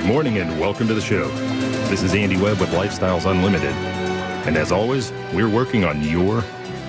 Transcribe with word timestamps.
Good 0.00 0.08
morning 0.08 0.38
and 0.38 0.58
welcome 0.58 0.88
to 0.88 0.94
the 0.94 1.02
show. 1.02 1.28
This 1.88 2.02
is 2.02 2.14
Andy 2.14 2.38
Webb 2.38 2.58
with 2.58 2.70
Lifestyles 2.70 3.30
Unlimited. 3.30 3.74
And 4.46 4.56
as 4.56 4.72
always, 4.72 5.12
we're 5.34 5.46
working 5.46 5.84
on 5.84 6.02
your 6.02 6.40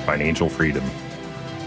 financial 0.05 0.47
freedom. 0.47 0.81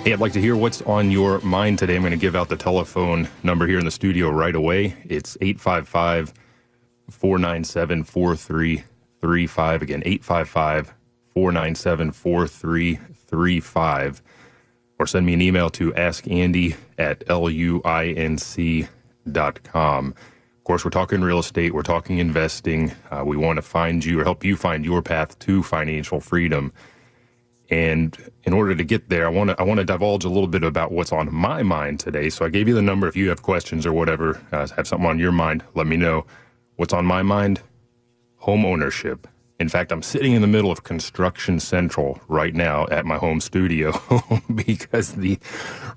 Hey, 0.04 0.14
I'd 0.14 0.20
like 0.20 0.32
to 0.32 0.40
hear 0.40 0.56
what's 0.56 0.80
on 0.82 1.10
your 1.10 1.40
mind 1.40 1.78
today. 1.78 1.96
I'm 1.96 2.00
going 2.00 2.12
to 2.12 2.16
give 2.16 2.34
out 2.34 2.48
the 2.48 2.56
telephone 2.56 3.28
number 3.42 3.66
here 3.66 3.78
in 3.78 3.84
the 3.84 3.90
studio 3.90 4.30
right 4.30 4.54
away. 4.54 4.96
It's 5.04 5.36
855 5.42 6.32
497 7.10 8.04
4335. 8.04 9.82
Again, 9.82 10.02
855 10.06 10.94
497 11.34 12.10
4335. 12.10 14.22
Or 14.98 15.06
send 15.06 15.26
me 15.26 15.34
an 15.34 15.42
email 15.42 15.68
to 15.70 15.92
askandy 15.92 16.74
at 16.96 17.20
luinc.com. 17.26 17.74
Of 20.64 20.66
course, 20.66 20.82
we're 20.82 20.92
talking 20.92 21.20
real 21.20 21.40
estate, 21.40 21.74
we're 21.74 21.82
talking 21.82 22.16
investing. 22.16 22.90
Uh, 23.10 23.22
we 23.22 23.36
want 23.36 23.58
to 23.58 23.62
find 23.62 24.02
you 24.02 24.18
or 24.20 24.24
help 24.24 24.42
you 24.42 24.56
find 24.56 24.82
your 24.82 25.02
path 25.02 25.38
to 25.40 25.62
financial 25.62 26.20
freedom. 26.20 26.72
And 27.68 28.16
in 28.44 28.54
order 28.54 28.74
to 28.74 28.82
get 28.82 29.10
there, 29.10 29.26
I 29.26 29.28
want 29.28 29.50
to 29.50 29.60
I 29.60 29.62
want 29.62 29.80
to 29.80 29.84
divulge 29.84 30.24
a 30.24 30.30
little 30.30 30.46
bit 30.46 30.64
about 30.64 30.90
what's 30.90 31.12
on 31.12 31.30
my 31.34 31.62
mind 31.62 32.00
today. 32.00 32.30
So 32.30 32.46
I 32.46 32.48
gave 32.48 32.66
you 32.66 32.74
the 32.74 32.80
number. 32.80 33.06
If 33.06 33.14
you 33.14 33.28
have 33.28 33.42
questions 33.42 33.84
or 33.84 33.92
whatever, 33.92 34.40
uh, 34.52 34.66
have 34.68 34.88
something 34.88 35.06
on 35.06 35.18
your 35.18 35.32
mind, 35.32 35.62
let 35.74 35.86
me 35.86 35.98
know. 35.98 36.24
What's 36.76 36.94
on 36.94 37.04
my 37.04 37.20
mind? 37.20 37.60
Home 38.36 38.64
ownership. 38.64 39.28
In 39.60 39.68
fact, 39.68 39.92
I'm 39.92 40.02
sitting 40.02 40.32
in 40.32 40.42
the 40.42 40.48
middle 40.48 40.72
of 40.72 40.82
Construction 40.82 41.60
Central 41.60 42.20
right 42.26 42.54
now 42.54 42.86
at 42.90 43.06
my 43.06 43.16
home 43.16 43.40
studio 43.40 43.92
because 44.54 45.12
the 45.12 45.38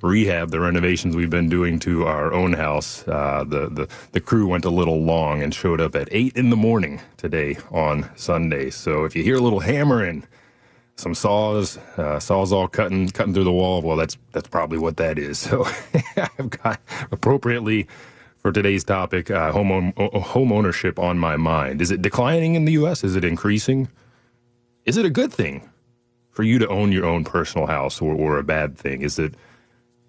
rehab, 0.01 0.51
the 0.51 0.59
renovations 0.59 1.15
we've 1.15 1.31
been 1.31 1.49
doing 1.49 1.79
to 1.79 2.05
our 2.05 2.31
own 2.33 2.53
house, 2.53 3.07
uh, 3.07 3.43
the, 3.47 3.67
the, 3.69 3.89
the 4.11 4.21
crew 4.21 4.47
went 4.47 4.63
a 4.63 4.69
little 4.69 5.01
long 5.01 5.41
and 5.41 5.55
showed 5.55 5.81
up 5.81 5.95
at 5.95 6.07
8 6.11 6.37
in 6.37 6.51
the 6.51 6.55
morning 6.55 7.01
today 7.17 7.57
on 7.71 8.07
Sunday. 8.15 8.69
So 8.69 9.05
if 9.05 9.15
you 9.15 9.23
hear 9.23 9.37
a 9.37 9.41
little 9.41 9.61
hammering, 9.61 10.27
some 10.95 11.15
saws, 11.15 11.77
uh, 11.97 12.17
Sawzall 12.17 12.71
cutting 12.71 13.09
cutting 13.09 13.33
through 13.33 13.43
the 13.43 13.51
wall, 13.51 13.81
well, 13.81 13.97
that's 13.97 14.17
that's 14.31 14.47
probably 14.47 14.79
what 14.79 14.97
that 14.97 15.17
is. 15.17 15.39
So 15.47 15.65
I've 16.17 16.49
got 16.49 16.79
appropriately 17.11 17.87
for 18.47 18.53
today's 18.53 18.85
topic, 18.85 19.29
uh, 19.29 19.51
home, 19.51 19.91
home 19.97 20.53
ownership 20.53 20.97
on 20.97 21.17
my 21.17 21.35
mind. 21.35 21.81
Is 21.81 21.91
it 21.91 22.01
declining 22.01 22.55
in 22.55 22.63
the 22.63 22.71
U.S.? 22.73 23.03
Is 23.03 23.17
it 23.17 23.25
increasing? 23.25 23.89
Is 24.85 24.95
it 24.95 25.05
a 25.05 25.09
good 25.09 25.33
thing 25.33 25.69
for 26.29 26.43
you 26.43 26.57
to 26.57 26.67
own 26.69 26.93
your 26.93 27.05
own 27.05 27.25
personal 27.25 27.67
house 27.67 27.99
or, 27.99 28.15
or 28.15 28.37
a 28.37 28.43
bad 28.43 28.77
thing? 28.77 29.01
Is 29.01 29.19
it 29.19 29.35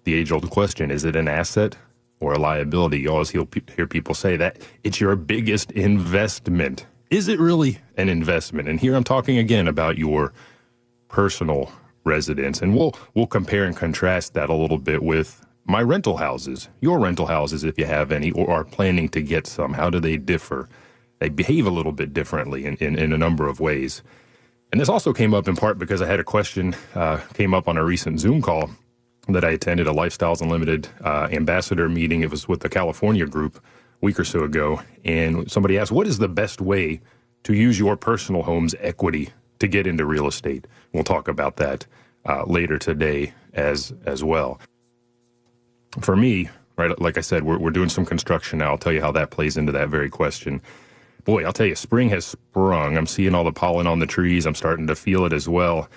the 0.05 0.13
age 0.13 0.31
old 0.31 0.49
question? 0.49 0.89
Is 0.89 1.03
it 1.03 1.17
an 1.17 1.27
asset 1.27 1.75
or 2.21 2.31
a 2.31 2.39
liability? 2.39 3.01
You 3.01 3.09
always 3.11 3.29
hear, 3.29 3.45
hear 3.75 3.85
people 3.85 4.15
say 4.15 4.37
that 4.37 4.61
it's 4.85 5.01
your 5.01 5.17
biggest 5.17 5.73
investment. 5.73 6.85
Is 7.09 7.27
it 7.27 7.41
really 7.41 7.79
an 7.97 8.07
investment? 8.07 8.69
And 8.69 8.79
here 8.79 8.95
I'm 8.95 9.03
talking 9.03 9.37
again 9.37 9.67
about 9.67 9.97
your 9.97 10.31
personal 11.09 11.73
residence. 12.05 12.61
And 12.61 12.73
we'll, 12.73 12.95
we'll 13.15 13.27
compare 13.27 13.65
and 13.65 13.75
contrast 13.75 14.33
that 14.35 14.49
a 14.49 14.55
little 14.55 14.79
bit 14.79 15.03
with 15.03 15.45
my 15.69 15.83
rental 15.83 16.17
houses, 16.17 16.67
your 16.81 16.99
rental 16.99 17.27
houses, 17.27 17.63
if 17.63 17.77
you 17.77 17.85
have 17.85 18.11
any, 18.11 18.31
or 18.31 18.49
are 18.49 18.63
planning 18.63 19.07
to 19.09 19.21
get 19.21 19.45
some, 19.45 19.73
how 19.73 19.87
do 19.87 19.99
they 19.99 20.17
differ? 20.17 20.67
They 21.19 21.29
behave 21.29 21.67
a 21.67 21.69
little 21.69 21.91
bit 21.91 22.11
differently 22.11 22.65
in, 22.65 22.75
in, 22.77 22.97
in 22.97 23.13
a 23.13 23.17
number 23.17 23.47
of 23.47 23.59
ways. 23.59 24.01
And 24.71 24.81
this 24.81 24.89
also 24.89 25.13
came 25.13 25.33
up 25.35 25.47
in 25.47 25.55
part 25.55 25.77
because 25.77 26.01
I 26.01 26.07
had 26.07 26.19
a 26.19 26.23
question 26.23 26.75
uh, 26.95 27.17
came 27.35 27.53
up 27.53 27.67
on 27.67 27.77
a 27.77 27.85
recent 27.85 28.19
Zoom 28.19 28.41
call 28.41 28.71
that 29.27 29.45
I 29.45 29.51
attended 29.51 29.85
a 29.85 29.91
Lifestyles 29.91 30.41
Unlimited 30.41 30.87
uh, 31.03 31.27
ambassador 31.31 31.87
meeting. 31.87 32.21
It 32.21 32.31
was 32.31 32.47
with 32.47 32.61
the 32.61 32.69
California 32.69 33.27
group 33.27 33.57
a 33.57 33.61
week 34.05 34.19
or 34.19 34.25
so 34.25 34.43
ago. 34.43 34.81
And 35.05 35.51
somebody 35.51 35.77
asked, 35.77 35.91
what 35.91 36.07
is 36.07 36.17
the 36.17 36.27
best 36.27 36.61
way 36.61 36.99
to 37.43 37.53
use 37.53 37.77
your 37.77 37.95
personal 37.95 38.41
home's 38.41 38.73
equity 38.79 39.29
to 39.59 39.67
get 39.67 39.85
into 39.85 40.03
real 40.03 40.25
estate? 40.25 40.65
We'll 40.93 41.03
talk 41.03 41.27
about 41.27 41.57
that 41.57 41.85
uh, 42.25 42.45
later 42.45 42.79
today 42.79 43.33
as 43.53 43.93
as 44.05 44.23
well 44.23 44.59
for 45.99 46.15
me, 46.15 46.49
right, 46.77 46.99
like 47.01 47.17
I 47.17 47.21
said, 47.21 47.43
we're, 47.43 47.57
we're 47.57 47.71
doing 47.71 47.89
some 47.89 48.05
construction 48.05 48.59
now. 48.59 48.71
I'll 48.71 48.77
tell 48.77 48.93
you 48.93 49.01
how 49.01 49.11
that 49.13 49.31
plays 49.31 49.57
into 49.57 49.71
that 49.73 49.89
very 49.89 50.09
question. 50.09 50.61
Boy, 51.25 51.43
I'll 51.45 51.53
tell 51.53 51.65
you, 51.65 51.75
spring 51.75 52.09
has 52.09 52.25
sprung. 52.25 52.97
I'm 52.97 53.05
seeing 53.05 53.35
all 53.35 53.43
the 53.43 53.51
pollen 53.51 53.87
on 53.87 53.99
the 53.99 54.07
trees. 54.07 54.45
I'm 54.45 54.55
starting 54.55 54.87
to 54.87 54.95
feel 54.95 55.25
it 55.25 55.33
as 55.33 55.47
well. 55.47 55.89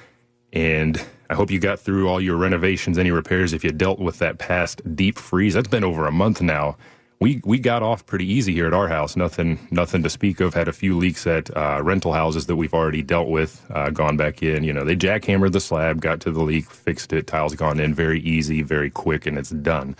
And 0.52 1.02
I 1.30 1.34
hope 1.34 1.50
you 1.50 1.58
got 1.58 1.80
through 1.80 2.08
all 2.08 2.20
your 2.20 2.36
renovations, 2.36 2.98
any 2.98 3.10
repairs. 3.10 3.52
If 3.52 3.64
you 3.64 3.70
dealt 3.70 3.98
with 3.98 4.18
that 4.18 4.38
past 4.38 4.82
deep 4.94 5.18
freeze, 5.18 5.54
that's 5.54 5.68
been 5.68 5.84
over 5.84 6.06
a 6.06 6.12
month 6.12 6.42
now. 6.42 6.76
We 7.22 7.40
we 7.44 7.60
got 7.60 7.84
off 7.84 8.04
pretty 8.04 8.26
easy 8.26 8.52
here 8.52 8.66
at 8.66 8.74
our 8.74 8.88
house. 8.88 9.14
Nothing 9.14 9.56
nothing 9.70 10.02
to 10.02 10.10
speak 10.10 10.40
of. 10.40 10.54
Had 10.54 10.66
a 10.66 10.72
few 10.72 10.98
leaks 10.98 11.24
at 11.24 11.56
uh, 11.56 11.80
rental 11.80 12.12
houses 12.12 12.46
that 12.46 12.56
we've 12.56 12.74
already 12.74 13.00
dealt 13.00 13.28
with. 13.28 13.64
Uh, 13.70 13.90
gone 13.90 14.16
back 14.16 14.42
in. 14.42 14.64
You 14.64 14.72
know, 14.72 14.84
they 14.84 14.96
jackhammered 14.96 15.52
the 15.52 15.60
slab, 15.60 16.00
got 16.00 16.18
to 16.22 16.32
the 16.32 16.42
leak, 16.42 16.68
fixed 16.68 17.12
it. 17.12 17.28
Tiles 17.28 17.54
gone 17.54 17.78
in. 17.78 17.94
Very 17.94 18.20
easy, 18.22 18.62
very 18.62 18.90
quick, 18.90 19.24
and 19.24 19.38
it's 19.38 19.50
done. 19.50 19.94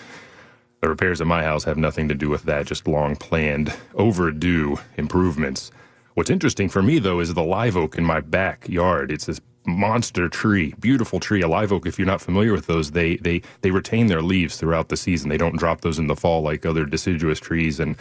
The 0.80 0.88
repairs 0.88 1.20
at 1.20 1.28
my 1.28 1.44
house 1.44 1.62
have 1.62 1.76
nothing 1.76 2.08
to 2.08 2.14
do 2.16 2.28
with 2.28 2.42
that. 2.42 2.66
Just 2.66 2.88
long 2.88 3.14
planned, 3.14 3.72
overdue 3.94 4.78
improvements. 4.96 5.70
What's 6.14 6.28
interesting 6.28 6.68
for 6.68 6.82
me 6.82 6.98
though 6.98 7.20
is 7.20 7.32
the 7.32 7.44
live 7.44 7.76
oak 7.76 7.96
in 7.96 8.04
my 8.04 8.18
backyard. 8.18 9.12
It's 9.12 9.26
this 9.26 9.40
monster 9.67 10.29
tree, 10.29 10.75
beautiful 10.81 11.20
tree, 11.20 11.43
a 11.43 11.49
live 11.49 11.73
oak. 11.73 11.87
If 11.87 11.99
you're 11.99 12.06
not 12.06 12.20
familiar 12.20 12.53
with 12.53 12.67
those, 12.67 12.93
they 12.93 13.17
they 13.17 13.43
they 13.62 13.70
retain 13.70 14.09
their 14.09 14.23
leaves 14.23 14.56
throughout 14.56 14.88
the 14.88 14.97
season. 14.97 15.29
They 15.29 15.38
don't 15.38 15.59
drop 15.59 15.82
those 15.82 15.99
in 15.99 16.06
the 16.09 16.17
fall 16.17 16.43
like 16.43 16.67
other 16.67 16.85
deciduous 16.87 17.41
trees, 17.41 17.81
and 17.81 17.97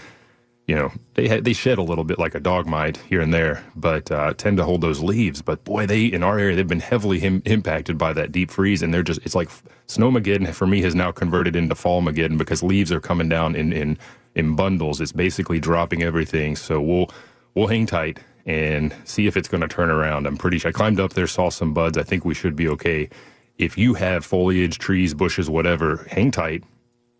you 0.67 0.75
know 0.75 0.91
they 1.15 1.39
they 1.41 1.53
shed 1.53 1.77
a 1.77 1.83
little 1.83 2.03
bit 2.03 2.19
like 2.19 2.35
a 2.35 2.39
dog 2.39 2.67
might 2.67 2.97
here 2.97 3.21
and 3.21 3.33
there, 3.33 3.63
but 3.75 4.11
uh, 4.11 4.33
tend 4.33 4.57
to 4.57 4.63
hold 4.65 4.81
those 4.81 5.01
leaves. 5.01 5.41
But 5.41 5.63
boy, 5.63 5.85
they 5.85 6.05
in 6.05 6.23
our 6.23 6.39
area 6.39 6.55
they've 6.55 6.67
been 6.67 6.79
heavily 6.79 7.19
him- 7.19 7.43
impacted 7.45 7.97
by 7.97 8.13
that 8.13 8.31
deep 8.31 8.51
freeze, 8.51 8.81
and 8.83 8.93
they're 8.93 9.03
just 9.03 9.21
it's 9.23 9.35
like 9.35 9.49
snowmageddon 9.87 10.53
for 10.53 10.67
me 10.67 10.81
has 10.81 10.95
now 10.95 11.11
converted 11.11 11.55
into 11.55 11.75
fallmageddon 11.75 12.37
because 12.37 12.63
leaves 12.63 12.91
are 12.91 13.01
coming 13.01 13.29
down 13.29 13.55
in 13.55 13.73
in 13.73 13.97
in 14.35 14.55
bundles. 14.55 15.01
It's 15.01 15.11
basically 15.13 15.59
dropping 15.59 16.03
everything. 16.03 16.55
So 16.55 16.81
we'll 16.81 17.11
we'll 17.55 17.67
hang 17.67 17.85
tight 17.85 18.19
and 18.45 18.93
see 19.03 19.27
if 19.27 19.37
it's 19.37 19.47
going 19.47 19.61
to 19.61 19.67
turn 19.67 19.89
around. 19.89 20.27
I'm 20.27 20.37
pretty 20.37 20.57
sure 20.57 20.69
I 20.69 20.71
climbed 20.71 20.99
up 20.99 21.13
there, 21.13 21.27
saw 21.27 21.49
some 21.49 21.73
buds. 21.73 21.97
I 21.97 22.03
think 22.03 22.25
we 22.25 22.33
should 22.33 22.55
be 22.55 22.67
okay. 22.69 23.09
If 23.57 23.77
you 23.77 23.93
have 23.95 24.25
foliage, 24.25 24.79
trees, 24.79 25.13
bushes, 25.13 25.49
whatever, 25.49 26.07
hang 26.09 26.31
tight. 26.31 26.63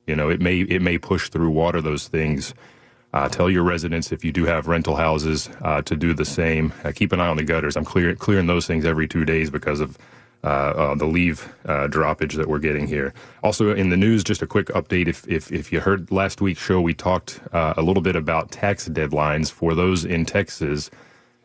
You 0.07 0.15
know, 0.15 0.29
it 0.29 0.41
may 0.41 0.62
it 0.62 0.81
may 0.81 0.97
push 0.97 1.29
through 1.29 1.51
water 1.51 1.81
those 1.81 2.07
things. 2.07 2.53
Uh, 3.13 3.27
tell 3.27 3.50
your 3.50 3.63
residents 3.63 4.12
if 4.12 4.23
you 4.23 4.31
do 4.31 4.45
have 4.45 4.68
rental 4.68 4.95
houses 4.95 5.50
uh, 5.62 5.81
to 5.83 5.95
do 5.95 6.13
the 6.13 6.25
same. 6.25 6.73
Uh, 6.83 6.91
keep 6.95 7.12
an 7.12 7.19
eye 7.19 7.27
on 7.27 7.38
the 7.38 7.44
gutters. 7.44 7.75
I'm 7.75 7.83
clear, 7.85 8.15
clearing 8.15 8.47
those 8.47 8.65
things 8.65 8.85
every 8.85 9.07
two 9.07 9.25
days 9.25 9.50
because 9.50 9.81
of 9.81 9.97
uh, 10.44 10.47
uh, 10.47 10.95
the 10.95 11.06
leave 11.06 11.53
uh, 11.65 11.88
droppage 11.88 12.33
that 12.33 12.47
we're 12.47 12.57
getting 12.57 12.88
here. 12.88 13.13
Also, 13.44 13.75
in 13.75 13.89
the 13.89 13.97
news, 13.97 14.23
just 14.23 14.41
a 14.41 14.47
quick 14.47 14.68
update. 14.68 15.07
If 15.07 15.27
if, 15.27 15.51
if 15.51 15.71
you 15.71 15.81
heard 15.81 16.09
last 16.09 16.41
week's 16.41 16.62
show, 16.62 16.81
we 16.81 16.95
talked 16.95 17.39
a 17.53 17.81
little 17.81 18.01
bit 18.01 18.15
about 18.15 18.50
tax 18.50 18.89
deadlines 18.89 19.51
for 19.51 19.75
those 19.75 20.03
in 20.03 20.25
Texas 20.25 20.89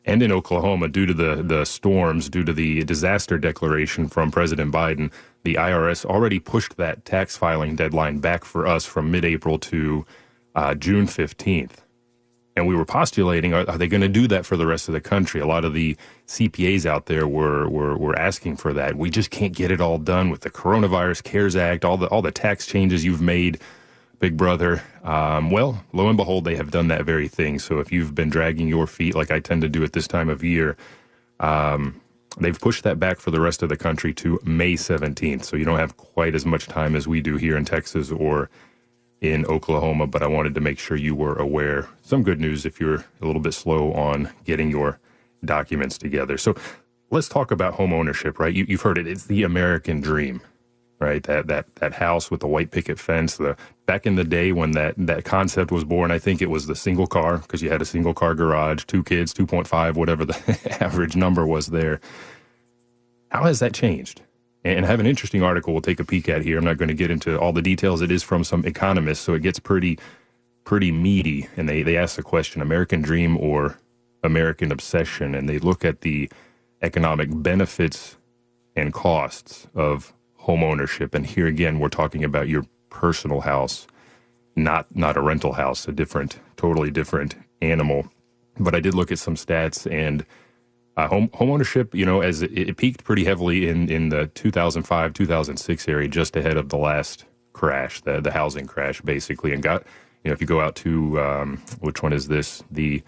and 0.06 0.22
in 0.22 0.32
Oklahoma 0.32 0.88
due 0.88 1.04
to 1.04 1.12
the, 1.12 1.42
the 1.42 1.64
storms, 1.64 2.30
due 2.30 2.44
to 2.44 2.52
the 2.52 2.84
disaster 2.84 3.36
declaration 3.38 4.08
from 4.08 4.30
President 4.30 4.72
Biden. 4.72 5.12
The 5.42 5.54
IRS 5.54 6.04
already 6.04 6.38
pushed 6.38 6.76
that 6.76 7.04
tax 7.04 7.36
filing 7.36 7.76
deadline 7.76 8.20
back 8.20 8.44
for 8.44 8.66
us 8.66 8.86
from 8.86 9.10
mid 9.10 9.24
April 9.24 9.58
to 9.58 10.06
uh, 10.54 10.74
June 10.74 11.06
15th. 11.06 11.78
And 12.56 12.66
we 12.66 12.74
were 12.74 12.86
postulating, 12.86 13.52
are, 13.52 13.68
are 13.68 13.76
they 13.76 13.88
going 13.88 14.00
to 14.00 14.08
do 14.08 14.26
that 14.28 14.46
for 14.46 14.56
the 14.56 14.66
rest 14.66 14.88
of 14.88 14.94
the 14.94 15.00
country? 15.00 15.42
A 15.42 15.46
lot 15.46 15.64
of 15.66 15.74
the 15.74 15.94
CPAs 16.26 16.86
out 16.86 17.04
there 17.04 17.28
were, 17.28 17.68
were, 17.68 17.98
were 17.98 18.18
asking 18.18 18.56
for 18.56 18.72
that. 18.72 18.96
We 18.96 19.10
just 19.10 19.30
can't 19.30 19.54
get 19.54 19.70
it 19.70 19.80
all 19.80 19.98
done 19.98 20.30
with 20.30 20.40
the 20.40 20.50
Coronavirus 20.50 21.22
CARES 21.22 21.54
Act, 21.54 21.84
all 21.84 21.98
the, 21.98 22.06
all 22.06 22.22
the 22.22 22.32
tax 22.32 22.64
changes 22.64 23.04
you've 23.04 23.20
made, 23.20 23.60
Big 24.18 24.36
Brother. 24.36 24.82
Um, 25.04 25.50
well, 25.50 25.84
lo 25.92 26.08
and 26.08 26.16
behold, 26.16 26.44
they 26.44 26.56
have 26.56 26.70
done 26.70 26.88
that 26.88 27.04
very 27.04 27.28
thing. 27.28 27.58
So 27.58 27.78
if 27.80 27.92
you've 27.92 28.14
been 28.14 28.30
dragging 28.30 28.68
your 28.68 28.86
feet 28.86 29.14
like 29.14 29.30
I 29.30 29.40
tend 29.40 29.62
to 29.62 29.68
do 29.68 29.84
at 29.84 29.92
this 29.92 30.08
time 30.08 30.28
of 30.28 30.42
year, 30.42 30.76
um, 31.40 32.00
they've 32.38 32.58
pushed 32.58 32.84
that 32.84 32.98
back 32.98 33.18
for 33.18 33.30
the 33.30 33.40
rest 33.40 33.62
of 33.62 33.68
the 33.68 33.76
country 33.76 34.14
to 34.14 34.40
May 34.44 34.74
17th. 34.74 35.44
So 35.44 35.56
you 35.56 35.64
don't 35.64 35.78
have 35.78 35.96
quite 35.96 36.34
as 36.34 36.46
much 36.46 36.66
time 36.66 36.96
as 36.96 37.06
we 37.06 37.20
do 37.20 37.36
here 37.36 37.56
in 37.56 37.64
Texas 37.64 38.10
or 38.10 38.50
in 39.20 39.46
Oklahoma, 39.46 40.06
but 40.06 40.22
I 40.22 40.26
wanted 40.26 40.54
to 40.54 40.60
make 40.60 40.78
sure 40.78 40.96
you 40.96 41.14
were 41.14 41.36
aware. 41.36 41.88
Some 42.02 42.22
good 42.22 42.40
news 42.40 42.66
if 42.66 42.80
you're 42.80 43.04
a 43.20 43.26
little 43.26 43.40
bit 43.40 43.54
slow 43.54 43.92
on 43.92 44.30
getting 44.44 44.70
your 44.70 44.98
documents 45.44 45.98
together. 45.98 46.36
So 46.38 46.54
let's 47.10 47.28
talk 47.28 47.50
about 47.50 47.74
home 47.74 47.92
ownership, 47.92 48.38
right? 48.38 48.54
You, 48.54 48.66
have 48.68 48.82
heard 48.82 48.98
it. 48.98 49.06
It's 49.06 49.26
the 49.26 49.42
American 49.42 50.00
dream, 50.00 50.40
right? 50.98 51.22
That 51.24 51.46
that 51.48 51.74
that 51.76 51.94
house 51.94 52.30
with 52.30 52.40
the 52.40 52.46
white 52.46 52.70
picket 52.70 52.98
fence. 52.98 53.36
The 53.36 53.56
back 53.86 54.06
in 54.06 54.16
the 54.16 54.24
day 54.24 54.52
when 54.52 54.72
that 54.72 54.94
that 54.98 55.24
concept 55.24 55.70
was 55.70 55.84
born, 55.84 56.10
I 56.10 56.18
think 56.18 56.42
it 56.42 56.50
was 56.50 56.66
the 56.66 56.76
single 56.76 57.06
car 57.06 57.38
because 57.38 57.62
you 57.62 57.70
had 57.70 57.82
a 57.82 57.86
single 57.86 58.14
car 58.14 58.34
garage, 58.34 58.84
two 58.84 59.02
kids, 59.02 59.32
two 59.34 59.46
point 59.46 59.66
five, 59.66 59.96
whatever 59.96 60.24
the 60.24 60.78
average 60.80 61.16
number 61.16 61.46
was 61.46 61.68
there. 61.68 62.00
How 63.30 63.44
has 63.44 63.58
that 63.60 63.74
changed? 63.74 64.22
and 64.64 64.84
I 64.84 64.88
have 64.88 64.98
an 64.98 65.06
interesting 65.06 65.44
article 65.44 65.72
we'll 65.72 65.82
take 65.82 66.00
a 66.00 66.04
peek 66.04 66.28
at 66.28 66.42
here. 66.42 66.58
I'm 66.58 66.64
not 66.64 66.76
going 66.76 66.88
to 66.88 66.94
get 66.94 67.10
into 67.10 67.38
all 67.38 67.52
the 67.52 67.62
details. 67.62 68.02
It 68.02 68.10
is 68.10 68.24
from 68.24 68.42
some 68.42 68.64
economists, 68.64 69.20
so 69.20 69.34
it 69.34 69.42
gets 69.42 69.60
pretty 69.60 69.98
pretty 70.64 70.90
meaty. 70.90 71.48
And 71.56 71.68
they, 71.68 71.82
they 71.82 71.96
ask 71.96 72.16
the 72.16 72.22
question 72.22 72.60
American 72.60 73.00
dream 73.00 73.36
or 73.38 73.78
American 74.24 74.72
obsession? 74.72 75.34
And 75.34 75.48
they 75.48 75.58
look 75.58 75.84
at 75.84 76.02
the 76.02 76.28
economic 76.82 77.28
benefits 77.32 78.16
and 78.74 78.92
costs 78.92 79.68
of 79.74 80.12
home 80.46 80.62
ownership. 80.62 81.12
And 81.12 81.26
here 81.26 81.48
again, 81.48 81.80
we're 81.80 81.88
talking 81.88 82.22
about 82.22 82.48
your 82.48 82.64
personal 82.88 83.40
house, 83.40 83.88
not 84.54 84.86
not 84.94 85.16
a 85.16 85.20
rental 85.20 85.52
house, 85.54 85.88
a 85.88 85.92
different, 85.92 86.38
totally 86.56 86.90
different 86.90 87.34
animal. 87.60 88.08
But 88.58 88.72
I 88.74 88.80
did 88.80 88.94
look 88.94 89.10
at 89.10 89.18
some 89.18 89.34
stats 89.34 89.90
and 89.90 90.24
uh, 90.96 91.08
home 91.08 91.30
ownership, 91.40 91.94
you 91.94 92.06
know, 92.06 92.20
as 92.20 92.42
it, 92.42 92.56
it, 92.56 92.76
peaked 92.76 93.02
pretty 93.04 93.24
heavily 93.24 93.68
in, 93.68 93.90
in 93.90 94.08
the 94.08 94.28
2005 94.28 95.12
2006 95.12 95.88
area, 95.88 96.08
just 96.08 96.36
ahead 96.36 96.56
of 96.56 96.68
the 96.68 96.78
last 96.78 97.24
crash, 97.52 98.00
the 98.02 98.20
the 98.20 98.30
housing 98.30 98.66
crash, 98.66 99.00
basically, 99.00 99.52
and 99.52 99.64
got 99.64 99.82
you 100.22 100.30
know 100.30 100.32
if 100.32 100.40
you 100.40 100.46
go 100.46 100.60
out 100.60 100.76
to 100.76 101.20
um, 101.20 101.56
which 101.80 102.04
one 102.04 102.12
is 102.12 102.28
this 102.28 102.62
the 102.70 103.02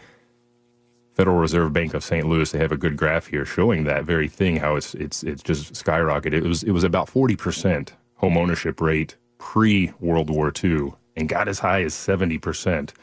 Federal 1.18 1.38
Reserve 1.38 1.74
Bank 1.74 1.94
of 1.94 2.04
St. 2.04 2.28
Louis, 2.28 2.52
they 2.52 2.60
have 2.60 2.72
a 2.72 2.78
good 2.78 2.96
graph 2.96 3.28
here 3.28 3.46
showing 3.46 3.84
that 3.84 4.06
very 4.06 4.28
thing, 4.28 4.58
how 4.58 4.76
it's 4.76 4.94
it's 4.94 5.24
it's 5.24 5.42
just 5.44 5.74
skyrocketed. 5.74 6.34
It 6.34 6.44
was 6.44 6.64
it 6.64 6.72
was 6.72 6.84
about 6.84 7.10
40 7.10 7.36
percent 7.36 7.94
home 8.16 8.38
ownership 8.38 8.80
rate 8.80 9.16
pre 9.38 9.92
World 10.00 10.30
War 10.30 10.52
II, 10.64 10.94
and 11.16 11.28
got 11.28 11.48
as 11.48 11.60
high 11.60 11.82
as 11.84 11.94
70 11.94 12.38
percent 12.38 12.94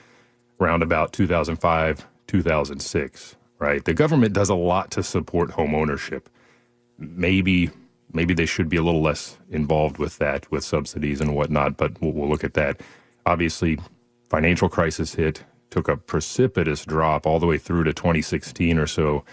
around 0.62 0.84
about 0.84 1.14
2005 1.14 2.08
2006 2.28 3.38
right? 3.60 3.86
The 3.86 3.94
government 3.96 4.34
does 4.34 4.50
a 4.50 4.56
lot 4.56 4.92
to 4.92 5.04
support 5.04 5.52
home 5.52 5.76
ownership. 5.76 6.30
Maybe 7.00 7.72
maybe 8.14 8.34
they 8.34 8.48
should 8.48 8.70
be 8.70 8.78
a 8.78 8.84
little 8.84 9.02
less 9.04 9.38
involved 9.52 9.98
with 10.00 10.20
that, 10.20 10.50
with 10.52 10.64
subsidies 10.66 11.22
and 11.22 11.36
whatnot. 11.36 11.78
But 11.78 12.02
we'll, 12.02 12.14
we'll 12.14 12.30
look 12.30 12.46
at 12.46 12.56
that. 12.56 12.82
Obviously, 13.26 13.80
financial 14.30 14.70
crisis 14.70 15.16
hit, 15.16 15.44
took 15.70 15.88
a 15.88 15.98
precipitous 15.98 16.86
drop 16.86 17.26
all 17.26 17.40
the 17.40 17.48
way 17.48 17.58
through 17.58 17.84
to 17.86 17.94
2016 17.94 18.78
or 18.78 18.88
so, 18.88 19.24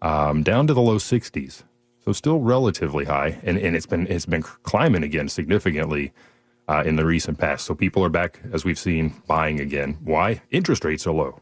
um, 0.00 0.42
down 0.42 0.66
to 0.66 0.74
the 0.74 0.82
low 0.82 0.96
60s. 0.96 1.62
So 2.04 2.12
still 2.12 2.40
relatively 2.40 3.04
high, 3.04 3.38
and, 3.44 3.58
and 3.58 3.76
it's 3.76 3.86
been 3.86 4.08
it's 4.08 4.26
been 4.26 4.42
climbing 4.42 5.04
again 5.04 5.28
significantly 5.28 6.12
uh, 6.68 6.82
in 6.84 6.96
the 6.96 7.06
recent 7.06 7.38
past. 7.38 7.64
So 7.64 7.76
people 7.76 8.04
are 8.04 8.08
back, 8.08 8.40
as 8.52 8.64
we've 8.64 8.78
seen, 8.78 9.22
buying 9.28 9.60
again. 9.60 9.98
Why? 10.02 10.42
Interest 10.50 10.84
rates 10.84 11.06
are 11.06 11.12
low 11.12 11.40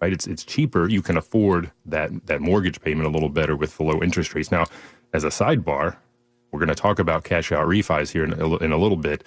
right? 0.00 0.12
It's 0.12 0.26
it's 0.26 0.44
cheaper. 0.44 0.88
You 0.88 1.02
can 1.02 1.16
afford 1.16 1.70
that 1.86 2.10
that 2.26 2.40
mortgage 2.40 2.80
payment 2.80 3.06
a 3.06 3.10
little 3.10 3.28
better 3.28 3.56
with 3.56 3.76
the 3.76 3.84
low 3.84 4.02
interest 4.02 4.34
rates. 4.34 4.50
Now, 4.50 4.66
as 5.12 5.24
a 5.24 5.28
sidebar, 5.28 5.96
we're 6.50 6.60
going 6.60 6.68
to 6.68 6.74
talk 6.74 6.98
about 6.98 7.24
cash 7.24 7.52
out 7.52 7.66
refis 7.66 8.12
here 8.12 8.24
in 8.24 8.32
a, 8.32 8.56
in 8.58 8.72
a 8.72 8.78
little 8.78 8.96
bit. 8.96 9.26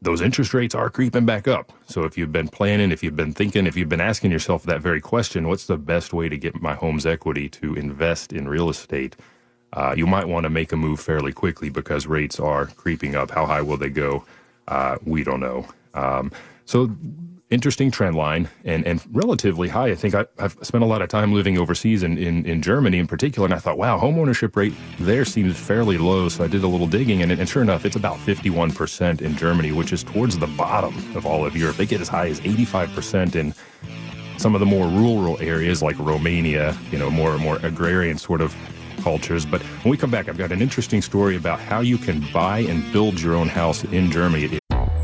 Those 0.00 0.20
interest 0.20 0.54
rates 0.54 0.74
are 0.74 0.90
creeping 0.90 1.26
back 1.26 1.48
up. 1.48 1.72
So 1.86 2.04
if 2.04 2.16
you've 2.16 2.30
been 2.32 2.48
planning, 2.48 2.92
if 2.92 3.02
you've 3.02 3.16
been 3.16 3.32
thinking, 3.32 3.66
if 3.66 3.76
you've 3.76 3.88
been 3.88 4.00
asking 4.00 4.30
yourself 4.30 4.62
that 4.64 4.80
very 4.80 5.00
question, 5.00 5.48
what's 5.48 5.66
the 5.66 5.76
best 5.76 6.12
way 6.12 6.28
to 6.28 6.36
get 6.36 6.62
my 6.62 6.74
home's 6.74 7.04
equity 7.04 7.48
to 7.50 7.74
invest 7.74 8.32
in 8.32 8.48
real 8.48 8.70
estate? 8.70 9.16
Uh, 9.72 9.94
you 9.96 10.06
might 10.06 10.28
want 10.28 10.44
to 10.44 10.50
make 10.50 10.72
a 10.72 10.76
move 10.76 11.00
fairly 11.00 11.32
quickly 11.32 11.68
because 11.68 12.06
rates 12.06 12.38
are 12.38 12.66
creeping 12.66 13.16
up. 13.16 13.30
How 13.30 13.44
high 13.44 13.60
will 13.60 13.76
they 13.76 13.90
go? 13.90 14.24
Uh, 14.68 14.98
we 15.04 15.24
don't 15.24 15.40
know. 15.40 15.66
Um, 15.94 16.30
so 16.64 16.90
interesting 17.50 17.90
trend 17.90 18.14
line 18.14 18.48
and, 18.64 18.86
and 18.86 19.02
relatively 19.12 19.68
high. 19.68 19.88
I 19.88 19.94
think 19.94 20.14
I, 20.14 20.26
have 20.38 20.56
spent 20.62 20.84
a 20.84 20.86
lot 20.86 21.02
of 21.02 21.08
time 21.08 21.32
living 21.32 21.58
overseas 21.58 22.02
in, 22.02 22.18
in, 22.18 22.44
in, 22.44 22.60
Germany 22.60 22.98
in 22.98 23.06
particular, 23.06 23.46
and 23.46 23.54
I 23.54 23.58
thought, 23.58 23.78
wow, 23.78 23.98
home 23.98 24.18
ownership 24.18 24.56
rate 24.56 24.74
there 24.98 25.24
seems 25.24 25.58
fairly 25.58 25.98
low. 25.98 26.28
So 26.28 26.44
I 26.44 26.48
did 26.48 26.62
a 26.62 26.68
little 26.68 26.86
digging, 26.86 27.22
and, 27.22 27.32
and 27.32 27.48
sure 27.48 27.62
enough, 27.62 27.84
it's 27.84 27.96
about 27.96 28.18
51% 28.18 29.22
in 29.22 29.36
Germany, 29.36 29.72
which 29.72 29.92
is 29.92 30.04
towards 30.04 30.38
the 30.38 30.46
bottom 30.46 30.94
of 31.16 31.24
all 31.24 31.46
of 31.46 31.56
Europe. 31.56 31.76
They 31.76 31.86
get 31.86 32.00
as 32.00 32.08
high 32.08 32.28
as 32.28 32.40
85% 32.40 33.34
in 33.36 33.54
some 34.38 34.54
of 34.54 34.60
the 34.60 34.66
more 34.66 34.86
rural 34.86 35.36
areas 35.40 35.82
like 35.82 35.98
Romania, 35.98 36.76
you 36.90 36.98
know, 36.98 37.10
more 37.10 37.36
more 37.38 37.56
agrarian 37.62 38.18
sort 38.18 38.40
of 38.40 38.54
cultures. 38.98 39.44
But 39.44 39.62
when 39.62 39.90
we 39.90 39.96
come 39.96 40.10
back, 40.10 40.28
I've 40.28 40.38
got 40.38 40.52
an 40.52 40.62
interesting 40.62 41.02
story 41.02 41.36
about 41.36 41.58
how 41.60 41.80
you 41.80 41.98
can 41.98 42.24
buy 42.32 42.60
and 42.60 42.90
build 42.92 43.20
your 43.20 43.34
own 43.34 43.48
house 43.48 43.84
in 43.84 44.10
Germany. 44.10 44.58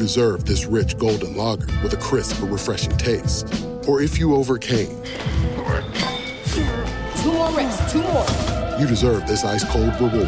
deserve 0.00 0.46
this 0.46 0.64
rich 0.64 0.96
golden 0.96 1.36
lager 1.36 1.66
with 1.82 1.92
a 1.92 1.96
crisp 1.98 2.40
but 2.40 2.46
refreshing 2.48 2.96
taste. 2.96 3.46
Or 3.86 4.00
if 4.00 4.18
you 4.18 4.34
overcame, 4.34 4.88
Two 7.22 7.32
more 7.32 7.50
reps, 7.52 7.92
two 7.92 8.02
more. 8.02 8.24
you 8.80 8.86
deserve 8.86 9.26
this 9.26 9.44
ice 9.44 9.62
cold 9.64 9.92
reward. 10.00 10.26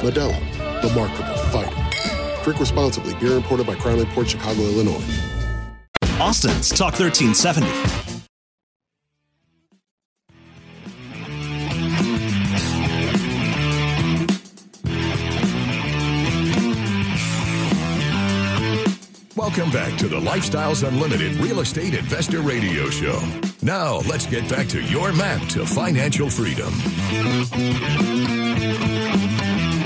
Modelo, 0.00 0.32
the 0.80 0.90
Markable 0.94 1.36
Fighter. 1.50 2.44
Drink 2.44 2.60
responsibly. 2.60 3.14
Beer 3.16 3.32
imported 3.36 3.66
by 3.66 3.74
Crown 3.74 4.04
Port 4.06 4.28
Chicago, 4.28 4.60
Illinois. 4.62 5.02
Austin's 6.20 6.68
Talk 6.68 6.98
1370. 6.98 8.07
Welcome 19.38 19.70
back 19.70 19.96
to 19.98 20.08
the 20.08 20.18
Lifestyles 20.18 20.86
Unlimited 20.86 21.36
Real 21.36 21.60
Estate 21.60 21.94
Investor 21.94 22.40
Radio 22.40 22.90
Show. 22.90 23.22
Now, 23.62 23.98
let's 23.98 24.26
get 24.26 24.48
back 24.50 24.66
to 24.70 24.82
your 24.82 25.12
map 25.12 25.48
to 25.50 25.64
financial 25.64 26.28
freedom. 26.28 26.72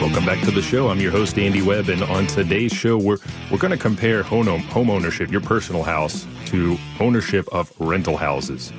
Welcome 0.00 0.25
back 0.25 0.42
to 0.47 0.50
the 0.50 0.62
show. 0.62 0.88
I'm 0.88 1.00
your 1.00 1.12
host 1.12 1.38
Andy 1.38 1.61
Webb, 1.61 1.90
and 1.90 2.02
on 2.02 2.26
today's 2.28 2.73
show, 2.73 2.97
we're 2.97 3.18
we're 3.50 3.59
going 3.59 3.73
to 3.73 3.76
compare 3.76 4.23
home 4.23 4.49
ownership, 4.49 5.30
your 5.30 5.42
personal 5.42 5.82
house, 5.82 6.26
to 6.47 6.78
ownership 6.99 7.47
of 7.52 7.71
rental 7.78 8.16
houses. 8.16 8.73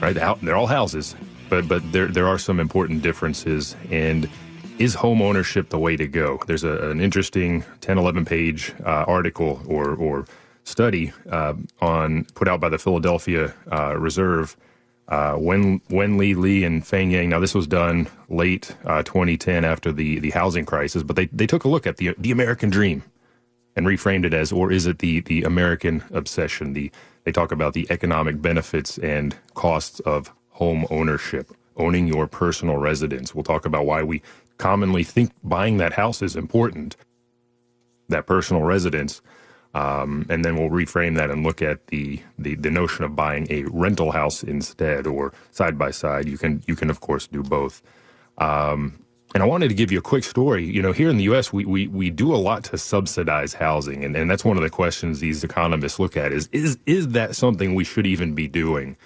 Right? 0.00 0.16
They're 0.16 0.56
all 0.56 0.66
houses, 0.66 1.14
but 1.48 1.68
but 1.68 1.92
there 1.92 2.08
there 2.08 2.26
are 2.26 2.38
some 2.38 2.58
important 2.58 3.02
differences. 3.02 3.76
And 3.88 4.28
is 4.78 4.94
home 4.94 5.22
ownership 5.22 5.70
the 5.70 5.78
way 5.78 5.96
to 5.96 6.06
go? 6.06 6.40
There's 6.46 6.64
a, 6.64 6.90
an 6.90 7.00
interesting 7.00 7.64
10, 7.80 7.98
11 7.98 8.24
page 8.24 8.74
uh, 8.84 9.04
article 9.06 9.62
or 9.66 9.94
or 9.94 10.26
study 10.64 11.12
uh, 11.30 11.54
on 11.80 12.24
put 12.34 12.48
out 12.48 12.60
by 12.60 12.68
the 12.68 12.78
Philadelphia 12.78 13.54
uh, 13.72 13.96
Reserve. 13.96 14.56
Uh, 15.08 15.36
Wen, 15.38 15.80
Wenli 15.90 16.34
Li 16.36 16.64
and 16.64 16.86
Feng 16.86 17.10
Yang. 17.10 17.28
Now, 17.28 17.40
this 17.40 17.54
was 17.54 17.66
done 17.66 18.08
late 18.30 18.74
uh, 18.86 19.02
2010 19.02 19.64
after 19.64 19.92
the, 19.92 20.20
the 20.20 20.30
housing 20.30 20.64
crisis, 20.64 21.02
but 21.02 21.16
they, 21.16 21.26
they 21.26 21.46
took 21.46 21.64
a 21.64 21.68
look 21.68 21.86
at 21.86 21.98
the 21.98 22.14
the 22.18 22.30
American 22.30 22.70
dream 22.70 23.02
and 23.76 23.86
reframed 23.86 24.24
it 24.24 24.34
as, 24.34 24.52
or 24.52 24.70
is 24.72 24.86
it 24.86 25.00
the 25.00 25.20
the 25.20 25.42
American 25.42 26.04
obsession? 26.12 26.72
The 26.72 26.90
they 27.24 27.32
talk 27.32 27.52
about 27.52 27.74
the 27.74 27.86
economic 27.90 28.40
benefits 28.42 28.98
and 28.98 29.36
costs 29.54 30.00
of 30.00 30.32
home 30.50 30.86
ownership, 30.90 31.52
owning 31.76 32.06
your 32.06 32.26
personal 32.26 32.78
residence. 32.78 33.34
We'll 33.34 33.44
talk 33.44 33.66
about 33.66 33.86
why 33.86 34.02
we 34.02 34.22
commonly 34.62 35.02
think 35.02 35.32
buying 35.42 35.78
that 35.78 35.92
house 35.92 36.22
is 36.22 36.36
important, 36.36 36.96
that 38.08 38.26
personal 38.26 38.62
residence. 38.62 39.20
Um, 39.74 40.26
and 40.30 40.44
then 40.44 40.56
we'll 40.56 40.70
reframe 40.70 41.16
that 41.16 41.30
and 41.30 41.42
look 41.42 41.62
at 41.62 41.88
the, 41.88 42.20
the 42.38 42.54
the 42.56 42.70
notion 42.70 43.04
of 43.04 43.16
buying 43.16 43.46
a 43.50 43.64
rental 43.64 44.12
house 44.12 44.44
instead, 44.44 45.06
or 45.06 45.32
side 45.50 45.76
by 45.78 45.90
side. 45.90 46.28
You 46.28 46.38
can 46.38 46.62
you 46.68 46.76
can 46.76 46.90
of 46.90 47.00
course 47.00 47.26
do 47.26 47.42
both. 47.42 47.82
Um, 48.38 49.02
and 49.34 49.42
I 49.42 49.46
wanted 49.46 49.68
to 49.68 49.74
give 49.74 49.90
you 49.90 49.98
a 49.98 50.02
quick 50.12 50.24
story. 50.24 50.64
You 50.64 50.82
know, 50.82 50.92
here 50.92 51.08
in 51.08 51.16
the 51.16 51.24
U.S., 51.24 51.52
we 51.52 51.64
we, 51.64 51.88
we 51.88 52.10
do 52.10 52.34
a 52.34 52.36
lot 52.48 52.64
to 52.64 52.78
subsidize 52.78 53.54
housing, 53.54 54.04
and, 54.04 54.14
and 54.14 54.30
that's 54.30 54.44
one 54.44 54.58
of 54.58 54.62
the 54.62 54.70
questions 54.70 55.20
these 55.20 55.42
economists 55.42 55.98
look 55.98 56.16
at 56.16 56.32
is 56.32 56.48
is 56.52 56.78
is 56.86 57.08
that 57.08 57.34
something 57.34 57.74
we 57.74 57.84
should 57.84 58.06
even 58.06 58.34
be 58.34 58.46
doing? 58.46 58.96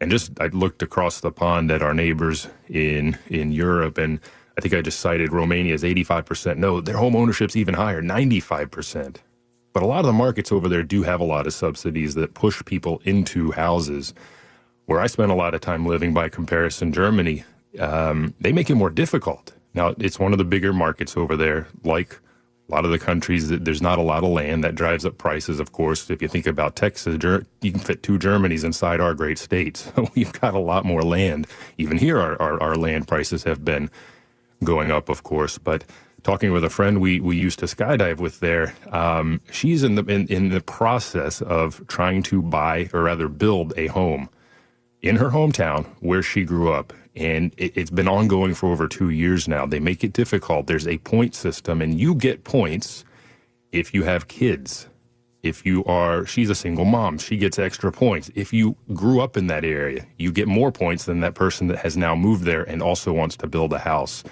And 0.00 0.10
just 0.10 0.40
I 0.40 0.46
looked 0.48 0.82
across 0.82 1.20
the 1.20 1.32
pond 1.32 1.70
at 1.70 1.82
our 1.82 1.94
neighbors 1.94 2.48
in 2.68 3.18
in 3.28 3.52
Europe, 3.52 3.98
and 3.98 4.20
I 4.56 4.60
think 4.60 4.74
I 4.74 4.80
just 4.80 5.00
cited 5.00 5.32
Romania's 5.32 5.82
85%. 5.82 6.56
No, 6.56 6.80
their 6.80 6.96
home 6.96 7.14
ownership's 7.14 7.56
even 7.56 7.74
higher, 7.74 8.02
95%. 8.02 9.16
But 9.72 9.82
a 9.82 9.86
lot 9.86 10.00
of 10.00 10.06
the 10.06 10.12
markets 10.14 10.50
over 10.50 10.68
there 10.68 10.82
do 10.82 11.02
have 11.02 11.20
a 11.20 11.24
lot 11.24 11.46
of 11.46 11.52
subsidies 11.52 12.14
that 12.14 12.32
push 12.34 12.64
people 12.64 13.02
into 13.04 13.52
houses. 13.52 14.14
Where 14.86 15.00
I 15.00 15.06
spent 15.06 15.30
a 15.30 15.34
lot 15.34 15.54
of 15.54 15.60
time 15.60 15.84
living 15.84 16.14
by 16.14 16.30
comparison, 16.30 16.92
Germany, 16.92 17.44
um, 17.78 18.34
they 18.40 18.52
make 18.52 18.70
it 18.70 18.76
more 18.76 18.88
difficult. 18.88 19.52
Now, 19.74 19.94
it's 19.98 20.18
one 20.18 20.32
of 20.32 20.38
the 20.38 20.44
bigger 20.44 20.72
markets 20.72 21.16
over 21.16 21.36
there. 21.36 21.68
Like 21.84 22.18
a 22.68 22.72
lot 22.72 22.86
of 22.86 22.90
the 22.90 22.98
countries, 22.98 23.48
that 23.48 23.66
there's 23.66 23.82
not 23.82 23.98
a 23.98 24.02
lot 24.02 24.24
of 24.24 24.30
land 24.30 24.64
that 24.64 24.74
drives 24.74 25.04
up 25.04 25.18
prices, 25.18 25.60
of 25.60 25.72
course. 25.72 26.08
If 26.08 26.22
you 26.22 26.28
think 26.28 26.46
about 26.46 26.74
Texas, 26.74 27.14
you 27.60 27.70
can 27.70 27.80
fit 27.80 28.02
two 28.02 28.18
Germanys 28.18 28.64
inside 28.64 29.00
our 29.00 29.12
great 29.14 29.38
state. 29.38 29.86
So 29.96 30.08
we've 30.14 30.32
got 30.32 30.54
a 30.54 30.58
lot 30.58 30.86
more 30.86 31.02
land. 31.02 31.46
Even 31.76 31.98
here, 31.98 32.18
our, 32.18 32.40
our, 32.40 32.62
our 32.62 32.76
land 32.76 33.06
prices 33.06 33.44
have 33.44 33.64
been 33.64 33.90
going 34.64 34.90
up, 34.90 35.08
of 35.08 35.22
course. 35.22 35.58
But 35.58 35.84
talking 36.22 36.52
with 36.52 36.64
a 36.64 36.70
friend 36.70 37.00
we, 37.00 37.20
we 37.20 37.36
used 37.36 37.58
to 37.60 37.66
skydive 37.66 38.18
with 38.18 38.40
there, 38.40 38.74
um, 38.90 39.40
she's 39.50 39.82
in 39.82 39.94
the 39.94 40.04
in, 40.04 40.26
in 40.28 40.48
the 40.50 40.60
process 40.60 41.42
of 41.42 41.86
trying 41.86 42.22
to 42.24 42.42
buy 42.42 42.88
or 42.92 43.02
rather 43.02 43.28
build 43.28 43.72
a 43.76 43.86
home 43.88 44.28
in 45.02 45.16
her 45.16 45.30
hometown 45.30 45.86
where 46.00 46.22
she 46.22 46.44
grew 46.44 46.72
up. 46.72 46.92
And 47.14 47.54
it, 47.56 47.76
it's 47.76 47.90
been 47.90 48.08
ongoing 48.08 48.54
for 48.54 48.70
over 48.72 48.88
two 48.88 49.10
years 49.10 49.48
now. 49.48 49.66
They 49.66 49.80
make 49.80 50.04
it 50.04 50.12
difficult. 50.12 50.66
There's 50.66 50.86
a 50.86 50.98
point 50.98 51.34
system, 51.34 51.80
and 51.80 51.98
you 51.98 52.14
get 52.14 52.44
points 52.44 53.04
if 53.72 53.94
you 53.94 54.02
have 54.04 54.28
kids. 54.28 54.88
If 55.48 55.66
you 55.66 55.84
are, 55.84 56.26
she's 56.26 56.50
a 56.50 56.54
single 56.54 56.84
mom, 56.84 57.18
she 57.18 57.36
gets 57.36 57.58
extra 57.58 57.92
points. 57.92 58.30
If 58.34 58.52
you 58.52 58.76
grew 58.94 59.20
up 59.20 59.36
in 59.36 59.46
that 59.48 59.64
area, 59.64 60.06
you 60.18 60.32
get 60.32 60.48
more 60.48 60.72
points 60.72 61.04
than 61.04 61.20
that 61.20 61.34
person 61.34 61.68
that 61.68 61.78
has 61.78 61.96
now 61.96 62.14
moved 62.16 62.44
there 62.44 62.64
and 62.64 62.82
also 62.82 63.12
wants 63.12 63.36
to 63.38 63.46
build 63.46 63.72
a 63.72 63.78
house. 63.78 64.24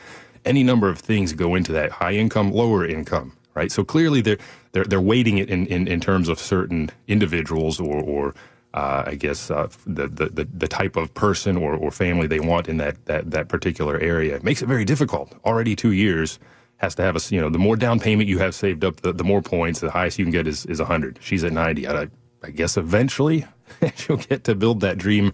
Any 0.45 0.63
number 0.63 0.89
of 0.89 0.99
things 0.99 1.33
go 1.33 1.55
into 1.55 1.73
that 1.73 1.91
high 1.91 2.13
income, 2.13 2.53
lower 2.53 2.87
income, 2.87 3.37
right? 3.55 3.73
So 3.73 3.85
clearly 3.85 4.21
they're, 4.21 4.39
they're, 4.73 4.85
they're 4.85 5.01
weighting 5.01 5.39
it 5.39 5.51
in, 5.51 5.67
in, 5.69 5.89
in 5.89 6.01
terms 6.01 6.29
of 6.29 6.39
certain 6.39 6.91
individuals 7.09 7.81
or, 7.81 7.97
or 8.03 8.35
uh, 8.75 9.05
I 9.07 9.15
guess 9.15 9.51
uh, 9.51 9.69
the, 9.87 10.09
the 10.09 10.49
the 10.53 10.69
type 10.69 10.97
of 10.97 11.15
person 11.15 11.57
or, 11.57 11.75
or 11.77 11.93
family 11.93 12.27
they 12.27 12.41
want 12.41 12.69
in 12.69 12.79
that, 12.79 13.05
that 13.07 13.31
that 13.31 13.49
particular 13.49 13.99
area. 14.01 14.35
It 14.35 14.43
makes 14.43 14.63
it 14.63 14.67
very 14.67 14.85
difficult. 14.85 15.33
Already 15.45 15.77
two 15.77 15.93
years 15.93 16.41
has 16.79 16.95
to 16.97 17.03
have 17.03 17.17
a 17.17 17.21
you 17.35 17.41
know 17.41 17.49
the 17.51 17.59
more 17.59 17.77
down 17.77 18.01
payment 18.01 18.29
you 18.29 18.39
have 18.39 18.55
saved 18.55 18.85
up, 18.85 18.97
the, 19.01 19.13
the 19.13 19.25
more 19.25 19.43
points. 19.43 19.81
The 19.81 19.91
highest 19.91 20.19
you 20.19 20.25
can 20.25 20.33
get 20.33 20.47
is 20.47 20.67
is 20.67 20.81
hundred. 20.81 21.19
She's 21.23 21.45
at 21.45 21.53
ninety. 21.53 21.87
I, 21.89 22.09
I 22.43 22.51
guess 22.51 22.77
eventually 22.77 23.47
she'll 23.97 24.19
get 24.19 24.45
to 24.45 24.55
build 24.55 24.81
that 24.81 24.99
dream 24.99 25.33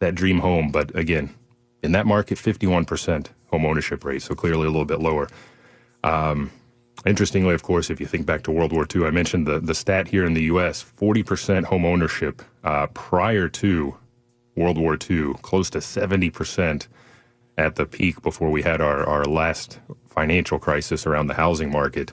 that 0.00 0.14
dream 0.14 0.38
home. 0.40 0.70
But 0.70 0.94
again, 0.96 1.34
in 1.82 1.92
that 1.92 2.06
market, 2.06 2.38
fifty 2.38 2.66
one 2.66 2.84
percent 2.84 3.30
home 3.50 3.64
ownership 3.66 4.04
rate, 4.04 4.22
so 4.22 4.34
clearly 4.34 4.66
a 4.66 4.70
little 4.70 4.84
bit 4.86 5.00
lower. 5.00 5.28
Um, 6.02 6.50
Interestingly, 7.06 7.54
of 7.54 7.62
course, 7.62 7.90
if 7.90 8.00
you 8.00 8.06
think 8.06 8.24
back 8.24 8.42
to 8.44 8.50
World 8.50 8.72
War 8.72 8.86
II, 8.94 9.04
I 9.04 9.10
mentioned 9.10 9.46
the, 9.46 9.60
the 9.60 9.74
stat 9.74 10.08
here 10.08 10.24
in 10.24 10.32
the 10.34 10.44
U.S. 10.44 10.84
40% 10.98 11.64
home 11.64 11.84
ownership 11.84 12.42
uh, 12.62 12.86
prior 12.88 13.48
to 13.50 13.94
World 14.56 14.78
War 14.78 14.96
II, 15.10 15.34
close 15.42 15.68
to 15.70 15.78
70% 15.78 16.88
at 17.56 17.76
the 17.76 17.86
peak 17.86 18.22
before 18.22 18.50
we 18.50 18.62
had 18.62 18.80
our, 18.80 19.04
our 19.04 19.24
last 19.24 19.80
financial 20.08 20.58
crisis 20.58 21.06
around 21.06 21.28
the 21.28 21.34
housing 21.34 21.70
market. 21.70 22.12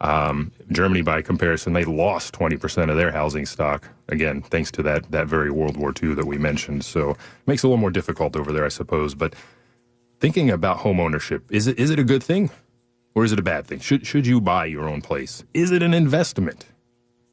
Um, 0.00 0.52
Germany, 0.70 1.02
by 1.02 1.22
comparison, 1.22 1.72
they 1.72 1.84
lost 1.84 2.34
20% 2.34 2.90
of 2.90 2.96
their 2.96 3.10
housing 3.12 3.46
stock. 3.46 3.88
Again, 4.08 4.42
thanks 4.42 4.70
to 4.72 4.82
that, 4.82 5.10
that 5.10 5.26
very 5.26 5.50
World 5.50 5.76
War 5.76 5.92
II 6.00 6.14
that 6.14 6.26
we 6.26 6.38
mentioned. 6.38 6.84
So 6.84 7.10
it 7.10 7.18
makes 7.46 7.64
it 7.64 7.66
a 7.66 7.70
little 7.70 7.80
more 7.80 7.90
difficult 7.90 8.36
over 8.36 8.52
there, 8.52 8.64
I 8.64 8.68
suppose. 8.68 9.14
But 9.14 9.34
thinking 10.20 10.50
about 10.50 10.78
home 10.78 11.00
ownership, 11.00 11.44
is 11.50 11.66
it, 11.66 11.78
is 11.78 11.90
it 11.90 11.98
a 11.98 12.04
good 12.04 12.22
thing? 12.22 12.50
or 13.16 13.24
is 13.24 13.32
it 13.32 13.38
a 13.38 13.42
bad 13.42 13.66
thing? 13.66 13.80
Should 13.80 14.06
should 14.06 14.26
you 14.26 14.40
buy 14.40 14.66
your 14.66 14.88
own 14.88 15.00
place? 15.00 15.42
Is 15.54 15.72
it 15.72 15.82
an 15.82 15.94
investment? 15.94 16.66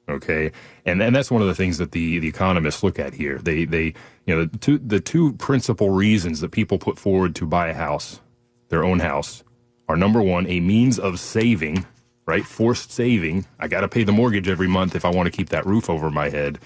Okay, 0.09 0.51
and 0.85 1.01
and 1.01 1.15
that's 1.15 1.31
one 1.31 1.41
of 1.41 1.47
the 1.49 1.55
things 1.55 1.79
that 1.79 1.93
the 1.93 2.19
the 2.19 2.27
economists 2.29 2.83
look 2.83 2.99
at 2.99 3.13
here. 3.15 3.39
They 3.39 3.65
they 3.65 3.93
you 4.27 4.35
know 4.35 4.45
the 4.45 4.57
two 4.59 4.77
the 4.79 4.99
two 4.99 5.33
principal 5.33 5.91
reasons 5.91 6.41
that 6.41 6.51
people 6.51 6.79
put 6.79 6.99
forward 6.99 7.35
to 7.37 7.45
buy 7.47 7.69
a 7.69 7.73
house, 7.75 8.21
their 8.69 8.83
own 8.85 8.99
house, 8.99 9.43
are 9.89 9.97
number 9.97 10.21
one 10.21 10.47
a 10.47 10.59
means 10.61 10.99
of 10.99 11.19
saving, 11.19 11.85
right? 12.27 12.45
Forced 12.45 12.91
saving. 12.91 13.45
I 13.59 13.67
got 13.67 13.81
to 13.81 13.89
pay 13.89 14.03
the 14.03 14.11
mortgage 14.13 14.49
every 14.49 14.67
month 14.67 14.95
if 14.95 15.05
I 15.05 15.09
want 15.11 15.27
to 15.27 15.31
keep 15.37 15.49
that 15.49 15.65
roof 15.65 15.89
over 15.89 16.11
my 16.11 16.29
head, 16.29 16.59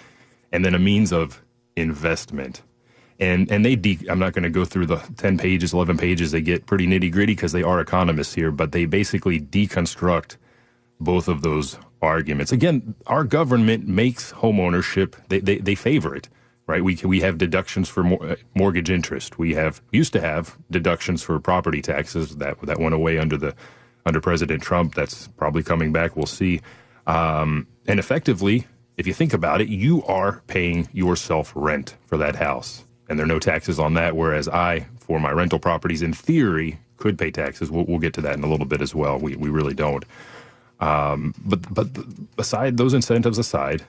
and 0.51 0.65
then 0.65 0.75
a 0.75 0.79
means 0.79 1.13
of 1.13 1.41
investment 1.77 2.61
and 3.19 3.51
and 3.51 3.65
they 3.65 3.75
de- 3.75 4.07
I'm 4.09 4.19
not 4.19 4.33
going 4.33 4.43
to 4.43 4.49
go 4.51 4.65
through 4.65 4.87
the 4.87 4.97
10 5.17 5.37
pages 5.37 5.73
11 5.73 5.97
pages 5.97 6.31
they 6.31 6.41
get 6.41 6.65
pretty 6.67 6.87
nitty 6.87 7.11
gritty 7.11 7.35
because 7.35 7.51
they 7.53 7.63
are 7.63 7.81
economists 7.81 8.33
here 8.35 8.51
but 8.51 8.71
they 8.73 8.85
basically 8.85 9.39
deconstruct 9.41 10.37
both 10.99 11.27
of 11.27 11.41
those 11.43 11.77
arguments 12.01 12.51
again 12.51 12.95
our 13.07 13.23
government 13.23 13.87
makes 13.87 14.33
homeownership 14.33 15.15
they, 15.29 15.39
they, 15.39 15.57
they 15.57 15.75
favor 15.75 16.15
it 16.15 16.29
right 16.67 16.83
we 16.83 16.95
we 17.03 17.21
have 17.21 17.37
deductions 17.37 17.89
for 17.89 18.03
mor- 18.03 18.37
mortgage 18.55 18.89
interest 18.89 19.39
we 19.39 19.53
have 19.55 19.81
used 19.91 20.13
to 20.13 20.21
have 20.21 20.57
deductions 20.71 21.23
for 21.23 21.39
property 21.39 21.81
taxes 21.81 22.37
that 22.37 22.59
that 22.61 22.79
went 22.79 22.95
away 22.95 23.17
under 23.17 23.37
the 23.37 23.55
under 24.05 24.21
President 24.21 24.63
Trump 24.63 24.95
that's 24.95 25.27
probably 25.29 25.63
coming 25.63 25.91
back 25.93 26.15
we'll 26.15 26.25
see 26.27 26.61
um, 27.07 27.67
and 27.87 27.99
effectively 27.99 28.67
if 28.97 29.07
you 29.07 29.13
think 29.13 29.33
about 29.33 29.61
it 29.61 29.69
you 29.69 30.03
are 30.05 30.41
paying 30.47 30.87
yourself 30.93 31.51
rent 31.55 31.95
for 32.07 32.17
that 32.17 32.35
house 32.35 32.85
and 33.09 33.19
there 33.19 33.25
are 33.25 33.29
no 33.29 33.39
taxes 33.39 33.79
on 33.79 33.95
that. 33.95 34.15
Whereas 34.15 34.47
I, 34.47 34.87
for 34.99 35.19
my 35.19 35.31
rental 35.31 35.59
properties, 35.59 36.01
in 36.01 36.13
theory, 36.13 36.79
could 36.97 37.17
pay 37.19 37.31
taxes. 37.31 37.71
We'll, 37.71 37.85
we'll 37.85 37.99
get 37.99 38.13
to 38.15 38.21
that 38.21 38.35
in 38.37 38.43
a 38.43 38.49
little 38.49 38.65
bit 38.67 38.81
as 38.81 38.95
well. 38.95 39.19
We, 39.19 39.35
we 39.37 39.49
really 39.49 39.75
don't. 39.75 40.05
Um, 40.79 41.33
but 41.43 41.73
but 41.73 41.87
aside 42.37 42.77
those 42.77 42.93
incentives 42.93 43.37
aside, 43.37 43.83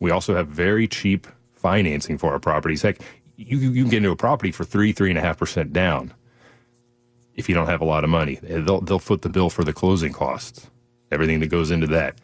we 0.00 0.10
also 0.10 0.34
have 0.34 0.48
very 0.48 0.88
cheap 0.88 1.26
financing 1.52 2.18
for 2.18 2.32
our 2.32 2.40
properties. 2.40 2.82
Heck, 2.82 2.98
you 3.36 3.58
you 3.58 3.82
can 3.82 3.90
get 3.90 3.96
into 3.98 4.10
a 4.10 4.16
property 4.16 4.52
for 4.52 4.64
three 4.64 4.92
three 4.92 5.10
and 5.10 5.18
a 5.18 5.22
half 5.22 5.38
percent 5.38 5.72
down. 5.72 6.12
If 7.34 7.48
you 7.48 7.54
don't 7.54 7.68
have 7.68 7.80
a 7.80 7.86
lot 7.86 8.04
of 8.04 8.10
money, 8.10 8.38
they'll 8.42 8.80
they'll 8.80 8.98
foot 8.98 9.22
the 9.22 9.28
bill 9.28 9.50
for 9.50 9.64
the 9.64 9.72
closing 9.72 10.12
costs, 10.12 10.68
everything 11.10 11.40
that 11.40 11.48
goes 11.48 11.70
into 11.70 11.86
that. 11.88 12.20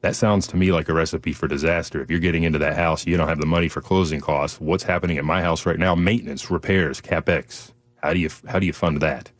That 0.00 0.14
sounds 0.14 0.46
to 0.48 0.56
me 0.56 0.70
like 0.70 0.88
a 0.88 0.94
recipe 0.94 1.32
for 1.32 1.48
disaster. 1.48 2.00
If 2.00 2.10
you're 2.10 2.20
getting 2.20 2.44
into 2.44 2.60
that 2.60 2.76
house, 2.76 3.04
you 3.06 3.16
don't 3.16 3.28
have 3.28 3.40
the 3.40 3.46
money 3.46 3.68
for 3.68 3.80
closing 3.80 4.20
costs. 4.20 4.60
What's 4.60 4.84
happening 4.84 5.18
at 5.18 5.24
my 5.24 5.42
house 5.42 5.66
right 5.66 5.78
now? 5.78 5.96
Maintenance, 5.96 6.50
repairs, 6.50 7.00
capex. 7.00 7.72
How 8.02 8.12
do 8.12 8.20
you 8.20 8.30
how 8.46 8.60
do 8.60 8.66
you 8.66 8.72
fund 8.72 9.00
that? 9.00 9.32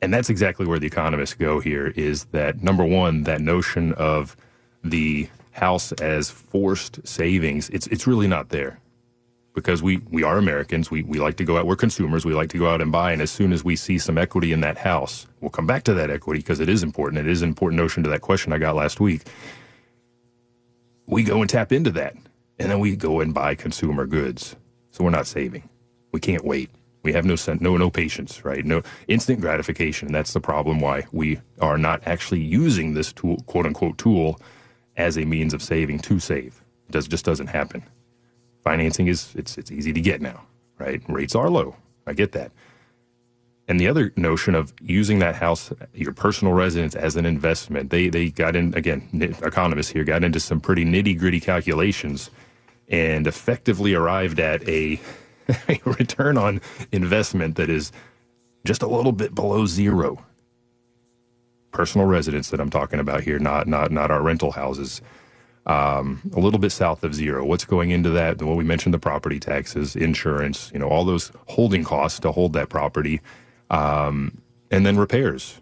And 0.00 0.14
that's 0.14 0.30
exactly 0.30 0.66
where 0.66 0.78
the 0.78 0.86
economists 0.86 1.34
go 1.34 1.60
here 1.60 1.88
is 1.96 2.24
that 2.26 2.62
number 2.62 2.84
one, 2.84 3.24
that 3.24 3.40
notion 3.40 3.92
of 3.94 4.36
the 4.84 5.28
house 5.52 5.92
as 5.92 6.30
forced 6.30 7.06
savings, 7.06 7.68
it's 7.70 7.86
it's 7.88 8.06
really 8.06 8.28
not 8.28 8.50
there. 8.50 8.80
Because 9.54 9.82
we, 9.82 9.96
we 10.12 10.22
are 10.22 10.38
Americans, 10.38 10.88
we, 10.88 11.02
we 11.02 11.18
like 11.18 11.36
to 11.38 11.44
go 11.44 11.56
out, 11.58 11.66
we're 11.66 11.74
consumers, 11.74 12.24
we 12.24 12.32
like 12.32 12.48
to 12.50 12.58
go 12.58 12.68
out 12.68 12.80
and 12.80 12.92
buy, 12.92 13.10
and 13.10 13.20
as 13.20 13.32
soon 13.32 13.52
as 13.52 13.64
we 13.64 13.74
see 13.74 13.98
some 13.98 14.16
equity 14.16 14.52
in 14.52 14.60
that 14.60 14.78
house, 14.78 15.26
we'll 15.40 15.50
come 15.50 15.66
back 15.66 15.82
to 15.84 15.94
that 15.94 16.10
equity 16.10 16.38
because 16.38 16.60
it 16.60 16.68
is 16.68 16.84
important. 16.84 17.26
It 17.26 17.28
is 17.28 17.42
an 17.42 17.48
important 17.48 17.82
notion 17.82 18.04
to 18.04 18.10
that 18.10 18.20
question 18.20 18.52
I 18.52 18.58
got 18.58 18.76
last 18.76 19.00
week. 19.00 19.22
We 21.06 21.24
go 21.24 21.40
and 21.40 21.50
tap 21.50 21.72
into 21.72 21.90
that, 21.92 22.14
and 22.60 22.70
then 22.70 22.78
we 22.78 22.94
go 22.94 23.18
and 23.18 23.34
buy 23.34 23.56
consumer 23.56 24.06
goods. 24.06 24.54
So 24.92 25.02
we're 25.02 25.10
not 25.10 25.26
saving. 25.26 25.68
We 26.12 26.20
can't 26.20 26.44
wait. 26.44 26.70
We 27.08 27.14
have 27.14 27.24
no 27.24 27.36
no 27.60 27.78
no 27.78 27.88
patience, 27.88 28.44
right? 28.44 28.62
No 28.66 28.82
instant 29.06 29.40
gratification. 29.40 30.12
That's 30.12 30.34
the 30.34 30.40
problem 30.40 30.78
why 30.78 31.06
we 31.10 31.40
are 31.58 31.78
not 31.78 32.06
actually 32.06 32.42
using 32.42 32.92
this 32.92 33.14
tool, 33.14 33.38
quote 33.46 33.64
unquote 33.64 33.96
tool, 33.96 34.38
as 34.98 35.16
a 35.16 35.24
means 35.24 35.54
of 35.54 35.62
saving 35.62 36.00
to 36.00 36.20
save. 36.20 36.62
It 36.86 36.92
does 36.92 37.08
just 37.08 37.24
doesn't 37.24 37.46
happen. 37.46 37.82
Financing 38.62 39.06
is 39.06 39.32
it's 39.34 39.56
it's 39.56 39.70
easy 39.70 39.94
to 39.94 40.02
get 40.02 40.20
now, 40.20 40.42
right? 40.78 41.00
Rates 41.08 41.34
are 41.34 41.48
low. 41.48 41.76
I 42.06 42.12
get 42.12 42.32
that. 42.32 42.52
And 43.68 43.80
the 43.80 43.88
other 43.88 44.12
notion 44.14 44.54
of 44.54 44.74
using 44.82 45.18
that 45.20 45.34
house, 45.34 45.72
your 45.94 46.12
personal 46.12 46.52
residence, 46.52 46.94
as 46.94 47.16
an 47.16 47.24
investment, 47.24 47.88
they 47.88 48.10
they 48.10 48.28
got 48.28 48.54
in 48.54 48.74
again. 48.74 49.08
Economists 49.42 49.88
here 49.88 50.04
got 50.04 50.24
into 50.24 50.40
some 50.40 50.60
pretty 50.60 50.84
nitty 50.84 51.18
gritty 51.18 51.40
calculations, 51.40 52.30
and 52.88 53.26
effectively 53.26 53.94
arrived 53.94 54.38
at 54.40 54.68
a 54.68 55.00
a 55.68 55.80
return 55.84 56.38
on 56.38 56.60
investment 56.92 57.56
that 57.56 57.70
is 57.70 57.92
just 58.64 58.82
a 58.82 58.88
little 58.88 59.12
bit 59.12 59.34
below 59.34 59.66
zero. 59.66 60.24
Personal 61.72 62.06
residence 62.06 62.50
that 62.50 62.60
I'm 62.60 62.70
talking 62.70 63.00
about 63.00 63.22
here, 63.22 63.38
not 63.38 63.66
not 63.66 63.92
not 63.92 64.10
our 64.10 64.22
rental 64.22 64.52
houses. 64.52 65.02
Um, 65.66 66.22
a 66.34 66.40
little 66.40 66.58
bit 66.58 66.72
south 66.72 67.04
of 67.04 67.14
zero. 67.14 67.44
What's 67.44 67.66
going 67.66 67.90
into 67.90 68.10
that? 68.10 68.42
Well, 68.42 68.56
we 68.56 68.64
mentioned 68.64 68.94
the 68.94 68.98
property 68.98 69.38
taxes, 69.38 69.96
insurance, 69.96 70.70
you 70.72 70.78
know, 70.80 70.88
all 70.88 71.04
those 71.04 71.30
holding 71.46 71.84
costs 71.84 72.20
to 72.20 72.32
hold 72.32 72.54
that 72.54 72.70
property, 72.70 73.20
um, 73.70 74.38
and 74.70 74.86
then 74.86 74.96
repairs, 74.96 75.60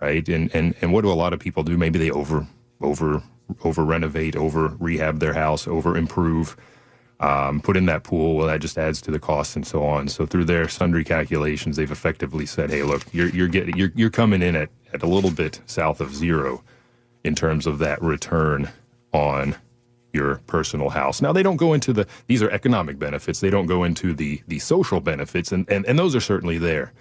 right? 0.00 0.26
And 0.28 0.54
and 0.54 0.74
and 0.80 0.92
what 0.92 1.02
do 1.02 1.12
a 1.12 1.14
lot 1.14 1.34
of 1.34 1.40
people 1.40 1.62
do? 1.64 1.76
Maybe 1.76 1.98
they 1.98 2.10
over 2.10 2.46
over 2.80 3.22
over 3.64 3.84
renovate, 3.84 4.36
over 4.36 4.68
rehab 4.80 5.20
their 5.20 5.34
house, 5.34 5.68
over 5.68 5.96
improve 5.96 6.56
um, 7.20 7.60
put 7.60 7.76
in 7.76 7.86
that 7.86 8.02
pool. 8.04 8.36
Well, 8.36 8.46
that 8.46 8.60
just 8.60 8.78
adds 8.78 9.00
to 9.02 9.10
the 9.10 9.18
cost 9.18 9.56
and 9.56 9.66
so 9.66 9.84
on. 9.84 10.08
So 10.08 10.26
through 10.26 10.44
their 10.44 10.68
sundry 10.68 11.04
calculations, 11.04 11.76
they've 11.76 11.90
effectively 11.90 12.46
said, 12.46 12.70
"Hey, 12.70 12.82
look, 12.82 13.02
you're 13.12 13.28
you're 13.28 13.48
getting 13.48 13.76
you're 13.76 13.92
you're 13.94 14.10
coming 14.10 14.42
in 14.42 14.56
at 14.56 14.68
at 14.92 15.02
a 15.02 15.06
little 15.06 15.30
bit 15.30 15.60
south 15.66 16.00
of 16.00 16.14
zero 16.14 16.62
in 17.24 17.34
terms 17.34 17.66
of 17.66 17.78
that 17.78 18.02
return 18.02 18.70
on." 19.12 19.56
your 20.12 20.36
personal 20.46 20.88
house. 20.88 21.20
Now 21.20 21.32
they 21.32 21.42
don't 21.42 21.58
go 21.58 21.74
into 21.74 21.92
the 21.92 22.06
these 22.26 22.42
are 22.42 22.50
economic 22.50 22.98
benefits. 22.98 23.40
They 23.40 23.50
don't 23.50 23.66
go 23.66 23.84
into 23.84 24.14
the 24.14 24.40
the 24.48 24.58
social 24.58 25.00
benefits, 25.00 25.52
and 25.52 25.68
and, 25.68 25.84
and 25.84 25.98
those 25.98 26.16
are 26.16 26.20
certainly 26.20 26.56
there, 26.56 26.92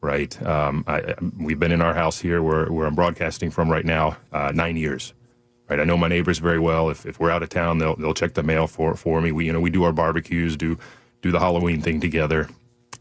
right? 0.00 0.42
Um, 0.44 0.82
I, 0.88 1.14
we've 1.38 1.60
been 1.60 1.70
in 1.70 1.80
our 1.80 1.94
house 1.94 2.18
here 2.18 2.42
where 2.42 2.66
where 2.66 2.86
I'm 2.88 2.96
broadcasting 2.96 3.50
from 3.50 3.70
right 3.70 3.84
now 3.84 4.16
uh, 4.32 4.50
nine 4.52 4.76
years 4.76 5.14
right? 5.68 5.80
I 5.80 5.84
know 5.84 5.96
my 5.96 6.08
neighbors 6.08 6.38
very 6.38 6.58
well. 6.58 6.90
If, 6.90 7.06
if 7.06 7.18
we're 7.18 7.30
out 7.30 7.42
of 7.42 7.48
town, 7.48 7.78
they'll 7.78 7.96
they'll 7.96 8.14
check 8.14 8.34
the 8.34 8.42
mail 8.42 8.66
for 8.66 8.94
for 8.94 9.20
me. 9.20 9.32
We 9.32 9.46
you 9.46 9.52
know 9.52 9.60
we 9.60 9.70
do 9.70 9.84
our 9.84 9.92
barbecues, 9.92 10.56
do 10.56 10.78
do 11.22 11.30
the 11.30 11.40
Halloween 11.40 11.80
thing 11.80 12.00
together. 12.00 12.48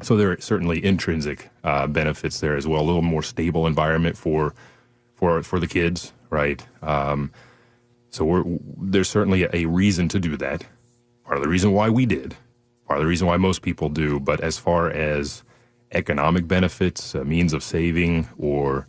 So 0.01 0.17
there 0.17 0.31
are 0.31 0.41
certainly 0.41 0.83
intrinsic 0.83 1.49
uh, 1.63 1.87
benefits 1.87 2.39
there 2.39 2.55
as 2.55 2.67
well. 2.67 2.81
A 2.81 2.83
little 2.83 3.01
more 3.01 3.23
stable 3.23 3.67
environment 3.67 4.17
for 4.17 4.53
for 5.15 5.41
for 5.43 5.59
the 5.59 5.67
kids, 5.67 6.13
right? 6.29 6.65
Um, 6.81 7.31
so 8.09 8.59
there's 8.77 9.09
certainly 9.09 9.47
a 9.53 9.65
reason 9.65 10.07
to 10.09 10.19
do 10.19 10.37
that. 10.37 10.65
Part 11.25 11.37
of 11.37 11.43
the 11.43 11.49
reason 11.49 11.73
why 11.73 11.89
we 11.89 12.05
did, 12.05 12.35
part 12.87 12.99
of 12.99 13.03
the 13.03 13.09
reason 13.09 13.27
why 13.27 13.37
most 13.37 13.61
people 13.61 13.89
do. 13.89 14.19
But 14.19 14.41
as 14.41 14.57
far 14.57 14.89
as 14.89 15.43
economic 15.91 16.47
benefits, 16.47 17.15
a 17.15 17.25
means 17.25 17.51
of 17.51 17.63
saving, 17.63 18.29
or 18.37 18.87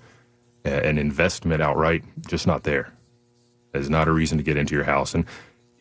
an 0.64 0.98
investment 0.98 1.62
outright, 1.62 2.04
just 2.28 2.46
not 2.46 2.64
there 2.64 2.95
is 3.76 3.90
not 3.90 4.08
a 4.08 4.12
reason 4.12 4.38
to 4.38 4.44
get 4.44 4.56
into 4.56 4.74
your 4.74 4.84
house. 4.84 5.14
And 5.14 5.24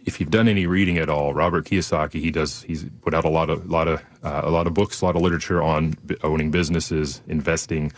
if 0.06 0.20
you've 0.20 0.30
done 0.30 0.48
any 0.48 0.68
reading 0.68 0.98
at 0.98 1.10
all, 1.10 1.34
Robert 1.34 1.66
Kiyosaki, 1.66 2.22
he 2.22 2.32
does 2.32 2.62
he's 2.64 2.86
put 3.02 3.14
out 3.14 3.26
a 3.26 3.30
lot 3.30 3.50
of 3.50 3.70
lot 3.70 3.88
of 3.88 4.04
uh, 4.24 4.42
a 4.44 4.52
lot 4.52 4.68
of 4.68 4.74
books, 4.74 5.02
a 5.02 5.06
lot 5.06 5.16
of 5.16 5.22
literature 5.22 5.62
on 5.62 5.96
owning 6.24 6.52
businesses, 6.52 7.22
investing, 7.28 7.92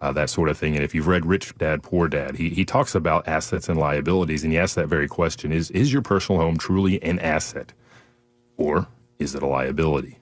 uh, 0.00 0.12
that 0.12 0.28
sort 0.28 0.48
of 0.48 0.58
thing. 0.58 0.74
And 0.74 0.84
if 0.84 0.94
you've 0.94 1.06
read 1.06 1.24
Rich 1.24 1.56
Dad 1.58 1.82
Poor 1.82 2.08
Dad, 2.08 2.36
he 2.36 2.50
he 2.50 2.64
talks 2.64 2.94
about 2.94 3.28
assets 3.28 3.68
and 3.68 3.78
liabilities, 3.78 4.42
and 4.42 4.52
he 4.52 4.58
asks 4.58 4.74
that 4.74 4.88
very 4.88 5.08
question: 5.08 5.52
is 5.52 5.70
is 5.70 5.92
your 5.92 6.02
personal 6.02 6.40
home 6.40 6.58
truly 6.58 7.00
an 7.02 7.20
asset, 7.20 7.72
or 8.56 8.88
is 9.20 9.34
it 9.36 9.42
a 9.42 9.46
liability? 9.46 10.18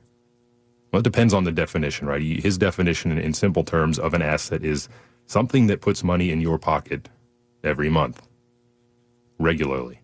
Well, 0.93 1.01
it 1.01 1.05
depends 1.05 1.33
on 1.33 1.45
the 1.45 1.53
definition, 1.53 2.07
right? 2.07 2.21
His 2.21 2.59
definition, 2.59 3.17
in 3.17 3.33
simple 3.33 3.65
terms, 3.65 3.99
of 3.99 4.13
an 4.13 4.23
asset 4.23 4.65
is 4.65 4.89
something 5.27 5.69
that 5.69 5.81
puts 5.81 6.03
money 6.03 6.31
in 6.31 6.41
your 6.41 6.59
pocket 6.59 7.09
every 7.63 7.89
month 7.89 8.21
regularly. 9.41 10.01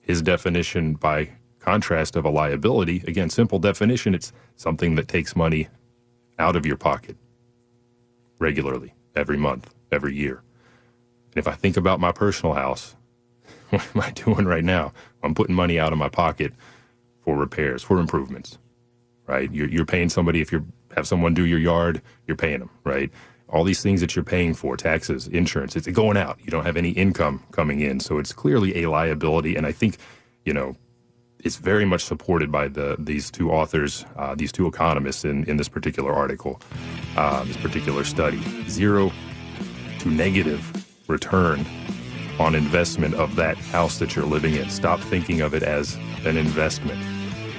His 0.00 0.22
definition, 0.22 0.94
by 0.94 1.30
contrast, 1.58 2.16
of 2.16 2.24
a 2.24 2.30
liability, 2.30 3.02
again, 3.06 3.30
simple 3.30 3.58
definition, 3.58 4.14
it's 4.14 4.32
something 4.56 4.94
that 4.96 5.08
takes 5.08 5.34
money 5.34 5.68
out 6.38 6.54
of 6.54 6.66
your 6.66 6.76
pocket 6.76 7.16
regularly, 8.38 8.94
every 9.16 9.36
month, 9.36 9.72
every 9.90 10.14
year. 10.14 10.42
And 11.32 11.38
if 11.38 11.48
I 11.48 11.52
think 11.52 11.76
about 11.76 12.00
my 12.00 12.12
personal 12.12 12.54
house, 12.54 12.94
what 13.70 13.86
am 13.94 14.02
I 14.02 14.10
doing 14.10 14.44
right 14.44 14.64
now? 14.64 14.92
I'm 15.22 15.34
putting 15.34 15.54
money 15.54 15.78
out 15.78 15.92
of 15.92 15.98
my 15.98 16.08
pocket 16.08 16.52
for 17.24 17.36
repairs, 17.36 17.82
for 17.82 17.98
improvements, 17.98 18.58
right? 19.26 19.50
You're, 19.52 19.68
you're 19.68 19.86
paying 19.86 20.08
somebody 20.08 20.40
if 20.40 20.52
you 20.52 20.66
have 20.94 21.06
someone 21.06 21.32
do 21.32 21.46
your 21.46 21.60
yard, 21.60 22.02
you're 22.26 22.36
paying 22.36 22.58
them, 22.58 22.70
right? 22.84 23.10
All 23.52 23.64
these 23.64 23.82
things 23.82 24.00
that 24.00 24.16
you're 24.16 24.24
paying 24.24 24.54
for 24.54 24.76
taxes 24.76 25.28
insurance 25.28 25.76
it's 25.76 25.86
going 25.88 26.16
out. 26.16 26.38
You 26.42 26.50
don't 26.50 26.64
have 26.64 26.76
any 26.76 26.90
income 26.90 27.42
coming 27.52 27.80
in. 27.80 28.00
So 28.00 28.18
it's 28.18 28.32
clearly 28.32 28.82
a 28.82 28.90
liability. 28.90 29.56
And 29.56 29.66
i 29.66 29.72
think 29.72 29.98
you 30.44 30.52
know 30.52 30.74
it's 31.40 31.56
very 31.56 31.84
much 31.84 32.04
supported 32.04 32.50
by 32.50 32.68
the 32.68 32.96
these 32.98 33.30
two 33.30 33.50
authors 33.50 34.04
uh, 34.16 34.34
these 34.34 34.52
two 34.52 34.66
economists 34.66 35.24
in, 35.24 35.44
in 35.44 35.56
this 35.56 35.68
particular 35.68 36.12
article 36.12 36.60
uh, 37.16 37.44
this 37.44 37.56
particular 37.56 38.04
study. 38.04 38.40
Zero 38.68 39.12
to 40.00 40.08
negative 40.08 40.62
return 41.08 41.64
on 42.38 42.54
investment 42.54 43.14
of 43.14 43.36
that 43.36 43.56
house 43.56 43.98
that 43.98 44.16
you're 44.16 44.24
living 44.24 44.54
in. 44.54 44.70
Stop 44.70 44.98
thinking 45.00 45.42
of 45.42 45.54
it 45.54 45.62
as 45.62 45.96
an 46.24 46.36
investment 46.36 47.11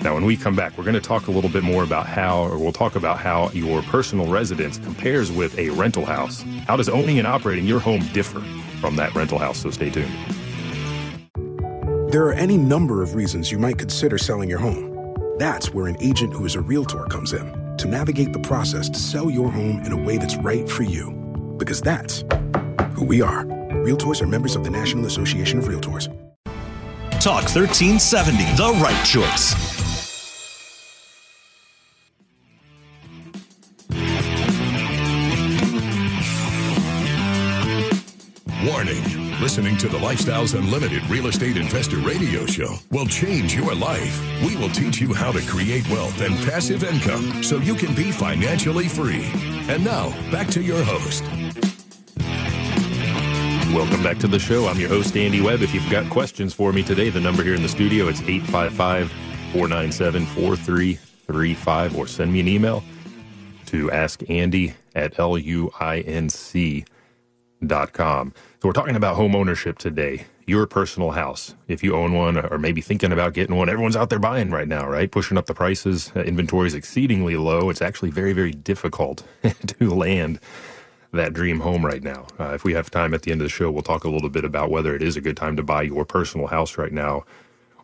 now, 0.03 0.13
when 0.13 0.25
we 0.25 0.35
come 0.35 0.53
back, 0.53 0.77
we're 0.77 0.83
going 0.83 0.95
to 0.95 1.01
talk 1.01 1.27
a 1.27 1.31
little 1.31 1.49
bit 1.49 1.63
more 1.63 1.81
about 1.81 2.05
how, 2.07 2.43
or 2.43 2.57
we'll 2.57 2.73
talk 2.73 2.97
about 2.97 3.19
how 3.19 3.49
your 3.51 3.81
personal 3.83 4.27
residence 4.27 4.77
compares 4.77 5.31
with 5.31 5.57
a 5.57 5.69
rental 5.69 6.03
house. 6.03 6.43
How 6.67 6.75
does 6.75 6.89
owning 6.89 7.19
and 7.19 7.27
operating 7.27 7.65
your 7.65 7.79
home 7.79 8.01
differ 8.11 8.41
from 8.81 8.97
that 8.97 9.15
rental 9.15 9.37
house? 9.37 9.59
So 9.59 9.71
stay 9.71 9.89
tuned. 9.89 10.11
There 12.11 12.25
are 12.27 12.33
any 12.33 12.57
number 12.57 13.01
of 13.01 13.15
reasons 13.15 13.49
you 13.49 13.57
might 13.57 13.77
consider 13.77 14.17
selling 14.17 14.49
your 14.49 14.59
home. 14.59 15.15
That's 15.37 15.73
where 15.73 15.87
an 15.87 15.95
agent 16.01 16.33
who 16.33 16.45
is 16.45 16.55
a 16.55 16.61
realtor 16.61 17.05
comes 17.05 17.31
in 17.31 17.77
to 17.77 17.87
navigate 17.87 18.33
the 18.33 18.39
process 18.39 18.89
to 18.89 18.99
sell 18.99 19.31
your 19.31 19.49
home 19.49 19.83
in 19.85 19.93
a 19.93 19.97
way 19.97 20.17
that's 20.17 20.35
right 20.35 20.69
for 20.69 20.83
you. 20.83 21.11
Because 21.57 21.81
that's 21.81 22.25
who 22.93 23.05
we 23.05 23.21
are. 23.21 23.45
Realtors 23.85 24.21
are 24.21 24.27
members 24.27 24.57
of 24.57 24.65
the 24.65 24.69
National 24.69 25.05
Association 25.05 25.59
of 25.59 25.65
Realtors. 25.65 26.07
Talk 27.21 27.43
1370, 27.43 28.43
the 28.57 28.79
right 28.81 29.05
choice. 29.05 29.82
Listening 38.83 39.77
to 39.77 39.87
the 39.87 39.97
Lifestyles 39.97 40.57
Unlimited 40.57 41.05
Real 41.09 41.27
Estate 41.27 41.55
Investor 41.55 41.99
Radio 41.99 42.45
Show 42.45 42.75
will 42.91 43.05
change 43.05 43.55
your 43.55 43.73
life. 43.73 44.21
We 44.45 44.57
will 44.57 44.69
teach 44.69 44.99
you 44.99 45.13
how 45.13 45.31
to 45.31 45.39
create 45.47 45.89
wealth 45.89 46.19
and 46.19 46.35
passive 46.49 46.83
income 46.83 47.41
so 47.43 47.59
you 47.59 47.75
can 47.75 47.95
be 47.95 48.11
financially 48.11 48.89
free. 48.89 49.31
And 49.69 49.85
now, 49.85 50.09
back 50.31 50.47
to 50.49 50.61
your 50.61 50.83
host. 50.83 51.23
Welcome 53.73 54.03
back 54.03 54.17
to 54.19 54.27
the 54.27 54.39
show. 54.39 54.67
I'm 54.67 54.77
your 54.77 54.89
host, 54.89 55.15
Andy 55.15 55.39
Webb. 55.39 55.61
If 55.61 55.73
you've 55.73 55.89
got 55.89 56.09
questions 56.09 56.53
for 56.53 56.73
me 56.73 56.83
today, 56.83 57.09
the 57.09 57.21
number 57.21 57.41
here 57.41 57.55
in 57.55 57.61
the 57.61 57.69
studio, 57.69 58.09
it's 58.09 58.21
855 58.21 59.09
497 59.53 60.25
4335, 60.25 61.97
or 61.97 62.05
send 62.05 62.33
me 62.33 62.41
an 62.41 62.49
email 62.49 62.83
to 63.67 63.87
askandy 63.91 64.73
at 64.93 65.13
luinc.com. 67.67 68.33
So 68.61 68.67
we're 68.69 68.73
talking 68.73 68.95
about 68.95 69.15
home 69.15 69.35
ownership 69.35 69.77
today. 69.77 70.25
Your 70.45 70.67
personal 70.67 71.11
house, 71.11 71.55
if 71.69 71.83
you 71.83 71.95
own 71.95 72.13
one 72.13 72.37
or 72.37 72.57
maybe 72.57 72.81
thinking 72.81 73.13
about 73.13 73.33
getting 73.33 73.55
one, 73.55 73.69
everyone's 73.69 73.95
out 73.95 74.09
there 74.09 74.19
buying 74.19 74.51
right 74.51 74.67
now, 74.67 74.85
right? 74.87 75.09
Pushing 75.09 75.37
up 75.37 75.45
the 75.45 75.53
prices. 75.53 76.11
Uh, 76.15 76.21
inventory 76.21 76.67
is 76.67 76.73
exceedingly 76.73 77.37
low. 77.37 77.69
It's 77.69 77.81
actually 77.81 78.11
very, 78.11 78.33
very 78.33 78.51
difficult 78.51 79.23
to 79.67 79.93
land 79.93 80.39
that 81.13 81.33
dream 81.33 81.61
home 81.61 81.85
right 81.85 82.03
now. 82.03 82.27
Uh, 82.39 82.53
if 82.53 82.65
we 82.65 82.73
have 82.73 82.91
time 82.91 83.13
at 83.13 83.21
the 83.21 83.31
end 83.31 83.39
of 83.39 83.45
the 83.45 83.49
show, 83.49 83.71
we'll 83.71 83.83
talk 83.83 84.03
a 84.03 84.09
little 84.09 84.29
bit 84.29 84.43
about 84.43 84.69
whether 84.69 84.95
it 84.95 85.01
is 85.01 85.15
a 85.15 85.21
good 85.21 85.37
time 85.37 85.55
to 85.55 85.63
buy 85.63 85.83
your 85.83 86.03
personal 86.03 86.47
house 86.47 86.77
right 86.77 86.91
now 86.91 87.23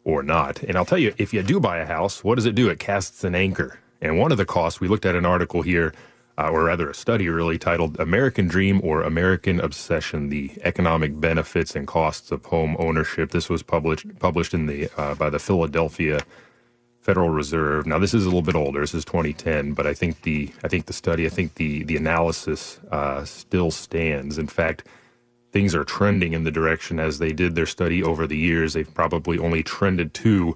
or 0.04 0.22
not. 0.24 0.62
And 0.64 0.76
I'll 0.76 0.86
tell 0.86 0.98
you, 0.98 1.14
if 1.18 1.34
you 1.34 1.44
do 1.44 1.60
buy 1.60 1.78
a 1.78 1.86
house, 1.86 2.24
what 2.24 2.36
does 2.36 2.46
it 2.46 2.56
do? 2.56 2.70
It 2.70 2.80
casts 2.80 3.24
an 3.24 3.36
anchor. 3.36 3.80
And 4.02 4.18
one 4.18 4.32
of 4.32 4.38
the 4.38 4.46
costs, 4.46 4.82
we 4.82 4.88
looked 4.88 5.06
at 5.06 5.16
an 5.16 5.26
article 5.26 5.62
here, 5.62 5.94
uh, 6.40 6.50
or 6.50 6.64
rather 6.64 6.90
a 6.90 6.94
study 6.96 7.28
really 7.28 7.58
titled 7.58 8.00
American 8.00 8.48
Dream 8.48 8.80
or 8.82 9.04
American 9.04 9.60
Obsession, 9.60 10.30
the 10.30 10.52
economic 10.64 11.20
benefits 11.20 11.76
and 11.76 11.86
costs 11.86 12.32
of 12.32 12.46
home 12.46 12.78
ownership. 12.80 13.32
This 13.32 13.50
was 13.50 13.62
published 13.62 14.08
published 14.20 14.54
in 14.54 14.66
the 14.66 14.90
uh, 14.98 15.16
by 15.16 15.30
the 15.30 15.40
Philadelphia 15.40 16.22
Federal 17.02 17.30
Reserve. 17.30 17.86
Now 17.86 18.00
this 18.00 18.14
is 18.14 18.24
a 18.24 18.28
little 18.30 18.42
bit 18.42 18.56
older. 18.56 18.80
This 18.80 18.94
is 18.94 19.04
2010, 19.04 19.74
but 19.74 19.86
I 19.86 19.94
think 19.94 20.22
the 20.22 20.50
I 20.64 20.70
think 20.70 20.86
the 20.86 20.94
study, 20.94 21.26
I 21.26 21.30
think 21.30 21.56
the 21.56 21.84
the 21.84 21.98
analysis 21.98 22.80
uh, 22.90 23.26
still 23.26 23.70
stands. 23.70 24.38
In 24.38 24.48
fact, 24.48 24.86
things 25.52 25.76
are 25.76 25.84
trending 25.84 26.32
in 26.32 26.46
the 26.46 26.52
direction 26.52 27.02
as 27.02 27.20
they 27.20 27.34
did 27.34 27.56
their 27.56 27.66
study 27.66 28.02
over 28.02 28.26
the 28.26 28.38
years. 28.38 28.74
They've 28.74 28.94
probably 28.94 29.38
only 29.40 29.62
trended 29.62 30.14
to, 30.14 30.56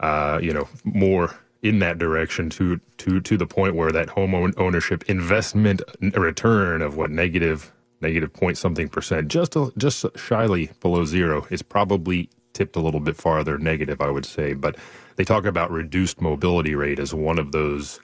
uh, 0.00 0.40
you 0.42 0.52
know, 0.52 0.68
more 0.82 1.36
in 1.68 1.78
that 1.80 1.98
direction 1.98 2.50
to 2.50 2.80
to 2.98 3.20
to 3.20 3.36
the 3.36 3.46
point 3.46 3.74
where 3.74 3.92
that 3.92 4.08
home 4.10 4.34
ownership 4.56 5.04
investment 5.08 5.82
return 6.00 6.82
of 6.82 6.96
what 6.96 7.10
negative 7.10 7.72
negative 8.00 8.32
point 8.32 8.58
something 8.58 8.88
percent, 8.88 9.28
just 9.28 9.56
a, 9.56 9.72
just 9.78 10.04
shyly 10.16 10.70
below 10.80 11.04
zero, 11.04 11.46
is 11.50 11.62
probably 11.62 12.28
tipped 12.52 12.76
a 12.76 12.80
little 12.80 13.00
bit 13.00 13.16
farther 13.16 13.58
negative, 13.58 14.00
I 14.00 14.10
would 14.10 14.26
say, 14.26 14.54
but 14.54 14.76
they 15.16 15.24
talk 15.24 15.44
about 15.44 15.70
reduced 15.70 16.20
mobility 16.20 16.74
rate 16.74 16.98
as 16.98 17.14
one 17.14 17.38
of 17.38 17.52
those 17.52 18.00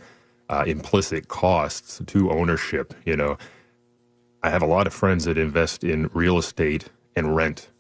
uh, 0.49 0.65
implicit 0.67 1.29
costs 1.29 2.01
to 2.07 2.31
ownership. 2.31 2.95
You 3.05 3.17
know, 3.17 3.39
I 4.43 4.51
have 4.51 4.63
a 4.63 4.67
lot 4.67 4.87
of 4.87 4.95
friends 4.95 5.25
that 5.25 5.39
invest 5.39 5.85
in 5.85 6.11
real 6.13 6.39
estate 6.39 6.89
and 7.17 7.37
rent 7.37 7.71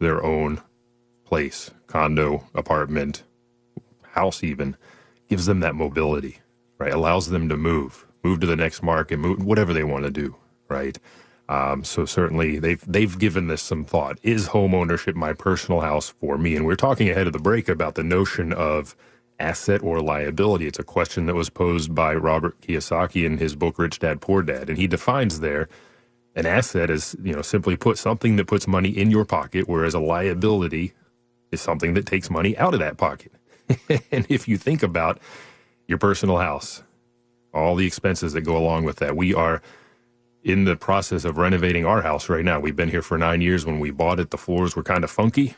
their 0.00 0.22
own 0.24 0.60
place, 1.24 1.70
condo, 1.86 2.44
apartment, 2.54 3.22
house, 4.12 4.42
even 4.42 4.76
gives 5.30 5.46
them 5.46 5.60
that 5.62 5.76
mobility, 5.76 6.40
right? 6.78 6.94
Allows 6.94 7.30
them 7.30 7.48
to 7.50 7.58
move, 7.58 8.06
move 8.24 8.40
to 8.42 8.48
the 8.48 8.56
next 8.56 8.82
market, 8.82 9.18
move 9.18 9.44
whatever 9.44 9.74
they 9.74 9.84
want 9.84 10.04
to 10.06 10.12
do, 10.12 10.36
right? 10.68 10.98
Um, 11.48 11.84
so 11.84 12.06
certainly 12.06 12.60
they've 12.60 12.84
they've 12.88 13.18
given 13.18 13.48
this 13.48 13.62
some 13.62 13.86
thought. 13.86 14.18
Is 14.24 14.48
home 14.48 14.74
ownership 14.74 15.16
my 15.16 15.34
personal 15.34 15.82
house 15.82 16.10
for 16.10 16.38
me? 16.38 16.56
And 16.56 16.66
we're 16.66 16.76
talking 16.76 17.10
ahead 17.10 17.28
of 17.28 17.34
the 17.34 17.40
break 17.40 17.68
about 17.70 17.96
the 17.96 18.04
notion 18.04 18.52
of 18.54 18.96
asset 19.40 19.82
or 19.82 20.00
liability. 20.02 20.68
It's 20.68 20.80
a 20.80 20.84
question 20.84 21.26
that 21.26 21.36
was 21.36 21.50
posed 21.50 21.94
by 21.94 22.14
Robert 22.14 22.60
Kiyosaki 22.62 23.26
in 23.26 23.38
his 23.38 23.56
book 23.56 23.78
Rich 23.78 24.00
Dad 24.00 24.22
Poor 24.22 24.42
Dad, 24.42 24.70
and 24.70 24.78
he 24.78 24.88
defines 24.88 25.40
there 25.40 25.68
an 26.36 26.46
asset 26.46 26.90
is 26.90 27.16
you 27.22 27.34
know 27.34 27.42
simply 27.42 27.76
put 27.76 27.98
something 27.98 28.36
that 28.36 28.48
puts 28.48 28.68
money 28.68 28.90
in 28.90 29.10
your 29.10 29.26
pocket, 29.26 29.68
whereas 29.68 29.94
a 29.94 30.00
liability 30.00 30.94
is 31.52 31.60
something 31.60 31.94
that 31.94 32.06
takes 32.06 32.30
money 32.30 32.56
out 32.58 32.74
of 32.74 32.80
that 32.80 32.98
pocket. 32.98 33.32
and 34.12 34.26
if 34.28 34.48
you 34.48 34.58
think 34.58 34.82
about 34.82 35.20
your 35.88 35.98
personal 35.98 36.38
house, 36.38 36.82
all 37.54 37.76
the 37.76 37.86
expenses 37.86 38.32
that 38.34 38.42
go 38.42 38.56
along 38.56 38.84
with 38.84 38.96
that, 38.98 39.16
we 39.16 39.34
are 39.34 39.62
in 40.44 40.64
the 40.64 40.76
process 40.76 41.24
of 41.24 41.38
renovating 41.38 41.86
our 41.86 42.02
house 42.02 42.28
right 42.28 42.44
now. 42.44 42.60
We've 42.60 42.76
been 42.76 42.90
here 42.90 43.02
for 43.02 43.18
nine 43.18 43.40
years. 43.40 43.66
When 43.66 43.80
we 43.80 43.90
bought 43.90 44.20
it, 44.20 44.30
the 44.30 44.38
floors 44.38 44.76
were 44.76 44.82
kind 44.82 45.04
of 45.04 45.10
funky, 45.10 45.54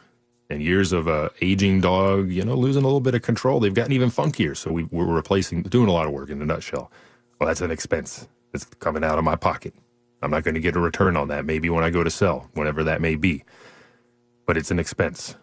and 0.50 0.62
years 0.62 0.92
of 0.92 1.06
a 1.08 1.30
aging 1.42 1.80
dog, 1.82 2.30
you 2.30 2.44
know, 2.44 2.54
losing 2.54 2.82
a 2.82 2.86
little 2.86 3.00
bit 3.00 3.14
of 3.14 3.22
control, 3.22 3.60
they've 3.60 3.74
gotten 3.74 3.92
even 3.92 4.10
funkier. 4.10 4.56
So 4.56 4.72
we, 4.72 4.84
we're 4.84 5.06
replacing, 5.06 5.62
doing 5.64 5.88
a 5.88 5.92
lot 5.92 6.06
of 6.06 6.12
work 6.12 6.30
in 6.30 6.42
a 6.42 6.46
nutshell. 6.46 6.90
Well, 7.40 7.48
that's 7.48 7.60
an 7.62 7.70
expense. 7.70 8.28
It's 8.54 8.64
coming 8.80 9.04
out 9.04 9.18
of 9.18 9.24
my 9.24 9.36
pocket. 9.36 9.74
I'm 10.22 10.30
not 10.30 10.44
going 10.44 10.54
to 10.54 10.60
get 10.60 10.76
a 10.76 10.80
return 10.80 11.16
on 11.16 11.28
that. 11.28 11.44
Maybe 11.46 11.70
when 11.70 11.84
I 11.84 11.90
go 11.90 12.04
to 12.04 12.10
sell, 12.10 12.48
whenever 12.54 12.84
that 12.84 13.00
may 13.00 13.16
be, 13.16 13.44
but 14.46 14.56
it's 14.56 14.70
an 14.70 14.78
expense. 14.78 15.36